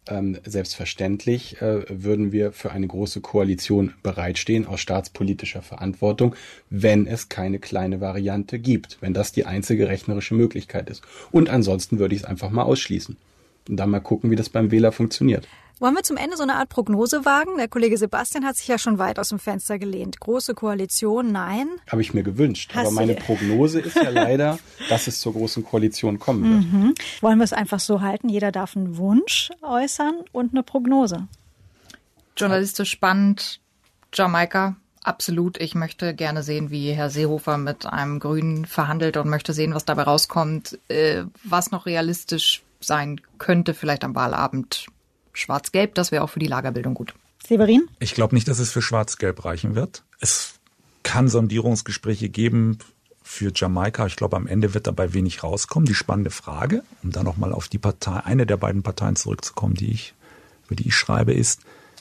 ähm, 0.08 0.38
selbstverständlich 0.44 1.60
äh, 1.62 1.84
würden 1.88 2.32
wir 2.32 2.52
für 2.52 2.72
eine 2.72 2.86
große 2.86 3.20
Koalition 3.20 3.94
bereitstehen 4.02 4.66
aus 4.66 4.80
staatspolitischer 4.80 5.62
Verantwortung, 5.62 6.34
wenn 6.70 7.06
es 7.06 7.28
keine 7.28 7.58
kleine 7.58 8.00
Variante 8.00 8.58
gibt, 8.58 8.98
wenn 9.00 9.14
das 9.14 9.32
die 9.32 9.46
einzige 9.46 9.88
rechnerische 9.88 10.34
Möglichkeit 10.34 10.90
ist. 10.90 11.02
Und 11.30 11.50
ansonsten 11.50 11.98
würde 11.98 12.14
ich 12.14 12.22
es 12.22 12.26
einfach 12.26 12.50
mal 12.50 12.64
ausschließen 12.64 13.16
und 13.68 13.76
dann 13.76 13.90
mal 13.90 14.00
gucken, 14.00 14.30
wie 14.30 14.36
das 14.36 14.48
beim 14.48 14.70
Wähler 14.70 14.92
funktioniert. 14.92 15.46
Wollen 15.82 15.96
wir 15.96 16.04
zum 16.04 16.16
Ende 16.16 16.36
so 16.36 16.44
eine 16.44 16.54
Art 16.54 16.68
Prognose 16.68 17.24
wagen? 17.24 17.56
Der 17.56 17.66
Kollege 17.66 17.98
Sebastian 17.98 18.44
hat 18.44 18.54
sich 18.54 18.68
ja 18.68 18.78
schon 18.78 18.98
weit 18.98 19.18
aus 19.18 19.30
dem 19.30 19.40
Fenster 19.40 19.80
gelehnt. 19.80 20.20
Große 20.20 20.54
Koalition, 20.54 21.32
nein. 21.32 21.66
Habe 21.90 22.02
ich 22.02 22.14
mir 22.14 22.22
gewünscht. 22.22 22.70
Hast 22.72 22.86
aber 22.86 22.94
meine 22.94 23.16
Prognose 23.16 23.80
ist 23.80 23.96
ja 23.96 24.08
leider, 24.10 24.60
dass 24.88 25.08
es 25.08 25.18
zur 25.18 25.32
großen 25.32 25.64
Koalition 25.64 26.20
kommen 26.20 26.44
wird. 26.44 26.72
Mhm. 26.72 26.94
Wollen 27.20 27.38
wir 27.38 27.44
es 27.44 27.52
einfach 27.52 27.80
so 27.80 28.00
halten? 28.00 28.28
Jeder 28.28 28.52
darf 28.52 28.76
einen 28.76 28.96
Wunsch 28.96 29.50
äußern 29.60 30.20
und 30.30 30.52
eine 30.52 30.62
Prognose. 30.62 31.26
Journalistisch 32.36 32.90
spannend, 32.90 33.58
Jamaika, 34.14 34.76
Absolut. 35.04 35.60
Ich 35.60 35.74
möchte 35.74 36.14
gerne 36.14 36.44
sehen, 36.44 36.70
wie 36.70 36.92
Herr 36.92 37.10
Seehofer 37.10 37.58
mit 37.58 37.86
einem 37.86 38.20
Grünen 38.20 38.66
verhandelt 38.66 39.16
und 39.16 39.28
möchte 39.28 39.52
sehen, 39.52 39.74
was 39.74 39.84
dabei 39.84 40.04
rauskommt, 40.04 40.78
äh, 40.86 41.24
was 41.42 41.72
noch 41.72 41.86
realistisch 41.86 42.62
sein 42.78 43.20
könnte, 43.38 43.74
vielleicht 43.74 44.04
am 44.04 44.14
Wahlabend 44.14 44.86
schwarz-gelb. 45.32 45.94
Das 45.94 46.12
wäre 46.12 46.22
auch 46.22 46.30
für 46.30 46.38
die 46.38 46.46
Lagerbildung 46.46 46.94
gut. 46.94 47.14
Severin? 47.46 47.88
Ich 47.98 48.14
glaube 48.14 48.34
nicht, 48.34 48.48
dass 48.48 48.58
es 48.58 48.70
für 48.70 48.82
schwarz-gelb 48.82 49.44
reichen 49.44 49.74
wird. 49.74 50.04
Es 50.20 50.54
kann 51.02 51.28
Sondierungsgespräche 51.28 52.28
geben 52.28 52.78
für 53.22 53.52
Jamaika. 53.54 54.06
Ich 54.06 54.16
glaube, 54.16 54.36
am 54.36 54.46
Ende 54.46 54.74
wird 54.74 54.86
dabei 54.86 55.12
wenig 55.14 55.42
rauskommen. 55.42 55.86
Die 55.86 55.94
spannende 55.94 56.30
Frage, 56.30 56.82
um 57.02 57.10
da 57.10 57.22
nochmal 57.22 57.52
auf 57.52 57.68
die 57.68 57.78
Partei, 57.78 58.20
eine 58.24 58.46
der 58.46 58.56
beiden 58.56 58.82
Parteien 58.82 59.16
zurückzukommen, 59.16 59.74
die 59.74 59.90
ich, 59.90 60.14
über 60.66 60.76
die 60.76 60.88
ich 60.88 60.94
schreibe, 60.94 61.32
ist, 61.32 61.60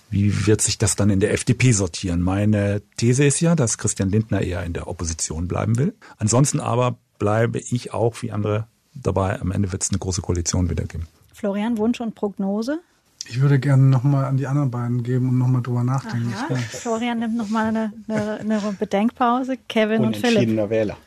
wie 0.10 0.46
wird 0.46 0.62
sich 0.62 0.78
das 0.78 0.96
dann 0.96 1.10
in 1.10 1.22
der 1.22 1.34
FDP 1.34 1.72
sortieren? 1.72 2.22
Meine 2.22 2.82
These 2.98 3.24
ist 3.26 3.40
ja, 3.40 3.56
dass 3.56 3.78
Christian 3.78 4.10
Lindner 4.10 4.42
eher 4.42 4.64
in 4.64 4.74
der 4.74 4.88
Opposition 4.88 5.48
bleiben 5.48 5.78
will. 5.78 5.96
Ansonsten 6.18 6.60
aber 6.60 6.98
bleibe 7.18 7.60
ich 7.60 7.94
auch 7.94 8.22
wie 8.22 8.32
andere 8.32 8.68
dabei. 8.94 9.40
Am 9.40 9.52
Ende 9.52 9.72
wird 9.72 9.84
es 9.84 9.90
eine 9.90 10.00
große 10.00 10.22
Koalition 10.22 10.70
wieder 10.70 10.84
geben. 10.84 11.08
Florian, 11.34 11.78
Wunsch 11.78 12.02
und 12.02 12.14
Prognose? 12.14 12.82
Ich 13.32 13.40
würde 13.40 13.60
gerne 13.60 13.84
nochmal 13.84 14.26
an 14.26 14.36
die 14.36 14.46
anderen 14.46 14.72
beiden 14.72 15.04
geben 15.04 15.30
und 15.30 15.38
nochmal 15.38 15.62
drüber 15.62 15.86
nachdenken. 15.86 16.34
Florian 16.70 17.20
nimmt 17.20 17.38
nochmal 17.38 17.68
eine, 17.68 17.94
eine, 18.10 18.40
eine 18.42 18.76
Bedenkpause. 18.78 19.58
Kevin 19.70 20.04
und 20.04 20.18
Philipp. 20.18 20.70
Wähler. 20.70 20.98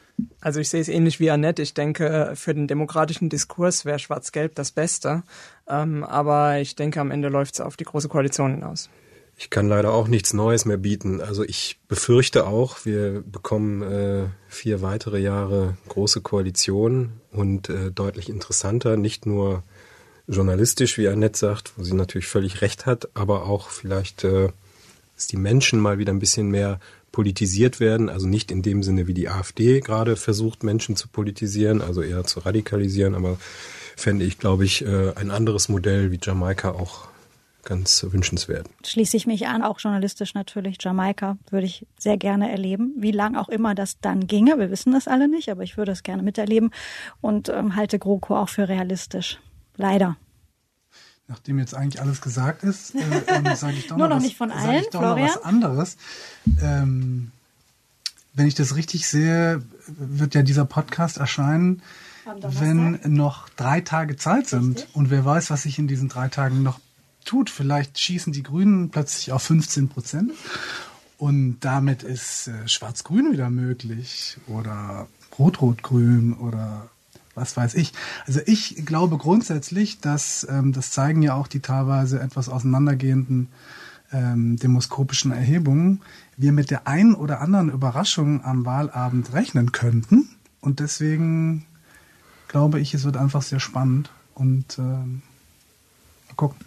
Also 0.41 0.59
ich 0.59 0.70
sehe 0.70 0.81
es 0.81 0.89
ähnlich 0.89 1.20
wie 1.20 1.31
Annette. 1.31 1.61
Ich 1.61 1.75
denke, 1.75 2.33
für 2.35 2.55
den 2.55 2.66
demokratischen 2.66 3.29
Diskurs 3.29 3.85
wäre 3.85 3.99
Schwarz-Gelb 3.99 4.55
das 4.55 4.72
Beste. 4.72 5.22
Ähm, 5.68 6.03
aber 6.03 6.61
ich 6.61 6.77
denke, 6.77 6.99
am 6.99 7.11
Ende 7.11 7.29
läuft 7.29 7.57
es 7.57 7.61
auf 7.61 7.77
die 7.77 7.85
Große 7.85 8.09
Koalition 8.09 8.55
hinaus. 8.55 8.89
Ich 9.37 9.51
kann 9.51 9.68
leider 9.68 9.93
auch 9.93 10.09
nichts 10.09 10.33
Neues 10.33 10.64
mehr 10.64 10.79
bieten. 10.79 11.20
Also 11.20 11.45
ich 11.45 11.79
befürchte 11.89 12.47
auch, 12.47 12.87
wir 12.87 13.20
bekommen 13.20 13.83
äh, 13.83 14.29
vier 14.49 14.81
weitere 14.81 15.18
Jahre 15.18 15.77
große 15.89 16.22
Koalition 16.22 17.20
und 17.33 17.68
äh, 17.68 17.91
deutlich 17.91 18.31
interessanter, 18.31 18.97
nicht 18.97 19.27
nur 19.27 19.62
journalistisch, 20.27 20.99
wie 20.99 21.09
Annette 21.09 21.39
sagt, 21.39 21.72
wo 21.77 21.85
sie 21.85 21.95
natürlich 21.95 22.27
völlig 22.27 22.62
recht 22.62 22.87
hat, 22.87 23.09
aber 23.14 23.47
auch 23.47 23.70
vielleicht, 23.70 24.25
äh, 24.25 24.49
dass 25.14 25.27
die 25.27 25.37
Menschen 25.37 25.79
mal 25.79 25.99
wieder 25.99 26.12
ein 26.12 26.18
bisschen 26.18 26.49
mehr 26.49 26.81
politisiert 27.12 27.79
werden, 27.79 28.09
also 28.09 28.27
nicht 28.27 28.51
in 28.51 28.62
dem 28.62 28.83
Sinne, 28.83 29.07
wie 29.07 29.14
die 29.14 29.29
AfD 29.29 29.81
gerade 29.81 30.16
versucht, 30.16 30.64
Menschen 30.64 30.97
zu 30.97 31.07
politisieren, 31.07 31.81
also 31.81 32.03
eher 32.03 32.25
zu 32.25 32.41
radikalisieren, 32.41 33.14
aber 33.14 33.39
fände 33.97 34.25
ich, 34.25 34.39
glaube 34.39 34.64
ich, 34.64 34.85
äh, 34.85 35.12
ein 35.14 35.31
anderes 35.31 35.68
Modell 35.68 36.11
wie 36.11 36.18
Jamaika 36.20 36.72
auch 36.72 37.09
ganz 37.64 38.05
wünschenswert. 38.11 38.68
Schließe 38.85 39.16
ich 39.16 39.27
mich 39.27 39.47
an, 39.47 39.62
auch 39.62 39.81
journalistisch 39.81 40.35
natürlich. 40.35 40.79
Jamaika 40.81 41.39
würde 41.51 41.66
ich 41.66 41.87
sehr 41.99 42.16
gerne 42.16 42.51
erleben. 42.51 42.95
Wie 42.99 43.12
lang 43.12 43.37
auch 43.37 43.49
immer 43.49 43.75
das 43.75 44.01
dann 44.01 44.27
ginge, 44.27 44.59
wir 44.59 44.70
wissen 44.70 44.93
das 44.93 45.09
alle 45.09 45.29
nicht, 45.29 45.49
aber 45.51 45.62
ich 45.62 45.77
würde 45.77 45.93
es 45.93 46.03
gerne 46.03 46.22
miterleben 46.22 46.70
und 47.20 47.49
ähm, 47.49 47.77
halte 47.77 47.99
GroKo 47.99 48.37
auch 48.37 48.49
für 48.49 48.68
realistisch. 48.68 49.39
Leider 49.77 50.16
nachdem 51.27 51.59
jetzt 51.59 51.75
eigentlich 51.75 52.03
alles 52.03 52.20
gesagt 52.20 52.62
ist, 52.64 52.95
äh, 52.95 53.01
sage 53.57 53.75
ich 53.75 53.87
doch 53.87 53.97
Nur 53.97 54.09
noch, 54.09 54.16
noch 54.16 54.16
was, 54.16 54.22
nicht 54.25 54.37
von 54.37 54.51
allen, 54.51 54.83
ich 54.83 54.91
doch 54.91 55.01
Florian? 55.01 55.27
noch 55.27 55.37
was 55.37 55.43
anderes. 55.43 55.97
Ähm, 56.61 57.31
wenn 58.35 58.47
ich 58.47 58.55
das 58.55 58.77
richtig 58.77 59.07
sehe, 59.07 59.62
wird 59.87 60.35
ja 60.35 60.43
dieser 60.43 60.64
Podcast 60.64 61.18
erscheinen, 61.18 61.83
wenn 62.43 63.01
noch 63.05 63.49
drei 63.51 63.81
Tage 63.81 64.16
Zeit 64.16 64.49
sind. 64.49 64.79
Richtig. 64.79 64.97
Und 64.97 65.11
wer 65.11 65.25
weiß, 65.25 65.51
was 65.51 65.62
sich 65.62 65.79
in 65.79 65.89
diesen 65.89 66.09
drei 66.09 66.29
Tagen 66.29 66.62
noch 66.62 66.81
tut. 67.25 67.49
Vielleicht 67.49 67.99
schießen 67.99 68.33
die 68.33 68.43
Grünen 68.43 68.91
plötzlich 68.91 69.33
auf 69.33 69.43
15 69.43 69.89
Prozent. 69.89 70.33
Und 71.16 71.61
damit 71.61 72.03
ist 72.03 72.49
äh, 72.49 72.66
Schwarz-Grün 72.68 73.33
wieder 73.33 73.51
möglich. 73.51 74.37
Oder 74.49 75.07
Rot-Rot-Grün 75.39 76.35
oder 76.35 76.91
was 77.35 77.57
weiß 77.57 77.74
ich. 77.74 77.93
Also 78.26 78.41
ich 78.47 78.85
glaube 78.87 79.18
grundsätzlich, 79.18 80.01
dass 80.01 80.47
ähm, 80.49 80.72
das 80.72 80.91
zeigen 80.91 81.22
ja 81.22 81.35
auch 81.35 81.49
die 81.49 81.61
teilweise 81.61 82.20
etwas 82.20 82.49
auseinandergehenden 82.49 83.49
ähm, 84.12 84.57
demoskopischen 84.57 85.32
Erhebungen, 85.32 86.01
wir 86.37 86.53
mit 86.53 86.70
der 86.70 86.87
einen 86.87 87.14
oder 87.14 87.41
anderen 87.41 87.70
Überraschung 87.70 88.45
am 88.45 88.64
Wahlabend 88.64 89.32
rechnen 89.32 89.72
könnten. 89.72 90.28
Und 90.61 90.80
deswegen 90.80 91.66
glaube 92.49 92.80
ich, 92.80 92.95
es 92.95 93.05
wird 93.05 93.16
einfach 93.16 93.43
sehr 93.43 93.61
spannend 93.61 94.11
und 94.35 94.78
ähm, 94.78 95.22
mal 96.28 96.35
gucken. 96.37 96.59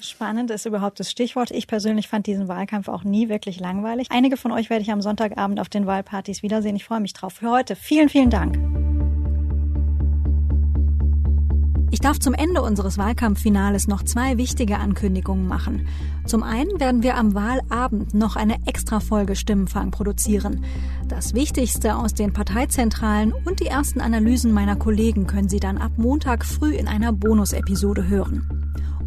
Spannend 0.00 0.50
ist 0.50 0.66
überhaupt 0.66 0.98
das 0.98 1.10
Stichwort. 1.10 1.52
Ich 1.52 1.68
persönlich 1.68 2.08
fand 2.08 2.26
diesen 2.26 2.48
Wahlkampf 2.48 2.88
auch 2.88 3.04
nie 3.04 3.28
wirklich 3.28 3.60
langweilig. 3.60 4.08
Einige 4.10 4.36
von 4.36 4.50
euch 4.50 4.68
werde 4.68 4.82
ich 4.82 4.90
am 4.90 5.00
Sonntagabend 5.00 5.60
auf 5.60 5.68
den 5.68 5.86
Wahlpartys 5.86 6.42
wiedersehen. 6.42 6.74
Ich 6.74 6.84
freue 6.84 7.00
mich 7.00 7.12
drauf. 7.12 7.34
Für 7.34 7.50
heute 7.50 7.76
vielen, 7.76 8.08
vielen 8.08 8.30
Dank. 8.30 8.81
Ich 11.92 12.00
darf 12.00 12.18
zum 12.18 12.32
Ende 12.32 12.62
unseres 12.62 12.96
Wahlkampffinales 12.96 13.86
noch 13.86 14.02
zwei 14.02 14.38
wichtige 14.38 14.78
Ankündigungen 14.78 15.46
machen. 15.46 15.86
Zum 16.24 16.42
einen 16.42 16.80
werden 16.80 17.02
wir 17.02 17.18
am 17.18 17.34
Wahlabend 17.34 18.14
noch 18.14 18.34
eine 18.34 18.56
Extra-Folge 18.64 19.36
Stimmenfang 19.36 19.90
produzieren. 19.90 20.64
Das 21.06 21.34
Wichtigste 21.34 21.96
aus 21.96 22.14
den 22.14 22.32
Parteizentralen 22.32 23.34
und 23.44 23.60
die 23.60 23.66
ersten 23.66 24.00
Analysen 24.00 24.52
meiner 24.52 24.76
Kollegen 24.76 25.26
können 25.26 25.50
Sie 25.50 25.60
dann 25.60 25.76
ab 25.76 25.92
Montag 25.98 26.46
früh 26.46 26.74
in 26.74 26.88
einer 26.88 27.12
Bonusepisode 27.12 28.08
hören. 28.08 28.48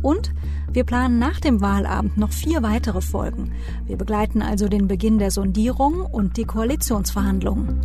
Und 0.04 0.32
wir 0.72 0.84
planen 0.84 1.18
nach 1.18 1.40
dem 1.40 1.62
Wahlabend 1.62 2.20
noch 2.20 2.32
vier 2.32 2.62
weitere 2.62 3.02
Folgen. 3.02 3.52
Wir 3.88 3.98
begleiten 3.98 4.44
also 4.44 4.68
den 4.68 4.88
Beginn 4.88 5.18
der 5.18 5.32
Sondierung 5.32 6.02
und 6.02 6.38
die 6.38 6.46
Koalitionsverhandlungen. 6.46 7.82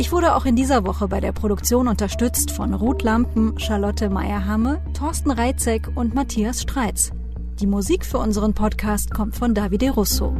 Ich 0.00 0.12
wurde 0.12 0.36
auch 0.36 0.44
in 0.44 0.54
dieser 0.54 0.86
Woche 0.86 1.08
bei 1.08 1.18
der 1.18 1.32
Produktion 1.32 1.88
unterstützt 1.88 2.52
von 2.52 2.72
Ruth 2.72 3.02
Lampen, 3.02 3.58
Charlotte 3.58 4.08
Meyerhamme, 4.08 4.80
Thorsten 4.94 5.32
Reitzek 5.32 5.90
und 5.96 6.14
Matthias 6.14 6.62
Streitz. 6.62 7.10
Die 7.58 7.66
Musik 7.66 8.06
für 8.06 8.18
unseren 8.18 8.54
Podcast 8.54 9.12
kommt 9.12 9.34
von 9.34 9.54
Davide 9.54 9.90
Russo. 9.90 10.36